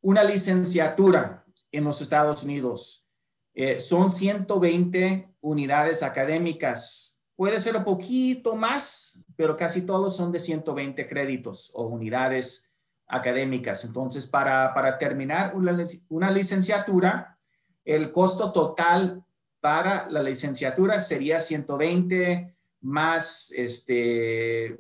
una 0.03 0.23
licenciatura 0.23 1.45
en 1.73 1.83
los 1.83 2.01
Estados 2.01 2.45
Unidos, 2.45 3.09
eh, 3.55 3.81
son 3.81 4.13
120 4.13 5.35
unidades 5.41 6.05
académicas 6.05 7.02
Puede 7.37 7.61
ser 7.61 7.77
un 7.77 7.85
poquito 7.85 8.55
más, 8.55 9.23
pero 9.37 9.57
casi 9.57 9.83
todos 9.83 10.17
son 10.17 10.31
de 10.33 10.41
120 10.41 11.09
créditos 11.09 11.73
o 11.75 11.85
unidades 11.85 12.71
académicas. 13.07 13.85
Entonces, 13.85 14.27
para, 14.27 14.73
para 14.75 14.99
terminar 14.99 15.55
una, 15.55 16.31
licenciatura, 16.31 17.39
el 17.85 18.11
costo 18.11 18.53
total 18.53 19.25
para 19.61 20.09
la 20.11 20.23
licenciatura 20.23 21.01
sería 21.01 21.41
120 21.41 22.57
más 22.81 23.53
este 23.53 24.79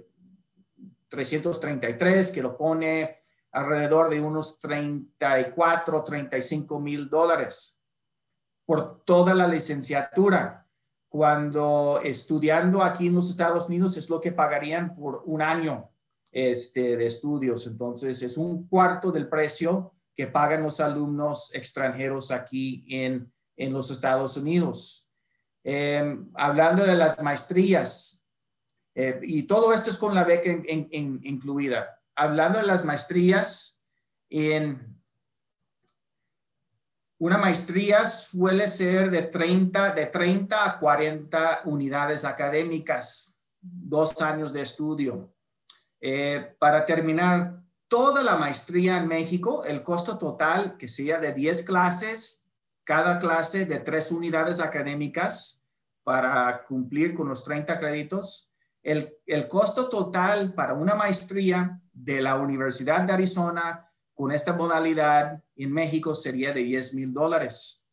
333, 1.09 2.33
que 2.33 2.43
lo 2.43 2.57
pone 2.57 3.19
alrededor 3.53 4.09
de 4.09 4.21
unos 4.21 4.59
34, 4.59 6.03
35 6.03 6.81
mil 6.81 7.09
dólares 7.09 7.79
por 8.65 9.05
toda 9.05 9.35
la 9.35 9.47
licenciatura 9.47 10.62
cuando 11.13 12.01
estudiando 12.03 12.83
aquí 12.83 13.09
en 13.09 13.15
los 13.15 13.29
Estados 13.29 13.67
Unidos 13.67 13.99
es 13.99 14.09
lo 14.09 14.19
que 14.19 14.33
pagarían 14.33 14.97
por 14.97 15.23
un 15.27 15.43
año 15.43 15.91
este, 16.31 16.97
de 16.97 17.05
estudios. 17.05 17.67
Entonces, 17.67 18.23
es 18.23 18.39
un 18.39 18.67
cuarto 18.67 19.13
del 19.13 19.29
precio 19.29 19.93
que 20.17 20.27
pagan 20.27 20.63
los 20.63 20.81
alumnos 20.81 21.55
extranjeros 21.55 22.31
aquí 22.31 22.87
en, 22.89 23.31
en 23.59 23.75
los 23.75 23.91
Estados 23.91 24.39
Unidos. 24.39 25.11
Eh, 25.63 26.17
hablando 26.33 26.83
de 26.83 26.95
las 26.95 27.23
maestrías, 27.23 28.25
eh, 28.95 29.21
y 29.23 29.43
todo 29.43 29.75
esto 29.75 29.91
es 29.91 29.99
con 29.99 30.15
la 30.15 30.25
beca 30.25 30.51
in, 30.51 30.89
in, 30.93 31.21
incluida. 31.25 32.01
Hablando 32.15 32.59
de 32.59 32.65
las 32.65 32.87
maestrías, 32.87 33.85
en 34.31 34.92
una 37.23 37.39
maestría 37.39 38.05
suele 38.05 38.67
ser 38.67 39.09
de 39.09 39.23
30, 39.23 39.95
de 39.95 40.07
30 40.07 40.67
a 40.67 40.77
40 40.81 41.61
unidades 41.67 42.25
académicas, 42.25 43.39
dos 43.61 44.21
años 44.21 44.53
de 44.53 44.63
estudio. 44.63 45.33
Eh, 46.01 46.57
para 46.59 46.85
terminar 46.85 47.63
toda 47.87 48.25
la 48.25 48.35
maestría 48.35 48.97
en 48.97 49.07
México, 49.07 49.63
el 49.65 49.85
costo 49.85 50.19
total, 50.19 50.77
que 50.77 50.89
sea 50.89 51.21
de 51.21 51.33
10 51.33 51.63
clases, 51.63 52.45
cada 52.83 53.21
clase 53.21 53.67
de 53.67 53.79
tres 53.79 54.11
unidades 54.11 54.59
académicas 54.59 55.65
para 56.03 56.65
cumplir 56.65 57.15
con 57.15 57.29
los 57.29 57.45
30 57.45 57.79
créditos, 57.79 58.53
el, 58.83 59.17
el 59.27 59.47
costo 59.47 59.89
total 59.89 60.55
para 60.55 60.75
una 60.75 60.97
maestría 60.97 61.81
de 61.93 62.21
la 62.21 62.35
Universidad 62.35 63.03
de 63.03 63.13
Arizona 63.13 63.92
con 64.15 64.33
esta 64.33 64.53
modalidad 64.53 65.43
en 65.57 65.73
México 65.73 66.15
sería 66.15 66.53
de 66.53 66.63
10 66.63 66.95
mil 66.95 67.13
dólares. 67.13 67.87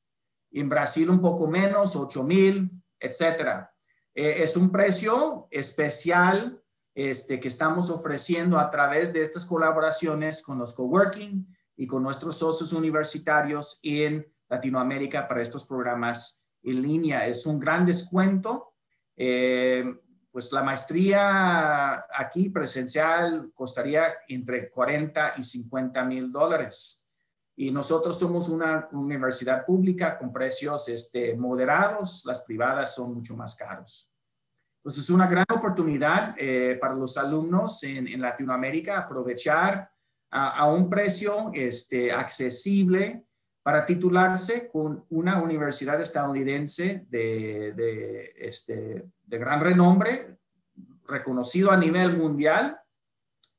En 0.51 0.69
Brasil 0.69 1.09
un 1.09 1.21
poco 1.21 1.47
menos, 1.47 1.95
8 1.95 2.23
mil, 2.23 2.71
etcétera. 2.99 3.73
Eh, 4.13 4.43
es 4.43 4.57
un 4.57 4.71
precio 4.71 5.47
especial 5.51 6.61
este, 6.93 7.39
que 7.39 7.47
estamos 7.47 7.89
ofreciendo 7.89 8.59
a 8.59 8.69
través 8.69 9.13
de 9.13 9.21
estas 9.21 9.45
colaboraciones 9.45 10.41
con 10.41 10.57
los 10.57 10.73
coworking 10.73 11.47
y 11.77 11.87
con 11.87 12.03
nuestros 12.03 12.37
socios 12.37 12.73
universitarios 12.73 13.79
en 13.83 14.27
Latinoamérica 14.49 15.27
para 15.27 15.41
estos 15.41 15.65
programas 15.65 16.43
en 16.63 16.81
línea. 16.81 17.25
Es 17.27 17.45
un 17.45 17.59
gran 17.59 17.85
descuento. 17.85 18.73
Eh, 19.15 19.85
pues 20.31 20.51
la 20.51 20.63
maestría 20.63 22.05
aquí 22.13 22.49
presencial 22.49 23.51
costaría 23.53 24.13
entre 24.27 24.69
40 24.69 25.33
y 25.37 25.43
50 25.43 26.05
mil 26.05 26.31
dólares. 26.31 27.07
Y 27.55 27.71
nosotros 27.71 28.17
somos 28.17 28.47
una 28.47 28.87
universidad 28.91 29.65
pública 29.65 30.17
con 30.17 30.31
precios 30.31 30.87
este, 30.87 31.35
moderados, 31.35 32.23
las 32.25 32.41
privadas 32.43 32.95
son 32.95 33.13
mucho 33.13 33.35
más 33.35 33.55
caros. 33.55 34.09
Entonces 34.77 35.03
es 35.03 35.09
una 35.09 35.27
gran 35.27 35.45
oportunidad 35.53 36.35
eh, 36.37 36.77
para 36.79 36.93
los 36.93 37.17
alumnos 37.17 37.83
en, 37.83 38.21
Latinoamérica 38.21 38.99
aprovechar 38.99 39.91
a, 40.31 40.57
a, 40.57 40.71
un 40.71 40.89
precio 40.89 41.51
este, 41.53 42.13
accesible 42.13 43.25
para 43.61 43.85
titularse 43.85 44.69
con 44.69 45.05
una 45.09 45.41
universidad 45.41 45.99
estadounidense 45.99 47.05
de, 47.09 47.73
de, 47.73 48.33
este, 48.37 49.05
de 49.29 49.37
gran 49.37 49.61
renombre, 49.61 50.39
reconocido 51.07 51.71
a 51.71 51.77
nivel 51.77 52.17
mundial, 52.17 52.79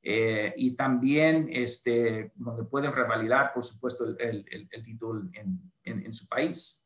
eh, 0.03 0.53
y 0.57 0.75
también 0.75 1.49
este, 1.53 2.33
donde 2.35 2.65
pueden 2.65 2.93
revalidar, 2.93 3.53
por 3.53 3.63
supuesto, 3.63 4.07
el, 4.19 4.45
el, 4.49 4.83
título 4.83 5.29
en, 5.35 5.73
en, 5.85 6.07
en, 6.07 6.13
su 6.13 6.27
país. 6.27 6.85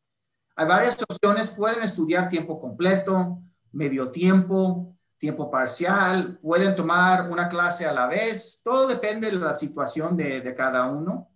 Hay 0.57 0.67
varias 0.67 1.01
opciones, 1.09 1.49
pueden 1.51 1.83
estudiar 1.83 2.29
tiempo 2.29 2.59
completo, 2.59 3.41
medio 3.73 4.11
tiempo, 4.11 4.97
tiempo 5.17 5.49
parcial, 5.51 6.39
pueden 6.43 6.75
tomar 6.75 7.31
una 7.31 7.49
clase 7.49 7.87
a 7.87 7.93
la 7.93 8.07
vez, 8.07 8.61
todo 8.65 8.89
depende 8.89 9.31
de 9.31 9.37
la 9.37 9.55
situación 9.55 10.17
de, 10.17 10.41
de 10.41 10.55
cada 10.55 10.87
uno. 10.89 11.31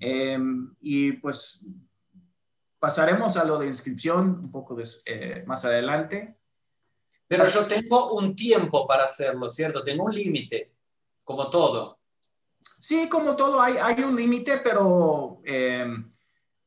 Em, 0.00 0.74
y 0.80 1.12
pues 1.12 1.64
pasaremos 2.80 3.36
a 3.36 3.44
lo 3.44 3.58
de 3.58 3.68
inscripción 3.68 4.30
un 4.30 4.50
poco 4.50 4.76
eh, 5.04 5.44
más 5.46 5.64
adelante. 5.64 6.36
Pero 7.28 7.44
yo 7.44 7.66
tengo 7.66 8.14
un 8.14 8.34
tiempo 8.34 8.88
para 8.88 9.04
hacerlo, 9.04 9.48
¿cierto? 9.48 9.84
Tengo 9.84 10.04
un 10.04 10.12
límite, 10.12 10.72
como 11.24 11.48
todo. 11.48 12.00
Sí, 12.80 13.08
como 13.08 13.36
todo, 13.36 13.60
hay, 13.60 13.76
hay 13.76 14.02
un 14.02 14.16
límite, 14.16 14.58
pero 14.58 15.40
em, 15.44 16.08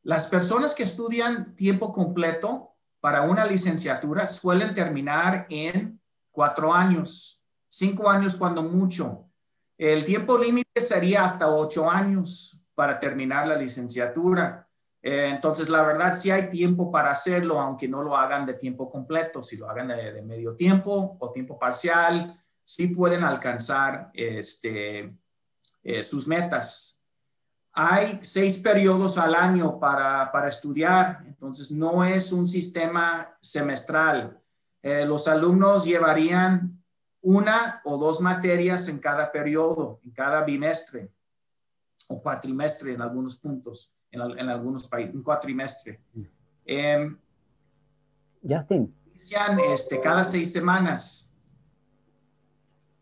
las 0.04 0.28
personas 0.28 0.74
que 0.74 0.84
estudian 0.84 1.56
tiempo 1.56 1.92
completo 1.92 2.76
para 3.02 3.24
una 3.24 3.46
licenciatura 3.46 4.30
suelen 4.30 4.74
terminar 4.74 5.48
en 5.50 6.00
cuatro 6.32 6.74
años, 6.74 7.44
cinco 7.68 8.10
años 8.10 8.38
cuando 8.38 8.64
mucho. 8.64 9.30
El 9.78 10.06
tiempo 10.06 10.38
límite 10.38 10.80
sería 10.80 11.26
hasta 11.26 11.50
ocho 11.50 11.90
años 11.90 12.64
para 12.76 13.00
terminar 13.00 13.48
la 13.48 13.58
licenciatura. 13.58 14.70
Eh, 15.06 15.28
entonces, 15.30 15.68
la 15.68 15.84
verdad, 15.84 16.14
sí 16.14 16.32
hay 16.32 16.48
tiempo 16.48 16.90
para 16.90 17.12
hacerlo, 17.12 17.60
aunque 17.60 17.90
no 17.90 18.02
lo 18.02 18.16
hagan 18.16 18.46
de 18.46 18.54
tiempo 18.54 18.90
completo. 18.90 19.44
Si 19.44 19.58
lo 19.58 19.70
hagan 19.70 19.90
de, 19.90 20.22
medio 20.22 20.56
tiempo 20.56 21.18
o 21.20 21.30
tiempo 21.30 21.60
parcial, 21.60 22.42
sí 22.64 22.88
pueden 22.88 23.26
alcanzar 23.26 24.12
este, 24.14 25.14
eh, 25.84 26.04
sus 26.06 26.26
metas. 26.26 27.02
Hay 27.74 28.20
seis 28.22 28.60
periodos 28.60 29.18
al 29.18 29.36
año 29.36 29.78
para, 29.78 30.32
para 30.32 30.48
estudiar, 30.48 31.24
entonces 31.26 31.72
no 31.72 32.06
es 32.06 32.32
un 32.32 32.48
sistema 32.48 33.36
semestral. 33.42 34.40
Eh, 34.82 35.06
los 35.06 35.28
alumnos 35.28 35.84
llevarían 35.84 36.82
una 37.22 37.82
o 37.84 37.98
dos 37.98 38.22
materias 38.22 38.88
en 38.88 39.00
cada 39.00 39.32
periodo, 39.32 40.00
en 40.04 40.12
cada 40.12 40.44
bimestre 40.44 41.12
o 42.08 42.22
cuatrimestre 42.22 42.94
en 42.94 43.02
algunos 43.02 43.38
puntos, 43.38 43.94
en, 44.14 44.50
algunos 44.50 44.88
países, 44.88 45.14
un 45.14 45.24
cuatrimestre. 45.24 46.00
Eh, 46.66 47.12
Justin. 48.48 48.94
Inician 49.08 49.60
este, 49.72 50.00
cada 50.00 50.24
seis 50.24 50.52
semanas. 50.52 51.32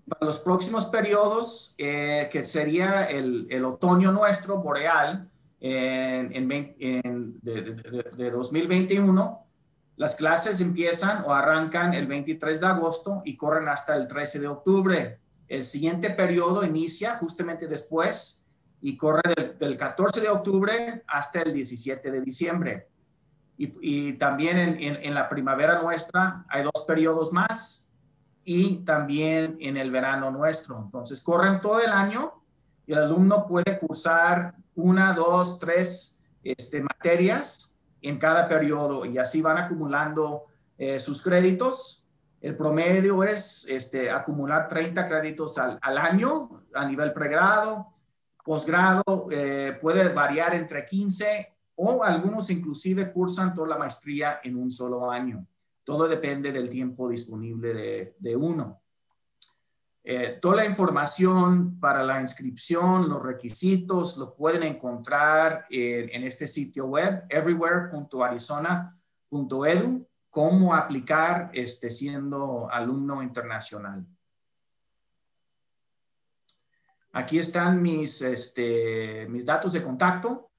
Para 0.08 0.26
los 0.26 0.40
próximos 0.40 0.88
periodos, 0.88 1.76
eh, 1.78 2.30
que 2.32 2.44
sería 2.44 3.04
el, 3.06 3.48
el, 3.50 3.64
otoño 3.64 4.12
nuestro, 4.12 4.58
boreal, 4.58 5.30
en, 5.64 6.52
en, 6.52 7.40
de, 7.42 8.10
de 8.18 8.32
2021, 8.32 9.46
las 9.96 10.16
clases 10.16 10.60
empiezan 10.60 11.24
o 11.26 11.32
arrancan 11.32 11.94
el 11.94 12.08
23 12.08 12.60
de 12.60 12.66
agosto 12.68 13.22
y 13.24 13.38
corren 13.38 13.70
hasta 13.70 13.96
el 13.96 14.08
13 14.08 14.40
de 14.40 14.48
octubre. 14.48 15.20
El 15.48 15.64
siguiente 15.64 16.10
periodo 16.10 16.64
inicia 16.64 17.16
justamente 17.16 17.68
después 17.68 18.44
y 18.82 18.98
corre 18.98 19.22
del, 19.60 19.78
14 19.78 20.22
de 20.22 20.30
octubre 20.30 21.04
hasta 21.08 21.42
el 21.42 21.54
17 21.54 22.12
de 22.12 22.22
diciembre. 22.22 22.88
Y, 23.58 24.14
también 24.14 24.58
en, 24.80 25.14
la 25.14 25.30
primavera 25.30 25.80
nuestra 25.80 26.46
hay 26.50 26.64
dos 26.64 26.84
periodos 26.88 27.32
más 27.32 27.88
y 28.44 28.78
también 28.78 29.56
en 29.60 29.78
el 29.78 29.92
verano 29.92 30.32
nuestro. 30.32 30.82
Entonces 30.84 31.22
corren 31.22 31.62
todo 31.62 31.80
el 31.80 31.92
año 31.92 32.42
y 32.88 32.94
el 32.94 33.00
alumno 33.04 33.46
puede 33.46 33.78
cursar 33.78 34.56
una, 34.74 35.14
dos, 35.14 35.60
tres 35.60 36.20
este, 36.44 36.82
materias 36.82 37.78
en 38.02 38.18
cada 38.18 38.48
periodo 38.48 39.06
y 39.06 39.20
así 39.20 39.44
van 39.44 39.60
acumulando 39.60 40.46
eh, 40.80 41.00
sus 41.00 41.22
créditos. 41.22 42.08
El 42.42 42.58
promedio 42.58 43.24
es 43.24 43.68
este, 43.70 44.10
acumular 44.10 44.68
30 44.68 45.08
créditos 45.08 45.60
al, 45.60 45.78
al 45.84 45.98
año 46.00 46.64
a 46.74 46.84
nivel 46.86 47.14
pregrado 47.14 47.94
Posgrado 48.44 49.28
eh, 49.32 49.78
puede 49.82 50.10
variar 50.10 50.54
entre 50.56 50.86
15 50.86 51.54
o 51.76 52.04
algunos 52.04 52.50
inclusive 52.50 53.10
cursan 53.12 53.54
toda 53.54 53.68
la 53.70 53.78
maestría 53.78 54.40
en 54.44 54.58
un 54.58 54.72
solo 54.72 55.10
año. 55.10 55.48
Todo 55.84 56.08
depende 56.08 56.52
del 56.52 56.70
tiempo 56.70 57.10
disponible 57.10 58.16
de, 58.18 58.36
uno. 58.36 58.82
Eh, 60.04 60.40
toda 60.42 60.56
la 60.58 60.66
información 60.66 61.80
para 61.80 62.04
la 62.04 62.20
inscripción, 62.22 63.08
los 63.10 63.22
requisitos, 63.22 64.18
lo 64.18 64.36
pueden 64.36 64.64
encontrar 64.64 65.68
en, 65.70 66.10
en 66.10 66.24
este 66.24 66.48
sitio 66.48 66.86
web, 66.86 67.26
everywhere.arizona.edu, 67.30 70.08
cómo 70.30 70.74
aplicar 70.74 71.52
este, 71.54 71.92
siendo 71.92 72.68
alumno 72.72 73.22
internacional. 73.22 74.08
Aquí 77.14 77.40
están 77.40 77.82
mis, 77.82 78.22
este, 78.22 79.28
mis 79.30 79.46
datos 79.46 79.74
de 79.74 79.84
contacto. 79.84 80.52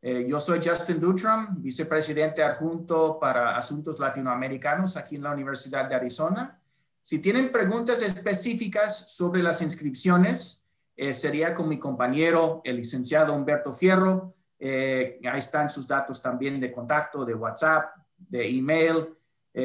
Eh, 0.00 0.26
yo 0.28 0.40
soy 0.40 0.60
Justin 0.64 1.00
Dutram, 1.00 1.60
vicepresidente 1.60 2.42
adjunto 2.42 3.18
para 3.20 3.56
asuntos 3.56 3.98
latinoamericanos 3.98 4.96
aquí 4.96 5.16
en 5.16 5.24
la 5.24 5.32
Universidad 5.32 5.88
de 5.88 5.96
Arizona. 5.96 6.60
Si 7.02 7.18
tienen 7.18 7.52
preguntas 7.52 8.00
específicas 8.00 9.12
sobre 9.12 9.42
las 9.42 9.60
inscripciones, 9.60 10.64
eh, 10.96 11.12
sería 11.12 11.52
con 11.52 11.68
mi 11.68 11.78
compañero, 11.78 12.62
el 12.64 12.76
licenciado 12.76 13.34
Humberto 13.34 13.72
Fierro. 13.72 14.34
Eh, 14.58 15.20
ahí 15.30 15.38
están 15.38 15.68
sus 15.68 15.86
datos 15.86 16.22
también 16.22 16.58
de 16.58 16.72
contacto, 16.72 17.24
de 17.24 17.34
WhatsApp, 17.34 17.94
de 18.16 18.48
email. 18.48 19.14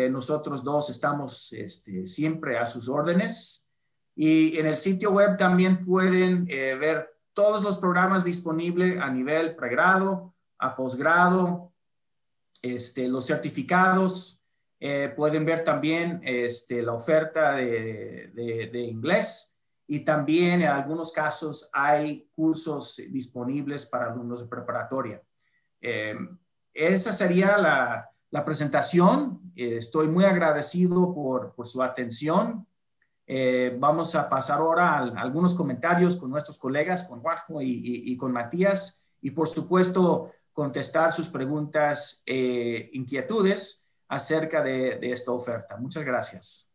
nosotros 0.10 0.64
dos 0.64 0.90
estamos 0.90 1.54
este, 1.54 2.08
siempre 2.08 2.58
a 2.58 2.66
sus 2.66 2.90
órdenes. 2.90 3.63
Y 4.16 4.58
en 4.58 4.68
el 4.68 4.76
sitio 4.76 5.12
web 5.12 5.38
también 5.38 5.84
pueden 5.86 6.46
eh, 6.50 6.76
ver 6.76 7.10
todos 7.34 7.64
los 7.64 7.80
programas 7.80 8.24
disponibles 8.24 9.00
a 9.00 9.10
nivel 9.10 9.56
pregrado, 9.56 10.36
a 10.60 10.76
posgrado, 10.76 11.74
este, 12.62 13.08
los 13.08 13.26
certificados. 13.26 14.40
Eh, 14.80 15.12
pueden 15.16 15.46
ver 15.46 15.64
también 15.64 16.22
este, 16.24 16.82
la 16.82 16.94
oferta 16.94 17.54
de, 17.54 18.32
de, 18.34 18.82
inglés 18.82 19.58
y 19.88 20.02
también 20.02 20.62
en 20.62 20.68
algunos 20.68 21.12
casos 21.12 21.70
hay 21.72 22.30
cursos 22.36 23.02
disponibles 23.10 23.86
para 23.86 24.12
alumnos 24.12 24.42
de 24.44 24.50
preparatoria. 24.50 25.22
Eh, 25.80 26.16
esa 26.74 27.14
sería 27.14 27.58
la, 27.58 28.10
la 28.30 28.46
presentación. 28.46 29.54
estoy 29.56 30.08
muy 30.08 30.26
agradecido 30.26 31.14
por, 31.14 31.56
por 31.56 31.66
su 31.66 31.82
atención 31.82 32.68
eh, 33.26 33.76
vamos 33.80 34.16
a 34.16 34.28
pasar 34.28 34.60
ahora 34.60 34.98
a, 34.98 35.22
algunos 35.22 35.56
comentarios 35.56 36.18
con 36.18 36.30
nuestros 36.30 36.58
colegas, 36.58 37.04
con 37.04 37.22
Juanjo 37.22 37.62
y, 37.62 38.16
con 38.18 38.32
Matías, 38.32 39.06
y 39.22 39.32
por 39.32 39.48
supuesto 39.48 40.32
contestar 40.52 41.12
sus 41.12 41.30
preguntas, 41.30 42.22
e 42.26 42.90
inquietudes 42.94 43.90
acerca 44.10 44.62
de, 44.62 45.00
esta 45.02 45.32
oferta. 45.32 45.78
Muchas 45.78 46.04
gracias. 46.04 46.70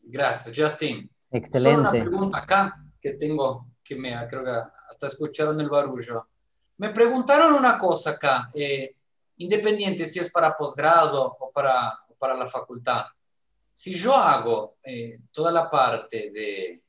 Gracias, 0.00 0.54
Justin. 0.56 1.10
Excelente. 1.30 1.76
Solo 1.76 1.80
una 1.80 1.90
pregunta 1.90 2.38
acá 2.38 2.76
que 3.00 3.14
tengo, 3.14 3.68
que 3.82 3.96
me 3.96 4.14
creo 4.28 4.44
que 4.44 4.50
hasta 4.88 5.06
escucharon 5.06 5.58
el 5.60 5.68
barullo. 5.68 6.28
Me 6.76 6.90
preguntaron 6.90 7.54
una 7.54 7.78
cosa 7.78 8.10
acá, 8.10 8.50
eh, 8.54 8.96
independiente 9.38 10.06
si 10.06 10.18
es 10.18 10.30
para 10.30 10.56
posgrado 10.56 11.36
o 11.40 11.50
para, 11.50 11.98
o 12.08 12.14
para 12.14 12.34
la 12.34 12.46
facultad 12.46 13.04
si 13.74 13.92
yo 13.92 14.14
hago 14.14 14.76
eh, 14.84 15.18
toda 15.32 15.50
la 15.50 15.68
parte 15.68 16.30
de, 16.32 16.80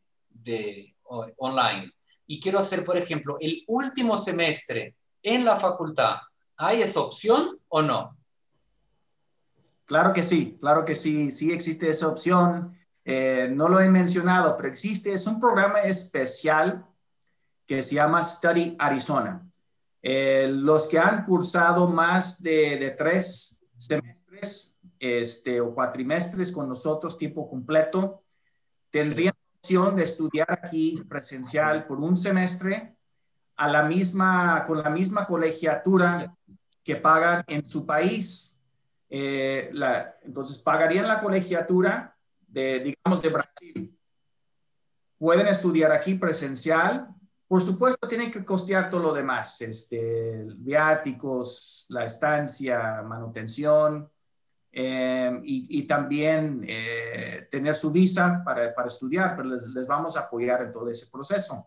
online 1.38 1.92
y 2.28 2.40
quiero 2.40 2.60
hacer, 2.60 2.84
por 2.84 2.98
ejemplo, 2.98 3.38
el 3.40 3.64
último 3.68 4.16
semestre 4.16 4.96
en 5.22 5.44
la 5.44 5.56
facultad, 5.56 6.18
¿hay 6.58 6.84
esa 6.84 7.00
opción 7.00 7.60
o 7.68 7.82
no? 7.82 8.16
Claro 9.86 10.14
que 10.14 10.22
sí, 10.22 10.58
claro 10.60 10.86
que 10.86 10.96
sí, 10.96 11.32
sí 11.32 11.52
existe 11.52 11.90
esa 11.90 12.08
opción. 12.08 12.78
Eh, 13.04 13.50
no 13.52 13.68
lo 13.68 13.80
he 13.80 13.90
mencionado, 13.90 14.56
pero 14.56 14.70
existe, 14.70 15.14
es 15.14 15.26
un 15.28 15.40
programa 15.40 15.82
especial 15.82 16.86
que 17.66 17.82
se 17.82 17.96
llama 17.96 18.24
Study 18.24 18.76
Arizona. 18.78 19.48
Eh, 20.02 20.48
los 20.52 20.88
que 20.88 21.00
han 21.00 21.24
cursado 21.24 21.88
más 21.88 22.42
de, 22.42 22.78
de 22.78 22.92
tres 22.92 23.60
semestres 23.78 24.75
este, 25.00 25.62
o 25.62 25.74
cuatrimestres 25.74 26.52
con 26.52 26.70
nosotros, 26.70 27.18
tiempo 27.18 27.50
completo, 27.50 28.20
tendrían 28.90 29.34
opción 29.66 29.96
de 29.96 30.04
estudiar 30.04 30.52
aquí 30.52 31.04
presencial 31.10 31.88
por 31.88 32.00
un 32.00 32.16
semestre 32.16 32.96
a 33.56 33.68
la 33.68 33.84
misma, 33.84 34.64
con 34.66 34.84
la 34.84 34.92
misma 34.92 35.26
colegiatura 35.26 36.36
que 36.84 36.96
pagan 36.98 37.44
en 37.48 37.66
su 37.66 37.84
país. 37.84 38.62
Eh, 39.10 39.70
la, 39.74 40.18
entonces, 40.24 40.60
pagarían 40.60 41.08
la 41.08 41.20
colegiatura 41.20 42.16
de, 42.48 42.80
digamos, 42.80 43.24
de 43.24 43.30
Brasil. 43.30 44.00
Pueden 45.18 45.48
estudiar 45.48 45.92
aquí 45.92 46.14
presencial. 46.14 47.08
Por 47.48 47.62
supuesto, 47.62 48.08
tienen 48.08 48.30
que 48.30 48.46
costear 48.46 48.90
todo 48.90 49.02
lo 49.02 49.14
demás, 49.14 49.62
este, 49.62 50.46
viáticos, 50.58 51.88
la 51.90 52.06
estancia, 52.06 53.02
manutención, 53.02 54.12
eh, 54.78 55.40
y, 55.42 55.84
también 55.84 56.66
eh, 56.68 57.48
tener 57.50 57.74
su 57.74 57.94
visa 57.94 58.42
para, 58.44 58.76
para 58.76 58.90
estudiar, 58.90 59.34
pero 59.34 59.48
les, 59.48 59.68
les, 59.68 59.88
vamos 59.88 60.18
a 60.18 60.22
apoyar 60.22 60.64
en 60.64 60.74
todo 60.74 60.90
ese 60.90 61.10
proceso. 61.10 61.66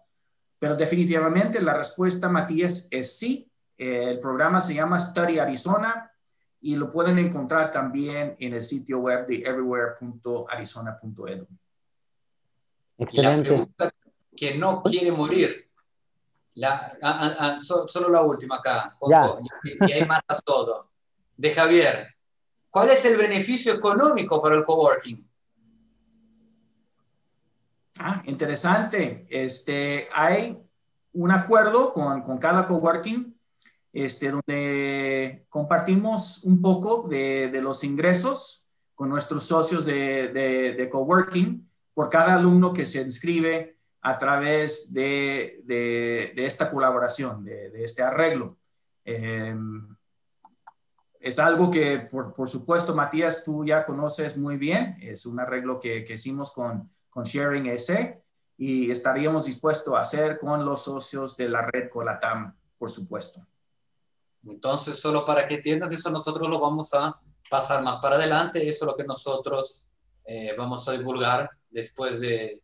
pero 0.59 0.77
definitivamente 0.77 1.59
la 1.63 1.73
respuesta, 1.73 2.29
Matías, 2.29 2.87
es 2.91 3.19
sí. 3.19 3.51
Eh, 3.79 4.11
el 4.11 4.21
programa 4.21 4.61
se 4.61 4.75
llama 4.75 5.01
Study 5.01 5.39
Arizona 5.39 6.13
y 6.61 6.77
lo 6.77 6.91
pueden 6.91 7.19
encontrar 7.19 7.71
también 7.71 8.37
en 8.39 8.53
el 8.53 8.61
sitio 8.61 8.99
web 8.99 9.27
de 9.27 9.37
everywhere.arizona.edu. 9.37 11.49
Excelente. 12.99 13.49
La 13.49 13.53
pregunta 13.57 13.91
que 14.37 14.59
no 14.59 14.83
quiere 14.83 15.13
morir. 15.13 15.67
La, 16.57 17.59
solo 17.63 18.11
la 18.11 18.21
última 18.21 18.57
acá, 18.57 18.95
y, 19.65 19.93
ahí 19.93 20.05
matas 20.05 20.45
todo. 20.45 20.91
De 21.37 21.55
Javier, 21.55 22.18
¿cuál 22.71 22.91
es 22.91 23.05
el 23.05 23.17
beneficio 23.17 23.75
económico 23.75 24.41
para 24.43 24.57
el 24.57 24.65
coworking? 24.65 25.29
Ah, 28.01 28.23
interesante. 28.27 29.27
Este, 29.29 30.09
hay 30.13 30.57
un 31.13 31.31
acuerdo 31.31 31.93
con, 31.93 32.23
con 32.23 32.39
cada 32.39 32.67
coworking 32.67 33.37
este, 33.93 34.31
donde 34.31 35.47
compartimos 35.49 36.45
un 36.45 36.63
poco 36.63 37.09
de, 37.09 37.49
de, 37.49 37.61
los 37.63 37.83
ingresos 37.83 38.69
con 38.95 39.09
nuestros 39.09 39.45
socios 39.45 39.85
de, 39.87 40.29
de, 40.29 40.75
de, 40.75 40.89
coworking 40.89 41.69
por 41.95 42.09
cada 42.09 42.35
alumno 42.35 42.73
que 42.73 42.87
se 42.87 43.01
inscribe 43.01 43.79
a 44.03 44.19
través 44.19 44.93
de, 44.93 46.35
esta 46.37 46.71
colaboración, 46.71 47.45
de, 47.45 47.83
este 47.83 48.03
arreglo. 48.03 48.59
Em, 49.05 49.97
es 51.21 51.39
algo 51.39 51.71
que, 51.71 51.99
por, 51.99 52.33
por, 52.33 52.49
supuesto, 52.49 52.95
Matías, 52.95 53.43
tú 53.45 53.65
ya 53.65 53.85
conoces 53.85 54.37
muy 54.39 54.57
bien. 54.57 54.97
Es 55.01 55.27
un 55.27 55.41
arreglo 55.41 55.81
que, 55.81 56.05
que 56.05 56.15
hicimos 56.15 56.53
con, 56.53 56.89
con 57.11 57.25
Sharing 57.25 57.67
ese 57.67 58.23
y 58.57 58.91
estaríamos 58.91 59.47
dispuestos 59.47 59.95
a 59.95 60.01
hacer 60.01 60.39
con 60.39 60.65
los 60.65 60.83
socios 60.83 61.37
de 61.37 61.49
la 61.49 61.63
red 61.63 61.89
Colatam, 61.91 62.55
por 62.77 62.91
supuesto. 62.91 63.45
Entonces, 64.45 64.99
solo 65.01 65.25
para 65.25 65.47
que 65.47 65.57
entiendas, 65.57 65.93
eso 65.93 66.11
nosotros 66.11 66.49
lo 66.49 66.61
vamos 66.61 66.93
a 66.95 67.21
pasar 67.51 67.83
más 67.83 67.99
para 67.99 68.17
adelante, 68.17 68.67
eso 68.67 68.85
es 68.85 68.87
lo 68.91 68.97
que 68.97 69.05
nosotros 69.05 69.87
eh, 70.25 70.55
vamos 70.57 70.89
a 70.89 70.93
divulgar 70.93 71.51
después 71.71 72.21
de, 72.21 72.63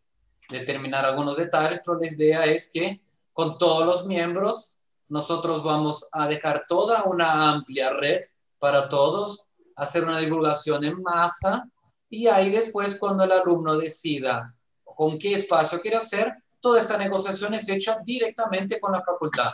de 0.49 0.61
terminar 0.61 1.05
algunos 1.05 1.37
detalles, 1.37 1.81
pero 1.85 1.99
la 1.99 2.07
idea 2.07 2.45
es 2.45 2.71
que 2.73 3.01
con 3.33 3.59
todos 3.59 3.87
los 3.87 4.07
miembros 4.07 4.79
nosotros 5.09 5.63
vamos 5.63 6.09
a 6.13 6.27
dejar 6.27 6.65
toda 6.69 7.05
una 7.05 7.51
amplia 7.51 7.91
red 7.91 8.21
para 8.65 8.89
todos, 8.89 9.45
hacer 9.77 10.05
una 10.05 10.19
divulgación 10.19 10.83
en 10.85 11.03
masa 11.03 11.69
y 12.09 12.29
ahí 12.29 12.51
después 12.51 12.97
cuando 12.97 13.25
el 13.25 13.33
alumno 13.33 13.77
decida 13.77 14.55
con 14.83 15.19
qué 15.19 15.35
espacio 15.35 15.83
quiere 15.83 15.99
hacer, 15.99 16.33
toda 16.63 16.81
esta 16.81 16.97
negociación 16.97 17.53
es 17.53 17.69
hecha 17.69 17.99
directamente 18.03 18.81
con 18.81 18.93
la 18.93 19.03
facultad. 19.03 19.51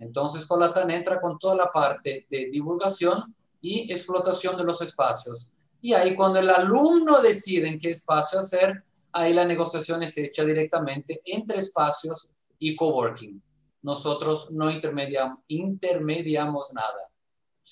Entonces 0.00 0.46
Colatan 0.46 0.90
entra 0.90 1.20
con 1.20 1.38
toda 1.38 1.54
la 1.54 1.70
parte 1.70 2.26
de 2.28 2.46
divulgación 2.46 3.32
y 3.60 3.92
explotación 3.92 4.56
de 4.56 4.64
los 4.64 4.82
espacios. 4.82 5.48
Y 5.80 5.92
ahí 5.92 6.16
cuando 6.16 6.40
el 6.40 6.50
alumno 6.50 7.22
decide 7.22 7.68
en 7.68 7.78
qué 7.78 7.90
espacio 7.90 8.40
hacer, 8.40 8.82
ahí 9.12 9.32
la 9.32 9.44
negociación 9.44 10.02
es 10.02 10.18
hecha 10.18 10.44
directamente 10.44 11.22
entre 11.24 11.58
espacios 11.58 12.34
y 12.58 12.74
coworking. 12.74 13.40
Nosotros 13.82 14.50
no 14.50 14.72
intermediamos, 14.72 15.38
intermediamos 15.46 16.72
nada. 16.74 17.13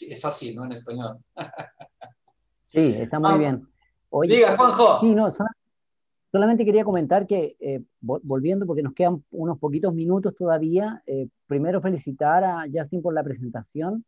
Es 0.01 0.24
así, 0.24 0.55
¿no? 0.55 0.64
En 0.64 0.72
español. 0.72 1.18
Sí, 2.64 2.95
está 2.99 3.20
muy 3.20 3.38
bien. 3.38 3.66
Diga, 4.22 4.57
Juanjo. 4.57 5.01
Sí, 5.01 5.14
no, 5.14 5.30
solamente 6.32 6.64
quería 6.64 6.84
comentar 6.84 7.26
que, 7.26 7.57
eh, 7.61 7.82
volviendo, 8.01 8.66
porque 8.66 8.82
nos 8.82 8.95
quedan 8.95 9.22
unos 9.30 9.59
poquitos 9.59 9.95
minutos 9.95 10.34
todavía, 10.34 11.03
eh, 11.07 11.28
primero 11.47 11.82
felicitar 11.82 12.43
a 12.43 12.64
Justin 12.72 13.03
por 13.03 13.14
la 13.14 13.22
presentación. 13.22 14.05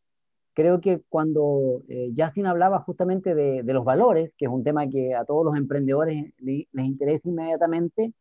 Creo 0.54 0.80
que 0.80 1.02
cuando 1.08 1.82
eh, 1.88 2.12
Justin 2.16 2.46
hablaba 2.46 2.78
justamente 2.80 3.34
de, 3.34 3.62
los 3.64 3.84
valores, 3.84 4.32
que 4.38 4.46
es 4.46 4.50
un 4.50 4.64
tema 4.64 4.88
que 4.88 5.14
a 5.14 5.24
todos 5.24 5.44
los 5.44 5.56
emprendedores 5.56 6.32
les, 6.38 6.66
interesa 6.72 7.28
inmediatamente, 7.28 8.14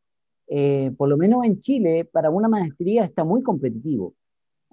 por 0.98 1.08
lo 1.08 1.18
menos 1.18 1.46
en 1.46 1.62
Chile, 1.62 2.06
para 2.12 2.30
una 2.30 2.48
maestría 2.48 3.06
está 3.06 3.24
muy 3.24 3.42
competitivo. 3.42 4.14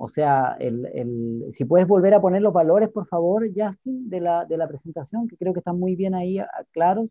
O 0.02 0.08
sea, 0.08 0.56
el, 0.58 1.44
si 1.52 1.66
puedes 1.66 1.86
volver 1.86 2.14
a 2.14 2.22
poner 2.22 2.40
los 2.40 2.54
valores, 2.54 2.88
por 2.88 3.06
favor, 3.06 3.46
Justin, 3.54 4.08
de 4.08 4.20
la, 4.22 4.46
de 4.46 4.56
la 4.56 4.66
presentación, 4.66 5.28
que 5.28 5.36
creo 5.36 5.52
que 5.52 5.58
están 5.58 5.78
muy 5.78 5.94
bien 5.94 6.14
ahí 6.14 6.38
claros. 6.70 7.10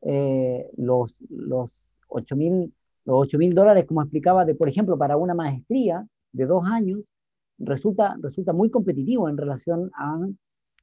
Eh, 0.00 0.70
los, 0.78 1.14
los 1.28 1.70
8 2.08 2.34
mil 2.34 2.72
dólares, 3.04 3.84
como 3.84 4.00
explicaba, 4.00 4.46
de, 4.46 4.54
por 4.54 4.70
ejemplo, 4.70 4.96
para 4.96 5.18
una 5.18 5.34
maestría 5.34 6.06
de 6.32 6.46
dos 6.46 6.64
años, 6.66 7.00
resulta, 7.58 8.16
resulta 8.18 8.54
muy 8.54 8.70
competitivo 8.70 9.28
en 9.28 9.36
relación 9.36 9.90
a 9.94 10.26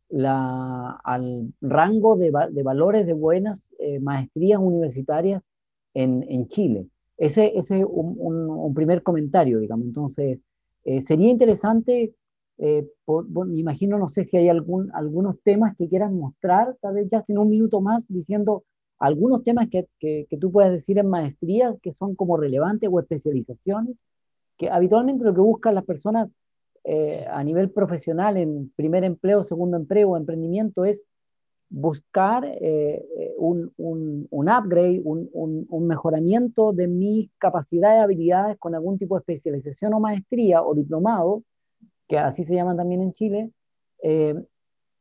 la, 0.10 0.92
al 1.04 1.52
rango 1.60 2.18
de, 2.18 2.32
de 2.52 2.62
valores 2.62 3.08
de 3.08 3.14
buenas 3.14 3.74
eh, 3.80 4.00
maestrías 4.00 4.60
universitarias 4.60 5.42
en, 5.96 6.24
en, 6.30 6.48
Chile. 6.48 6.86
Ese 7.18 7.58
es 7.58 7.72
un, 7.72 8.16
un, 8.20 8.48
un 8.48 8.74
primer 8.76 9.02
comentario, 9.02 9.58
digamos. 9.58 9.88
Entonces, 9.88 10.40
eh, 10.84 11.02
sería 11.02 11.30
interesante, 11.30 12.14
eh, 12.58 12.88
me 13.08 13.60
imagino, 13.60 13.98
no 13.98 14.10
sé 14.10 14.24
si 14.24 14.38
hay 14.38 14.50
algún, 14.50 14.92
algunos 14.94 15.42
temas 15.44 15.76
que 15.78 15.88
quieras 15.90 16.12
mostrar, 16.12 16.78
tal 16.82 16.96
vez 16.96 17.10
ya 17.10 17.22
sin 17.22 17.38
un 17.38 17.50
minuto 17.50 17.82
más, 17.82 18.08
diciendo 18.08 18.64
algunos 19.00 19.44
temas 19.44 19.68
que, 19.70 19.88
que, 20.00 20.28
tú 20.40 20.52
puedas 20.52 20.72
decir 20.72 21.00
en 21.00 21.10
maestría 21.10 21.76
que 21.82 21.92
son 21.94 22.16
como 22.16 22.38
relevantes 22.38 22.90
o 22.92 23.00
especializaciones, 23.00 24.08
que 24.58 24.70
habitualmente 24.70 25.26
lo 25.26 25.34
que 25.34 25.42
buscan 25.42 25.76
las 25.76 25.86
personas 25.86 26.30
eh, 26.84 27.26
a 27.30 27.44
nivel 27.44 27.72
profesional 27.72 28.38
en 28.38 28.72
primer 28.76 29.04
empleo, 29.04 29.44
segundo 29.44 29.78
empleo 29.78 30.10
o 30.12 30.18
emprendimiento 30.18 30.86
es 30.86 31.08
buscar 31.72 32.46
un, 33.38 33.72
un, 33.78 34.28
un, 34.30 34.50
upgrade, 34.50 35.02
un, 35.06 35.30
un, 35.32 35.88
mejoramiento 35.88 36.74
de 36.74 36.88
mis 36.88 37.30
capacidades 37.38 37.98
y 38.00 38.04
habilidades 38.04 38.58
con 38.60 38.76
algún 38.76 39.00
tipo 39.00 39.16
de 39.16 39.20
especialización 39.20 39.94
o 39.94 40.00
maestría 40.02 40.62
o 40.62 40.76
diplomado, 40.76 41.44
que 42.10 42.18
así 42.18 42.44
se 42.44 42.56
llaman 42.56 42.76
también 42.76 43.02
en 43.02 43.14
Chile. 43.14 43.52
Eh, 44.04 44.36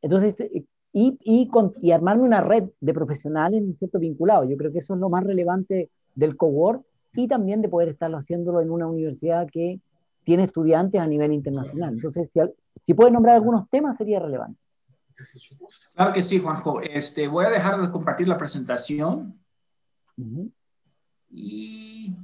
entonces, 0.01 0.35
y, 0.49 0.65
y, 0.93 1.47
con, 1.49 1.73
y, 1.81 1.91
armarme 1.91 2.23
una 2.23 2.41
red 2.41 2.69
de 2.79 2.93
profesionales, 2.93 3.61
¿no 3.61 3.73
cierto?, 3.75 3.99
vinculados. 3.99 4.49
Yo 4.49 4.55
creo 4.55 4.71
que 4.71 4.79
eso 4.79 4.93
es 4.93 4.99
lo 5.01 5.09
más 5.09 5.25
relevante 5.25 5.89
del 6.15 6.37
cowork 6.37 6.85
y 7.13 7.27
también 7.27 7.61
de 7.61 7.67
poder 7.67 7.89
estarlo 7.89 8.17
haciéndolo 8.17 8.61
en 8.61 8.71
una 8.71 8.87
universidad 8.87 9.45
que 9.51 9.81
tiene 10.23 10.43
estudiantes 10.45 11.01
a 11.01 11.07
nivel 11.07 11.33
internacional. 11.33 11.95
Entonces, 11.95 12.29
si, 12.31 12.39
si 12.85 12.93
puedes 12.93 13.11
nombrar 13.11 13.35
algunos 13.35 13.69
temas, 13.69 13.97
sería 13.97 14.19
relevante. 14.19 14.60
Claro 15.93 16.13
que 16.13 16.21
sí, 16.21 16.39
Juanjo. 16.39 16.81
Este, 16.81 17.27
voy 17.27 17.45
a 17.45 17.49
dejar 17.49 17.79
de 17.79 17.91
compartir 17.91 18.27
la 18.27 18.37
presentación. 18.37 19.39
Y... 21.29 22.15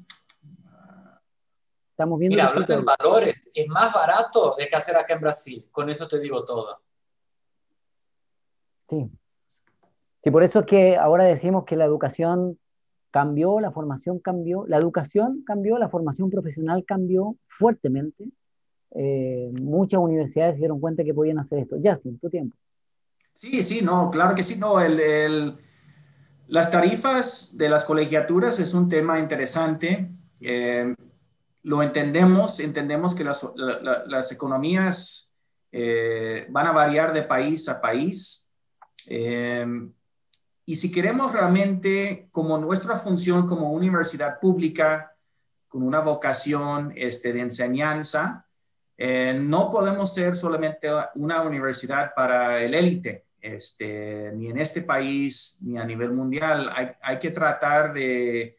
Estamos 1.92 2.20
viendo 2.20 2.36
Mira, 2.36 2.50
hablando 2.50 2.74
en 2.76 2.86
valores, 2.86 3.52
es 3.56 3.68
más 3.68 3.92
barato 3.92 4.56
de 4.56 4.68
que 4.68 4.76
hacer 4.76 4.96
acá 4.96 5.16
en 5.16 5.22
Brasil. 5.22 5.68
Con 5.72 5.90
eso 5.90 6.08
te 6.08 6.20
digo 6.20 6.46
todo. 6.46 6.80
Sí. 8.88 9.10
Sí, 10.24 10.32
por 10.32 10.44
eso 10.44 10.60
es 10.60 10.66
que 10.66 10.96
ahora 10.96 11.24
decimos 11.24 11.66
que 11.66 11.76
la 11.76 11.86
educación 11.86 12.60
cambió, 13.12 13.60
la 13.60 13.72
formación 13.72 14.20
cambió, 14.20 14.66
la 14.68 14.78
educación 14.78 15.44
cambió, 15.44 15.78
la 15.80 15.90
formación 15.90 16.30
profesional 16.30 16.86
cambió 16.86 17.36
fuertemente. 17.48 18.30
Eh, 18.92 19.52
muchas 19.60 20.00
universidades 20.00 20.56
se 20.56 20.60
dieron 20.60 20.80
cuenta 20.80 21.04
que 21.04 21.14
podían 21.14 21.40
hacer 21.40 21.60
esto. 21.60 21.78
Justin, 21.84 22.20
tu 22.20 22.30
tiempo. 22.30 22.56
Sí, 23.38 23.62
sí, 23.62 23.82
no, 23.84 24.10
claro 24.10 24.34
que 24.34 24.42
sí, 24.42 24.56
no, 24.56 24.82
el, 24.82 25.56
las 26.48 26.72
tarifas 26.72 27.56
de 27.56 27.70
las 27.70 27.86
colegiaturas 27.86 28.58
es 28.58 28.74
un 28.74 28.90
tema 28.90 29.20
interesante. 29.20 30.10
Eh, 30.42 30.96
lo 31.62 31.84
entendemos, 31.84 32.60
entendemos 32.60 33.14
que 33.14 33.24
las, 33.24 33.48
las 33.56 34.32
economías 34.32 35.36
eh, 35.72 36.48
van 36.50 36.66
a 36.66 36.72
variar 36.72 37.14
de 37.14 37.22
país 37.22 37.70
a 37.70 37.80
país. 37.80 38.50
Eh, 39.06 39.68
y 40.66 40.76
si 40.76 40.92
queremos 40.92 41.32
realmente, 41.32 42.30
como 42.32 42.58
nuestra 42.58 42.96
función 42.96 43.46
como 43.46 43.72
universidad 43.72 44.40
pública, 44.40 45.16
con 45.68 45.84
una 45.84 46.00
vocación 46.00 46.92
este, 46.96 47.34
de 47.34 47.42
enseñanza, 47.42 48.48
no 48.98 49.70
podemos 49.70 50.12
ser 50.12 50.36
solamente 50.36 50.90
una 51.14 51.44
universidad 51.44 52.16
para 52.16 52.64
el 52.64 52.74
élite. 52.74 53.27
Este, 53.40 54.32
ni 54.34 54.48
en 54.48 54.58
este 54.58 54.82
país, 54.82 55.60
ni 55.62 55.78
a 55.78 55.86
nivel 55.86 56.12
mundial. 56.12 56.70
Hay, 57.02 57.20
que 57.20 57.30
tratar 57.30 57.94
de, 57.94 58.58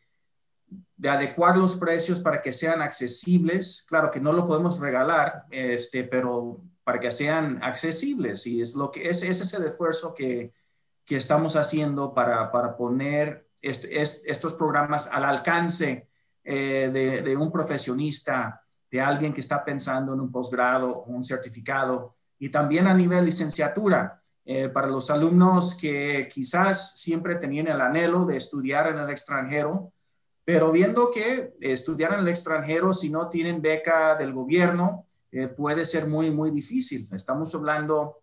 de, 0.96 1.08
adecuar 1.08 1.56
los 1.56 1.76
precios 1.76 2.20
para 2.20 2.40
que 2.40 2.52
sean 2.52 2.80
accesibles. 2.80 3.84
Claro 3.88 4.10
que 4.10 4.20
no 4.20 4.32
lo 4.32 4.46
podemos 4.46 4.78
regalar, 4.78 5.44
este, 5.50 6.04
pero 6.04 6.62
para 6.84 7.00
que 7.00 7.10
sean 7.10 7.58
accesibles. 7.62 8.46
Y 8.46 8.60
es 8.60 8.74
lo 8.74 8.90
que 8.90 9.08
es, 9.08 9.22
ese 9.22 9.42
es 9.42 9.52
el 9.54 9.66
esfuerzo 9.66 10.14
que, 10.14 10.52
que 11.04 11.16
estamos 11.16 11.56
haciendo 11.56 12.14
para, 12.14 12.50
para 12.52 12.76
poner 12.76 13.48
estos 13.60 14.52
programas 14.54 15.08
al 15.08 15.24
alcance 15.24 16.08
eh, 16.44 16.90
de, 16.92 17.22
de 17.22 17.36
un 17.36 17.50
profesionista, 17.50 18.62
de 18.90 19.00
alguien 19.00 19.34
que 19.34 19.40
está 19.40 19.64
pensando 19.64 20.14
en 20.14 20.20
un 20.20 20.30
posgrado 20.30 20.90
o 20.90 21.10
un 21.10 21.24
certificado, 21.24 22.14
y 22.38 22.50
también 22.50 22.86
a 22.86 22.94
nivel 22.94 23.24
licenciatura. 23.24 24.17
Eh, 24.50 24.70
para 24.70 24.88
los 24.88 25.10
alumnos 25.10 25.74
que 25.74 26.26
quizás 26.32 26.98
siempre 26.98 27.34
tenían 27.34 27.66
el 27.66 27.82
anhelo 27.82 28.24
de 28.24 28.38
estudiar 28.38 28.86
en 28.86 28.98
el 28.98 29.10
extranjero, 29.10 29.92
pero 30.42 30.72
viendo 30.72 31.10
que 31.10 31.52
estudiar 31.60 32.14
en 32.14 32.20
el 32.20 32.28
extranjero, 32.28 32.94
si 32.94 33.10
no 33.10 33.28
tienen 33.28 33.60
beca 33.60 34.14
del 34.14 34.32
gobierno, 34.32 35.04
eh, 35.30 35.48
puede 35.48 35.84
ser 35.84 36.06
muy, 36.06 36.30
muy 36.30 36.50
difícil. 36.50 37.06
Estamos 37.12 37.54
hablando 37.54 38.22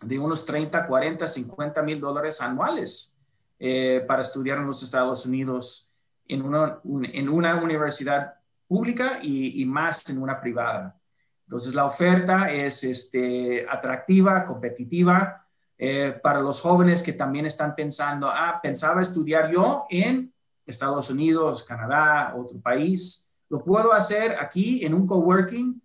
de 0.00 0.18
unos 0.18 0.46
30, 0.46 0.86
40, 0.86 1.26
50 1.26 1.82
mil 1.82 2.00
dólares 2.00 2.40
anuales 2.40 3.18
eh, 3.58 4.02
para 4.08 4.22
estudiar 4.22 4.56
en 4.56 4.68
los 4.68 4.82
Estados 4.82 5.26
Unidos 5.26 5.92
en 6.28 6.40
una, 6.40 6.80
en 7.12 7.28
una 7.28 7.56
universidad 7.56 8.36
pública 8.66 9.18
y, 9.20 9.60
y, 9.60 9.66
más 9.66 10.08
en 10.08 10.22
una 10.22 10.40
privada. 10.40 10.98
Entonces, 11.46 11.74
la 11.74 11.84
oferta 11.84 12.50
es 12.50 12.84
este, 12.84 13.66
atractiva, 13.68 14.46
competitiva 14.46 15.40
eh, 15.84 16.12
para 16.22 16.40
los 16.40 16.60
jóvenes 16.60 17.02
que 17.02 17.12
también 17.12 17.44
están 17.44 17.74
pensando, 17.74 18.28
ah, 18.30 18.60
pensaba 18.62 19.02
estudiar 19.02 19.50
yo 19.50 19.84
en 19.90 20.32
Estados 20.64 21.10
Unidos, 21.10 21.64
Canadá, 21.64 22.34
otro 22.36 22.60
país. 22.60 23.28
Lo 23.48 23.64
puedo 23.64 23.92
hacer 23.92 24.36
aquí 24.38 24.86
en 24.86 24.94
un 24.94 25.08
coworking, 25.08 25.82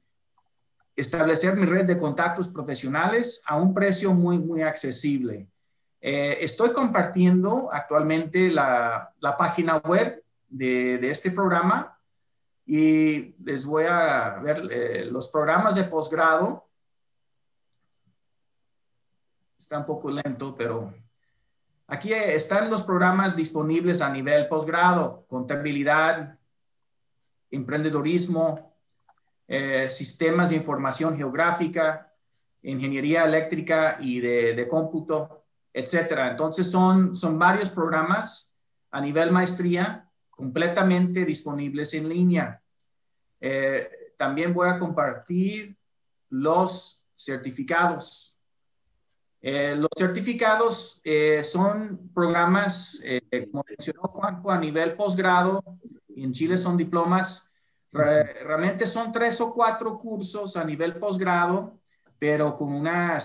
establecer 0.95 1.55
mi 1.55 1.65
red 1.65 1.85
de 1.85 1.97
contactos 1.97 2.47
profesionales 2.47 3.41
a 3.47 3.55
un 3.55 3.73
precio 3.73 4.13
muy, 4.13 4.37
muy 4.37 4.61
accesible. 4.61 5.49
Eh, 5.99 6.37
estoy 6.41 6.71
compartiendo 6.71 7.71
actualmente 7.73 8.51
la, 8.51 9.11
la 9.19 9.35
página 9.35 9.77
web 9.77 10.23
de, 10.47 10.99
de, 10.99 11.09
este 11.09 11.31
programa 11.31 11.97
y 12.67 13.33
les 13.43 13.65
voy 13.65 13.85
a 13.85 14.37
ver 14.43 14.61
eh, 14.69 15.07
los 15.09 15.29
programas 15.29 15.73
de 15.73 15.85
posgrado 15.85 16.66
está 19.57 19.79
un 19.79 19.85
poco 19.85 20.11
lento, 20.11 20.55
pero 20.55 20.93
aquí 21.87 22.13
están 22.13 22.69
los 22.69 22.83
programas 22.83 23.35
disponibles 23.35 24.01
a 24.01 24.09
nivel 24.09 24.47
posgrado, 24.47 25.25
contabilidad, 25.27 26.37
emprendedorismo, 27.49 28.75
eh, 29.47 29.89
sistemas 29.89 30.49
de 30.49 30.57
información 30.57 31.17
geográfica, 31.17 32.13
ingeniería 32.61 33.23
eléctrica 33.23 33.97
y 33.99 34.19
de, 34.19 34.67
cómputo, 34.69 35.45
etcétera. 35.73 36.31
Entonces 36.31 36.69
son, 36.69 37.15
son 37.15 37.39
varios 37.39 37.69
programas 37.69 38.55
a 38.91 39.01
nivel 39.01 39.31
maestría 39.31 40.09
completamente 40.29 41.25
disponibles 41.25 41.93
en 41.93 42.09
línea. 42.09 42.61
Eh, 43.39 43.87
también 44.17 44.53
voy 44.53 44.69
a 44.69 44.77
compartir 44.77 45.77
los 46.29 47.07
certificados. 47.15 48.36
Eh, 49.41 49.75
los 49.77 49.89
certificados 49.95 50.99
eh, 51.03 51.43
son 51.43 52.11
programas, 52.13 53.01
eh, 53.03 53.21
como 53.51 53.63
mencionó 53.67 54.01
Juanjo, 54.03 54.51
a 54.51 54.59
nivel 54.59 54.93
posgrado. 54.93 55.63
En 56.15 56.33
Chile 56.33 56.57
son 56.57 56.75
diplomas. 56.77 57.51
realmente 57.91 58.85
son 58.85 59.11
tres 59.11 59.39
o 59.41 59.53
cuatro 59.53 59.97
cursos 59.97 60.57
a 60.57 60.63
nivel 60.63 60.95
posgrado, 60.97 61.79
pero 62.19 62.55
con 62.55 62.73
una, 62.73 63.17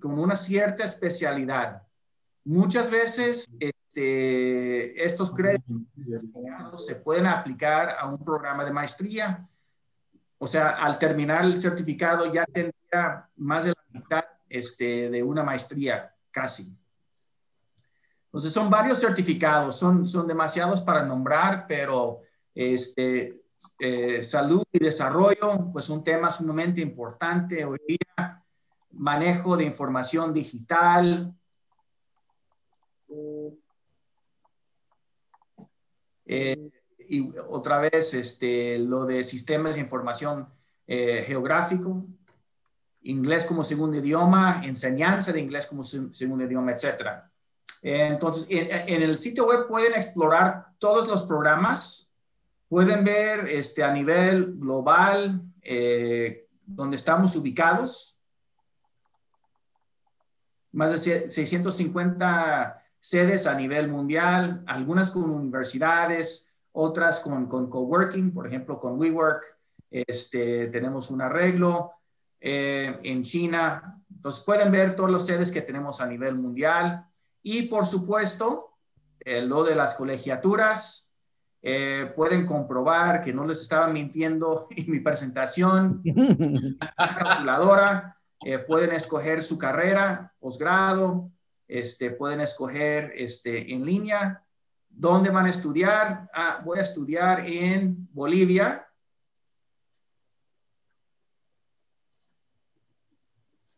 con 0.00 0.18
una 0.18 0.36
cierta 0.36 0.84
especialidad. 0.84 1.82
Muchas 2.44 2.90
veces 2.90 3.46
este, 3.58 5.02
estos 5.04 5.30
créditos 5.30 6.86
se 6.86 6.96
pueden 6.96 7.26
aplicar 7.26 7.94
a 7.98 8.06
un 8.08 8.22
programa 8.22 8.64
de 8.64 8.72
maestría. 8.72 9.48
O 10.38 10.46
sea, 10.46 10.70
al 10.70 10.98
terminar 10.98 11.44
el 11.44 11.56
certificado 11.56 12.30
ya 12.32 12.44
tendría 12.44 13.28
más 13.36 13.64
de 13.64 13.70
la 13.70 14.00
mitad 14.00 14.24
este, 14.54 15.10
de 15.10 15.22
una 15.22 15.42
maestría, 15.42 16.14
casi. 16.30 16.76
Entonces, 18.26 18.52
son 18.52 18.70
varios 18.70 19.00
certificados, 19.00 19.76
son, 19.76 20.06
son 20.06 20.26
demasiados 20.26 20.80
para 20.80 21.04
nombrar, 21.04 21.66
pero 21.68 22.20
este, 22.54 23.32
eh, 23.78 24.22
salud 24.22 24.62
y 24.72 24.78
desarrollo, 24.78 25.70
pues 25.72 25.88
un 25.88 26.02
tema 26.04 26.30
sumamente 26.30 26.80
importante 26.80 27.64
hoy 27.64 27.78
día, 27.86 28.44
manejo 28.90 29.56
de 29.56 29.64
información 29.64 30.32
digital. 30.32 31.34
Eh, 36.26 36.70
y 37.08 37.30
otra 37.48 37.80
vez, 37.80 38.14
este, 38.14 38.78
lo 38.78 39.04
de 39.04 39.24
sistemas 39.24 39.74
de 39.74 39.80
información 39.80 40.48
eh, 40.86 41.24
geográfico, 41.26 42.04
inglés 43.04 43.44
como 43.44 43.62
segundo 43.62 43.98
idioma, 43.98 44.62
enseñanza 44.64 45.32
de 45.32 45.40
inglés 45.40 45.66
como 45.66 45.84
segundo 45.84 46.44
idioma, 46.44 46.72
etc. 46.72 47.22
Entonces, 47.82 48.46
en, 48.50 49.02
el 49.02 49.16
sitio 49.16 49.46
web 49.46 49.66
pueden 49.66 49.94
explorar 49.94 50.68
todos 50.78 51.06
los 51.06 51.24
programas, 51.24 52.14
pueden 52.68 53.04
ver 53.04 53.48
este, 53.48 53.82
a 53.82 53.92
nivel 53.92 54.54
global 54.54 55.42
eh, 55.62 56.46
donde 56.66 56.96
estamos 56.96 57.36
ubicados, 57.36 58.18
más 60.72 60.90
de 60.90 61.28
650 61.28 62.82
sedes 62.98 63.46
a 63.46 63.54
nivel 63.54 63.88
mundial, 63.88 64.64
algunas 64.66 65.10
con 65.10 65.30
universidades, 65.30 66.52
otras 66.72 67.20
con, 67.20 67.46
con 67.46 67.70
coworking, 67.70 68.32
por 68.32 68.46
ejemplo, 68.46 68.78
con 68.78 68.98
WeWork, 68.98 69.44
este, 69.90 70.68
tenemos 70.68 71.10
un 71.10 71.22
arreglo, 71.22 71.92
eh, 72.46 73.00
en 73.04 73.22
China. 73.22 74.02
Entonces 74.14 74.44
pueden 74.44 74.70
ver 74.70 74.94
todos 74.94 75.10
los 75.10 75.24
sedes 75.24 75.50
que 75.50 75.62
tenemos 75.62 76.02
a 76.02 76.06
nivel 76.06 76.34
mundial 76.34 77.06
y 77.42 77.62
por 77.62 77.86
supuesto 77.86 78.76
eh, 79.20 79.40
lo 79.40 79.64
de 79.64 79.74
las 79.74 79.94
colegiaturas. 79.94 81.10
Eh, 81.62 82.12
pueden 82.14 82.44
comprobar 82.44 83.22
que 83.22 83.32
no 83.32 83.46
les 83.46 83.62
estaba 83.62 83.88
mintiendo 83.88 84.68
en 84.76 84.90
mi 84.90 85.00
presentación. 85.00 86.02
La 86.04 87.16
calculadora. 87.16 88.20
pueden 88.66 88.92
escoger 88.92 89.42
su 89.42 89.56
carrera, 89.56 90.34
posgrado. 90.38 91.30
Este, 91.66 92.10
pueden 92.10 92.42
escoger 92.42 93.14
este, 93.16 93.72
en 93.72 93.86
línea. 93.86 94.44
¿Dónde 94.90 95.30
van 95.30 95.46
a 95.46 95.50
estudiar? 95.50 96.28
Ah, 96.34 96.60
voy 96.62 96.78
a 96.78 96.82
estudiar 96.82 97.40
en 97.46 98.06
Bolivia 98.12 98.86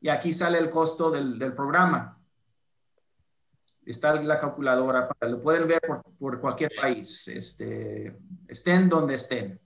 y 0.06 0.08
aquí 0.08 0.32
sale 0.32 0.58
el 0.58 0.70
costo 0.70 1.10
del, 1.10 1.36
del 1.36 1.52
programa. 1.52 2.16
Está 3.84 4.14
la 4.14 4.38
calculadora, 4.38 5.08
para, 5.08 5.32
lo 5.32 5.42
pueden 5.42 5.66
ver 5.66 5.80
por, 5.80 6.00
por 6.16 6.40
cualquier 6.40 6.70
país, 6.80 7.26
este, 7.26 8.16
estén 8.46 8.88
donde 8.88 9.16
estén. 9.16 9.60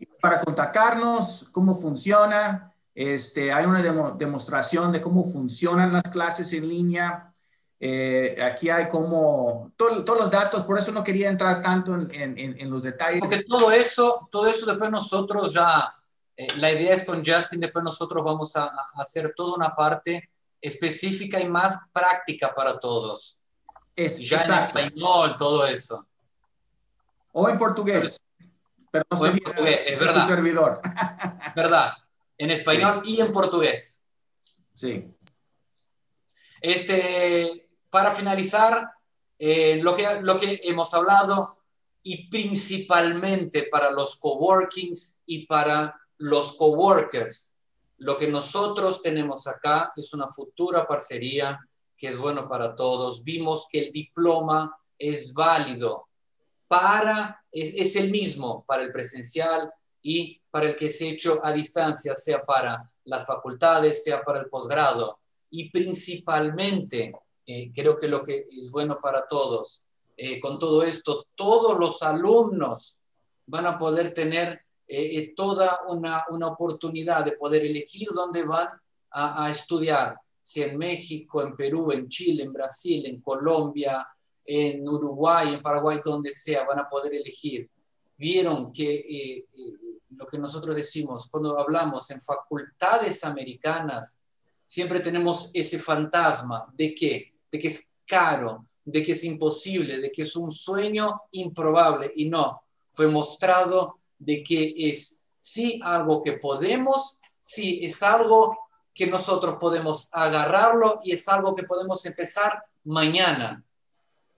Y 0.00 0.06
para 0.06 0.40
contactarnos, 0.40 1.48
cómo 1.52 1.74
funciona, 1.74 2.74
este, 2.92 3.52
hay 3.52 3.66
una 3.66 3.80
demostración 4.14 4.90
de 4.90 5.00
cómo 5.00 5.22
funcionan 5.22 5.92
las 5.92 6.10
clases 6.10 6.52
en 6.52 6.68
línea. 6.68 7.32
Eh, 7.78 8.36
aquí 8.42 8.68
hay 8.68 8.88
como 8.88 9.70
todos 9.76 10.04
los 10.18 10.28
datos, 10.28 10.64
por 10.64 10.76
eso 10.76 10.90
no 10.90 11.04
quería 11.04 11.28
entrar 11.28 11.62
tanto 11.62 11.94
en, 11.94 12.10
en, 12.10 12.60
en, 12.60 12.68
los 12.68 12.82
detalles. 12.82 13.20
Porque 13.20 13.44
todo 13.44 13.70
eso, 13.70 14.28
todo 14.28 14.48
eso 14.48 14.66
después 14.66 14.90
nosotros 14.90 15.54
ya 15.54 15.94
eh, 16.36 16.46
la 16.58 16.72
idea 16.72 16.92
es 16.92 17.04
con 17.04 17.24
Justin, 17.24 17.60
después 17.60 17.82
nosotros 17.82 18.24
vamos 18.24 18.54
a, 18.56 18.64
a, 18.64 18.90
hacer 18.96 19.32
toda 19.34 19.56
una 19.56 19.74
parte 19.74 20.30
específica 20.60 21.40
y 21.40 21.48
más 21.48 21.88
práctica 21.92 22.54
para 22.54 22.78
todos. 22.78 23.40
Es, 23.94 24.18
ya 24.20 24.38
exacto. 24.38 24.78
en 24.78 24.86
español, 24.86 25.36
todo 25.38 25.66
eso. 25.66 26.06
O 27.32 27.48
en 27.48 27.58
portugués. 27.58 28.20
Pero 28.90 29.04
no 29.10 29.18
portugués, 29.18 29.80
es 29.86 29.98
verdad. 29.98 30.20
Tu 30.20 30.26
servidor. 30.26 30.80
verdad. 31.56 31.92
En 32.36 32.50
español 32.50 33.02
sí. 33.04 33.14
y 33.14 33.20
en 33.20 33.32
portugués. 33.32 34.02
Sí. 34.74 35.14
Este, 36.60 37.68
para 37.88 38.10
finalizar, 38.10 38.90
eh, 39.38 39.78
lo, 39.82 39.96
que, 39.96 40.20
lo 40.20 40.38
que 40.38 40.60
hemos 40.64 40.92
hablado 40.94 41.62
y 42.02 42.28
principalmente 42.28 43.64
para 43.64 43.90
los 43.90 44.16
coworkings 44.16 45.22
y 45.26 45.46
para 45.46 45.98
los 46.18 46.56
coworkers. 46.56 47.54
Lo 47.98 48.16
que 48.16 48.28
nosotros 48.28 49.00
tenemos 49.00 49.46
acá 49.46 49.92
es 49.96 50.12
una 50.12 50.28
futura 50.28 50.86
parcería 50.86 51.58
que 51.96 52.08
es 52.08 52.18
bueno 52.18 52.48
para 52.48 52.74
todos. 52.74 53.24
Vimos 53.24 53.66
que 53.70 53.78
el 53.78 53.92
diploma 53.92 54.76
es 54.98 55.32
válido 55.32 56.08
para, 56.68 57.42
es, 57.50 57.72
es 57.74 57.96
el 57.96 58.10
mismo 58.10 58.64
para 58.66 58.82
el 58.82 58.92
presencial 58.92 59.72
y 60.02 60.40
para 60.50 60.66
el 60.66 60.76
que 60.76 60.88
se 60.88 61.08
hecho 61.08 61.40
a 61.42 61.52
distancia, 61.52 62.14
sea 62.14 62.44
para 62.44 62.90
las 63.04 63.26
facultades, 63.26 64.04
sea 64.04 64.22
para 64.22 64.40
el 64.40 64.48
posgrado. 64.48 65.18
Y 65.50 65.70
principalmente, 65.70 67.12
eh, 67.46 67.72
creo 67.74 67.96
que 67.96 68.08
lo 68.08 68.22
que 68.22 68.46
es 68.50 68.70
bueno 68.70 68.98
para 69.00 69.26
todos, 69.26 69.84
eh, 70.16 70.40
con 70.40 70.58
todo 70.58 70.82
esto, 70.82 71.26
todos 71.34 71.78
los 71.78 72.02
alumnos 72.02 73.00
van 73.46 73.66
a 73.66 73.78
poder 73.78 74.12
tener 74.12 74.65
eh, 74.88 75.18
eh, 75.18 75.32
toda 75.34 75.80
una, 75.88 76.24
una, 76.30 76.48
oportunidad 76.48 77.24
de 77.24 77.32
poder 77.32 77.64
elegir 77.64 78.08
dónde 78.14 78.44
van 78.44 78.68
a, 79.10 79.50
estudiar, 79.50 80.16
si 80.42 80.62
en 80.62 80.76
México, 80.76 81.42
en 81.42 81.56
Perú, 81.56 81.90
en 81.90 82.08
Chile, 82.08 82.42
en 82.42 82.52
Brasil, 82.52 83.06
en 83.06 83.20
Colombia, 83.20 84.06
en 84.44 84.86
Uruguay, 84.86 85.54
en 85.54 85.62
Paraguay, 85.62 86.00
donde 86.04 86.30
sea, 86.30 86.64
van 86.64 86.80
a 86.80 86.88
poder 86.88 87.14
elegir. 87.14 87.68
Vieron 88.18 88.72
que 88.72 89.44
lo 90.10 90.26
que 90.26 90.38
nosotros 90.38 90.76
decimos 90.76 91.28
cuando 91.30 91.58
hablamos 91.58 92.10
en 92.10 92.20
facultades 92.20 93.24
americanas, 93.24 94.20
siempre 94.66 95.00
tenemos 95.00 95.50
ese 95.54 95.78
fantasma 95.78 96.66
de 96.74 96.94
que, 96.94 97.34
de 97.50 97.58
que 97.58 97.68
es 97.68 97.96
caro, 98.06 98.66
de 98.84 99.02
que 99.02 99.12
es 99.12 99.24
imposible, 99.24 99.98
de 99.98 100.12
que 100.12 100.22
es 100.22 100.36
un 100.36 100.50
sueño 100.50 101.22
improbable 101.32 102.12
y 102.14 102.28
no, 102.28 102.62
fue 102.92 103.08
mostrado 103.08 103.98
de 104.18 104.42
que 104.42 104.74
es 104.76 105.22
sí 105.36 105.80
algo 105.82 106.22
que 106.22 106.34
podemos, 106.34 107.18
sí 107.40 107.80
es 107.82 108.02
algo 108.02 108.58
que 108.94 109.06
nosotros 109.06 109.56
podemos 109.60 110.08
agarrarlo 110.10 111.00
y 111.04 111.12
es 111.12 111.28
algo 111.28 111.54
que 111.54 111.64
podemos 111.64 112.04
empezar 112.06 112.64
mañana. 112.84 113.62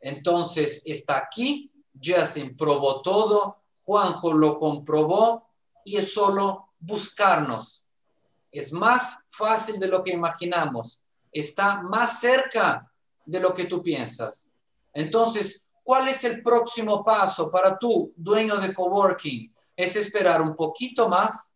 Entonces 0.01 0.83
está 0.85 1.17
aquí, 1.17 1.71
Justin 2.03 2.57
probó 2.57 3.01
todo, 3.03 3.59
Juanjo 3.85 4.33
lo 4.33 4.59
comprobó 4.59 5.49
y 5.85 5.97
es 5.97 6.13
solo 6.13 6.71
buscarnos. 6.79 7.85
Es 8.51 8.73
más 8.73 9.25
fácil 9.29 9.79
de 9.79 9.89
lo 9.89 10.03
que 10.03 10.13
imaginamos. 10.13 11.03
Está 11.33 11.81
más 11.83 12.21
cerca 12.21 12.91
de 13.25 13.41
lo 13.41 13.53
que 13.53 13.65
tú 13.65 13.83
piensas. 13.83 14.51
Entonces, 14.93 15.67
¿cuál 15.83 16.09
es 16.09 16.25
el 16.25 16.43
próximo 16.43 17.05
paso 17.05 17.51
para 17.51 17.79
tú, 17.79 18.13
dueño 18.17 18.57
de 18.57 18.75
coworking? 18.75 19.53
Es 19.79 19.95
esperar 19.95 20.43
un 20.43 20.57
poquito 20.57 21.09
más 21.09 21.55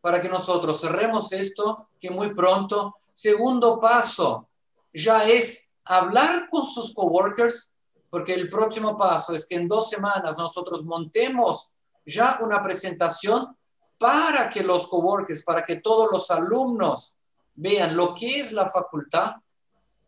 para 0.00 0.18
que 0.18 0.30
nosotros 0.30 0.80
cerremos 0.80 1.30
esto, 1.30 1.88
que 2.00 2.10
muy 2.10 2.32
pronto. 2.32 2.96
Segundo 3.12 3.78
paso, 3.78 4.48
ya 4.94 5.24
es 5.24 5.74
hablar 5.84 6.48
con 6.48 6.64
sus 6.64 6.94
coworkers, 6.94 7.70
porque 8.08 8.32
el 8.32 8.48
próximo 8.48 8.96
paso 8.96 9.34
es 9.34 9.44
que 9.44 9.56
en 9.56 9.68
dos 9.68 9.90
semanas 9.90 10.38
nosotros 10.38 10.86
montemos 10.86 11.74
ya 12.06 12.38
una 12.40 12.62
presentación 12.62 13.54
para 13.98 14.48
que 14.48 14.62
los 14.62 14.86
coworkers, 14.86 15.42
para 15.42 15.66
que 15.66 15.76
todos 15.76 16.10
los 16.10 16.30
alumnos 16.30 17.18
vean 17.56 17.94
lo 17.94 18.14
que 18.14 18.40
es 18.40 18.52
la 18.52 18.70
facultad, 18.70 19.34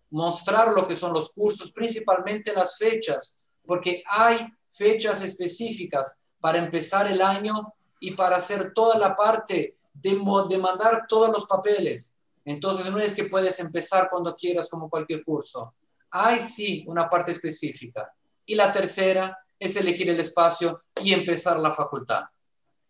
mostrar 0.09 0.73
lo 0.73 0.89
que 0.89 0.95
son 0.95 1.13
los 1.13 1.35
cursos, 1.35 1.71
principalmente 1.71 2.55
las 2.55 2.79
fechas, 2.79 3.37
porque 3.67 4.03
hay 4.09 4.39
fechas 4.71 5.21
específicas 5.23 6.19
para 6.47 6.59
empezar 6.59 7.11
el 7.11 7.21
año 7.23 7.75
y 7.99 8.13
para 8.13 8.37
hacer 8.37 8.73
toda 8.73 8.97
la 8.97 9.17
parte 9.17 9.79
de, 9.93 10.11
de 10.49 10.59
mandar 10.59 11.05
todos 11.09 11.29
los 11.29 11.45
papeles. 11.45 12.15
Entonces 12.45 12.89
no 12.89 13.01
es 13.01 13.13
que 13.15 13.25
puedes 13.25 13.59
empezar 13.59 14.09
cuando 14.09 14.37
quieras 14.37 14.69
como 14.71 14.89
cualquier 14.89 15.25
curso. 15.25 15.75
Hay 16.09 16.39
sí 16.39 16.85
una 16.87 17.11
parte 17.11 17.33
específica. 17.33 18.15
Y 18.45 18.55
la 18.55 18.71
tercera 18.71 19.37
es 19.59 19.75
elegir 19.75 20.09
el 20.09 20.21
espacio 20.21 20.83
y 21.03 21.13
empezar 21.15 21.59
la 21.59 21.73
facultad. 21.73 22.23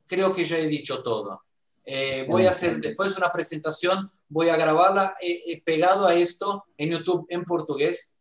Creo 0.07 0.35
que 0.35 0.45
ya 0.45 0.59
he 0.59 0.69
dicho 0.69 1.03
todo. 1.03 1.41
Eh, 1.83 2.27
voy 2.29 2.45
a 2.45 2.51
hacer 2.51 2.79
después 2.79 3.17
una 3.17 3.33
presentación, 3.33 4.13
voy 4.29 4.51
a 4.51 4.57
grabarla 4.57 5.17
eh, 5.19 5.45
eh, 5.47 5.63
pegado 5.65 6.07
a 6.07 6.15
esto 6.15 6.67
en 6.77 6.91
YouTube 6.91 7.25
en 7.31 7.43
portugués, 7.43 8.17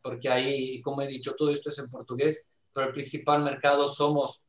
porque 0.00 0.30
ahí, 0.30 0.80
como 0.80 1.02
he 1.02 1.06
dicho, 1.06 1.34
todo 1.36 1.50
esto 1.50 1.68
es 1.68 1.78
en 1.78 1.90
portugués, 1.90 2.48
pero 2.72 2.86
el 2.86 2.94
principal 2.94 3.42
mercado 3.42 3.86
somos 3.86 4.46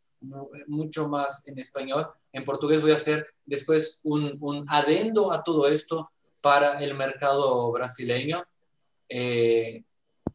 mucho 0.67 1.07
más 1.07 1.47
en 1.47 1.57
español. 1.59 2.07
En 2.31 2.43
portugués 2.43 2.81
voy 2.81 2.91
a 2.91 2.95
hacer 2.95 3.27
después 3.45 3.99
un, 4.03 4.37
un 4.39 4.65
adendo 4.69 5.31
a 5.31 5.43
todo 5.43 5.67
esto 5.67 6.11
para 6.41 6.83
el 6.83 6.93
mercado 6.95 7.71
brasileño. 7.71 8.43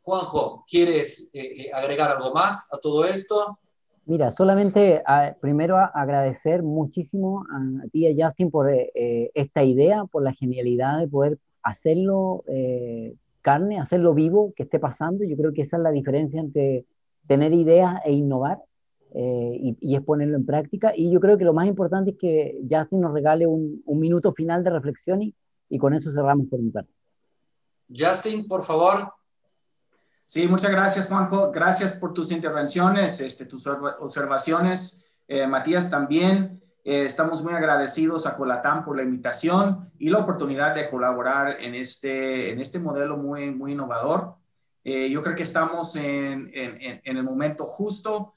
Juanjo, 0.06 0.64
¿quieres 0.68 1.30
eh, 1.34 1.62
eh, 1.62 1.70
agregar 1.74 2.12
algo 2.12 2.32
más 2.32 2.72
a 2.72 2.78
todo 2.78 3.04
esto? 3.04 3.58
Mira, 4.04 4.30
solamente 4.30 5.02
primero 5.40 5.76
agradecer 5.78 6.62
muchísimo 6.62 7.44
a, 7.50 7.88
ti 7.88 8.06
y 8.06 8.22
a 8.22 8.26
Justin 8.26 8.52
por 8.52 8.70
eh, 8.70 9.32
esta 9.34 9.64
idea, 9.64 10.04
por 10.04 10.22
la 10.22 10.32
genialidad 10.32 11.00
de 11.00 11.08
poder 11.08 11.38
hacerlo 11.64 12.44
carne, 13.42 13.80
hacerlo 13.80 14.14
vivo, 14.14 14.52
que 14.54 14.62
esté 14.62 14.78
pasando. 14.78 15.24
Yo 15.24 15.36
creo 15.36 15.52
que 15.52 15.62
esa 15.62 15.76
es 15.76 15.82
la 15.82 15.90
diferencia 15.90 16.38
entre 16.38 16.84
tener 17.26 17.52
ideas 17.52 18.00
e 18.04 18.12
innovar 18.12 18.62
y, 19.18 19.78
y, 19.80 19.96
es 19.96 20.02
ponerlo 20.02 20.36
en 20.36 20.44
práctica. 20.44 20.92
Y 20.94 21.10
yo 21.10 21.20
creo 21.20 21.38
que 21.38 21.44
lo 21.44 21.54
más 21.54 21.66
importante 21.66 22.10
es 22.10 22.16
que 22.18 22.60
Justin 22.70 23.00
nos 23.00 23.12
regale 23.12 23.46
un, 23.46 23.82
un 23.86 23.98
minuto 23.98 24.32
final 24.34 24.62
de 24.62 24.70
reflexión 24.70 25.22
y, 25.22 25.34
y 25.68 25.78
con 25.78 25.94
eso 25.94 26.12
cerramos 26.12 26.46
por 26.48 26.60
mi 26.60 26.70
parte. 26.70 26.92
Justin, 27.88 28.46
por 28.46 28.64
favor. 28.64 29.12
Sí, 30.26 30.48
muchas 30.48 30.70
gracias, 30.70 31.06
Juanjo. 31.06 31.52
Gracias 31.52 31.92
por 31.92 32.12
tus 32.12 32.32
intervenciones, 32.32 33.20
este, 33.20 33.46
tus 33.46 33.66
observaciones. 33.66 35.04
Eh, 35.28 35.46
Matías, 35.46 35.88
también 35.88 36.62
eh, 36.84 37.04
estamos 37.04 37.42
muy 37.42 37.54
agradecidos 37.54 38.26
a 38.26 38.34
Colatam 38.34 38.84
por 38.84 38.96
la 38.96 39.04
invitación 39.04 39.92
y 39.98 40.08
la 40.08 40.18
oportunidad 40.18 40.74
de 40.74 40.90
colaborar 40.90 41.60
en 41.60 41.76
este, 41.76 42.50
en 42.50 42.60
este 42.60 42.80
modelo 42.80 43.16
muy, 43.16 43.52
muy 43.52 43.72
innovador. 43.72 44.34
Eh, 44.82 45.10
yo 45.10 45.22
creo 45.22 45.36
que 45.36 45.42
estamos 45.42 45.94
en, 45.96 46.50
en, 46.52 47.00
en 47.04 47.16
el 47.16 47.22
momento 47.22 47.64
justo 47.64 48.34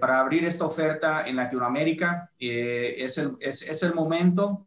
para 0.00 0.20
abrir 0.20 0.44
esta 0.44 0.64
oferta 0.64 1.26
en 1.26 1.36
Latinoamérica. 1.36 2.30
es, 2.38 3.18
el, 3.18 3.36
es, 3.40 3.62
es 3.62 3.82
el 3.82 3.94
momento 3.94 4.66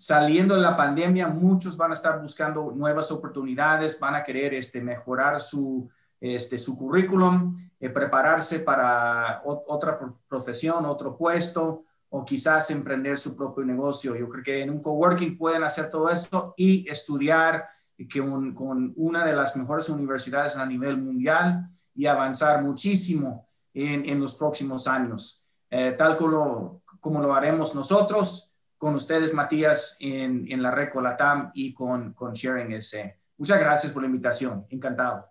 saliendo 0.00 0.54
de 0.54 0.62
la 0.62 0.78
pandemia, 0.78 1.28
muchos 1.28 1.76
van 1.76 1.90
a 1.90 1.94
estar 1.94 2.22
buscando 2.22 2.72
nuevas 2.74 3.12
oportunidades, 3.12 4.00
van 4.00 4.14
a 4.14 4.24
querer 4.24 4.54
este, 4.54 4.80
mejorar 4.80 5.38
su, 5.40 5.90
este, 6.18 6.58
su 6.58 6.74
currículum, 6.74 7.70
eh, 7.78 7.90
prepararse 7.90 8.60
para 8.60 9.42
otra 9.44 10.00
profesión, 10.26 10.86
otro 10.86 11.18
puesto 11.18 11.84
o 12.08 12.24
quizás 12.24 12.70
emprender 12.70 13.18
su 13.18 13.36
propio 13.36 13.62
negocio. 13.62 14.16
Yo 14.16 14.26
creo 14.30 14.42
que 14.42 14.62
en 14.62 14.70
un 14.70 14.80
coworking 14.80 15.36
pueden 15.36 15.64
hacer 15.64 15.90
todo 15.90 16.08
esto 16.08 16.54
y 16.56 16.88
estudiar 16.88 17.68
que 18.08 18.20
con 18.54 18.94
una 18.96 19.26
de 19.26 19.34
las 19.34 19.54
mejores 19.54 19.90
universidades 19.90 20.56
a 20.56 20.64
nivel 20.64 20.96
mundial 20.96 21.68
y 21.94 22.06
avanzar 22.06 22.62
muchísimo 22.62 23.49
en, 23.74 24.08
en 24.08 24.20
los 24.20 24.34
próximos 24.34 24.86
años, 24.86 25.46
eh, 25.70 25.92
tal 25.96 26.16
como, 26.16 26.82
como 27.00 27.20
lo 27.20 27.32
haremos 27.32 27.74
nosotros 27.74 28.52
con 28.80 28.94
ustedes, 28.94 29.34
Matías, 29.34 29.96
en, 30.00 30.50
en 30.50 30.62
la 30.62 30.70
red 30.70 30.90
Colatam 30.90 31.50
y 31.52 31.74
con, 31.74 32.14
con 32.14 32.32
Sharing 32.32 32.72
ese. 32.72 33.20
Muchas 33.36 33.60
gracias 33.60 33.92
por 33.92 34.02
la 34.02 34.08
invitación. 34.08 34.66
Encantado. 34.70 35.28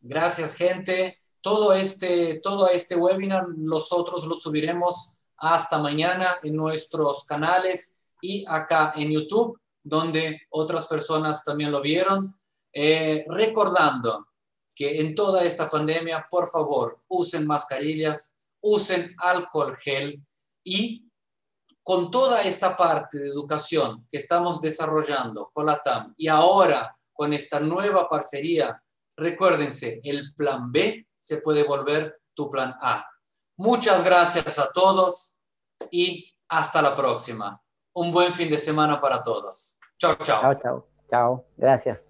Gracias, 0.00 0.54
gente. 0.54 1.20
Todo 1.40 1.72
este, 1.72 2.40
todo 2.42 2.68
este 2.68 2.96
webinar 2.96 3.48
nosotros 3.56 4.26
lo 4.26 4.34
subiremos 4.34 5.12
hasta 5.36 5.78
mañana 5.78 6.38
en 6.42 6.56
nuestros 6.56 7.24
canales 7.24 8.00
y 8.20 8.44
acá 8.48 8.92
en 8.96 9.10
YouTube, 9.12 9.60
donde 9.82 10.42
otras 10.50 10.86
personas 10.86 11.44
también 11.44 11.70
lo 11.70 11.80
vieron. 11.80 12.36
Eh, 12.72 13.24
recordando 13.28 14.26
que 14.74 15.00
en 15.00 15.14
toda 15.14 15.44
esta 15.44 15.68
pandemia, 15.68 16.26
por 16.30 16.48
favor, 16.48 16.96
usen 17.08 17.46
mascarillas, 17.46 18.36
usen 18.62 19.14
alcohol 19.18 19.76
gel 19.76 20.24
y 20.64 21.08
con 21.82 22.10
toda 22.10 22.42
esta 22.42 22.76
parte 22.76 23.18
de 23.18 23.28
educación 23.28 24.06
que 24.10 24.18
estamos 24.18 24.60
desarrollando 24.60 25.50
con 25.52 25.66
la 25.66 25.82
TAM 25.82 26.14
y 26.16 26.28
ahora 26.28 26.96
con 27.12 27.32
esta 27.32 27.60
nueva 27.60 28.08
parcería, 28.08 28.80
recuérdense, 29.16 30.00
el 30.04 30.32
plan 30.34 30.70
B 30.70 31.08
se 31.18 31.38
puede 31.38 31.64
volver 31.64 32.20
tu 32.34 32.48
plan 32.48 32.74
A. 32.80 33.04
Muchas 33.56 34.04
gracias 34.04 34.58
a 34.58 34.70
todos 34.72 35.34
y 35.90 36.32
hasta 36.48 36.80
la 36.80 36.94
próxima. 36.94 37.60
Un 37.94 38.10
buen 38.10 38.32
fin 38.32 38.48
de 38.48 38.58
semana 38.58 39.00
para 39.00 39.22
todos. 39.22 39.78
Chao, 39.98 40.16
chao. 40.16 40.40
Chao, 40.40 40.54
chao. 40.54 40.88
Chao. 41.10 41.46
Gracias. 41.56 42.06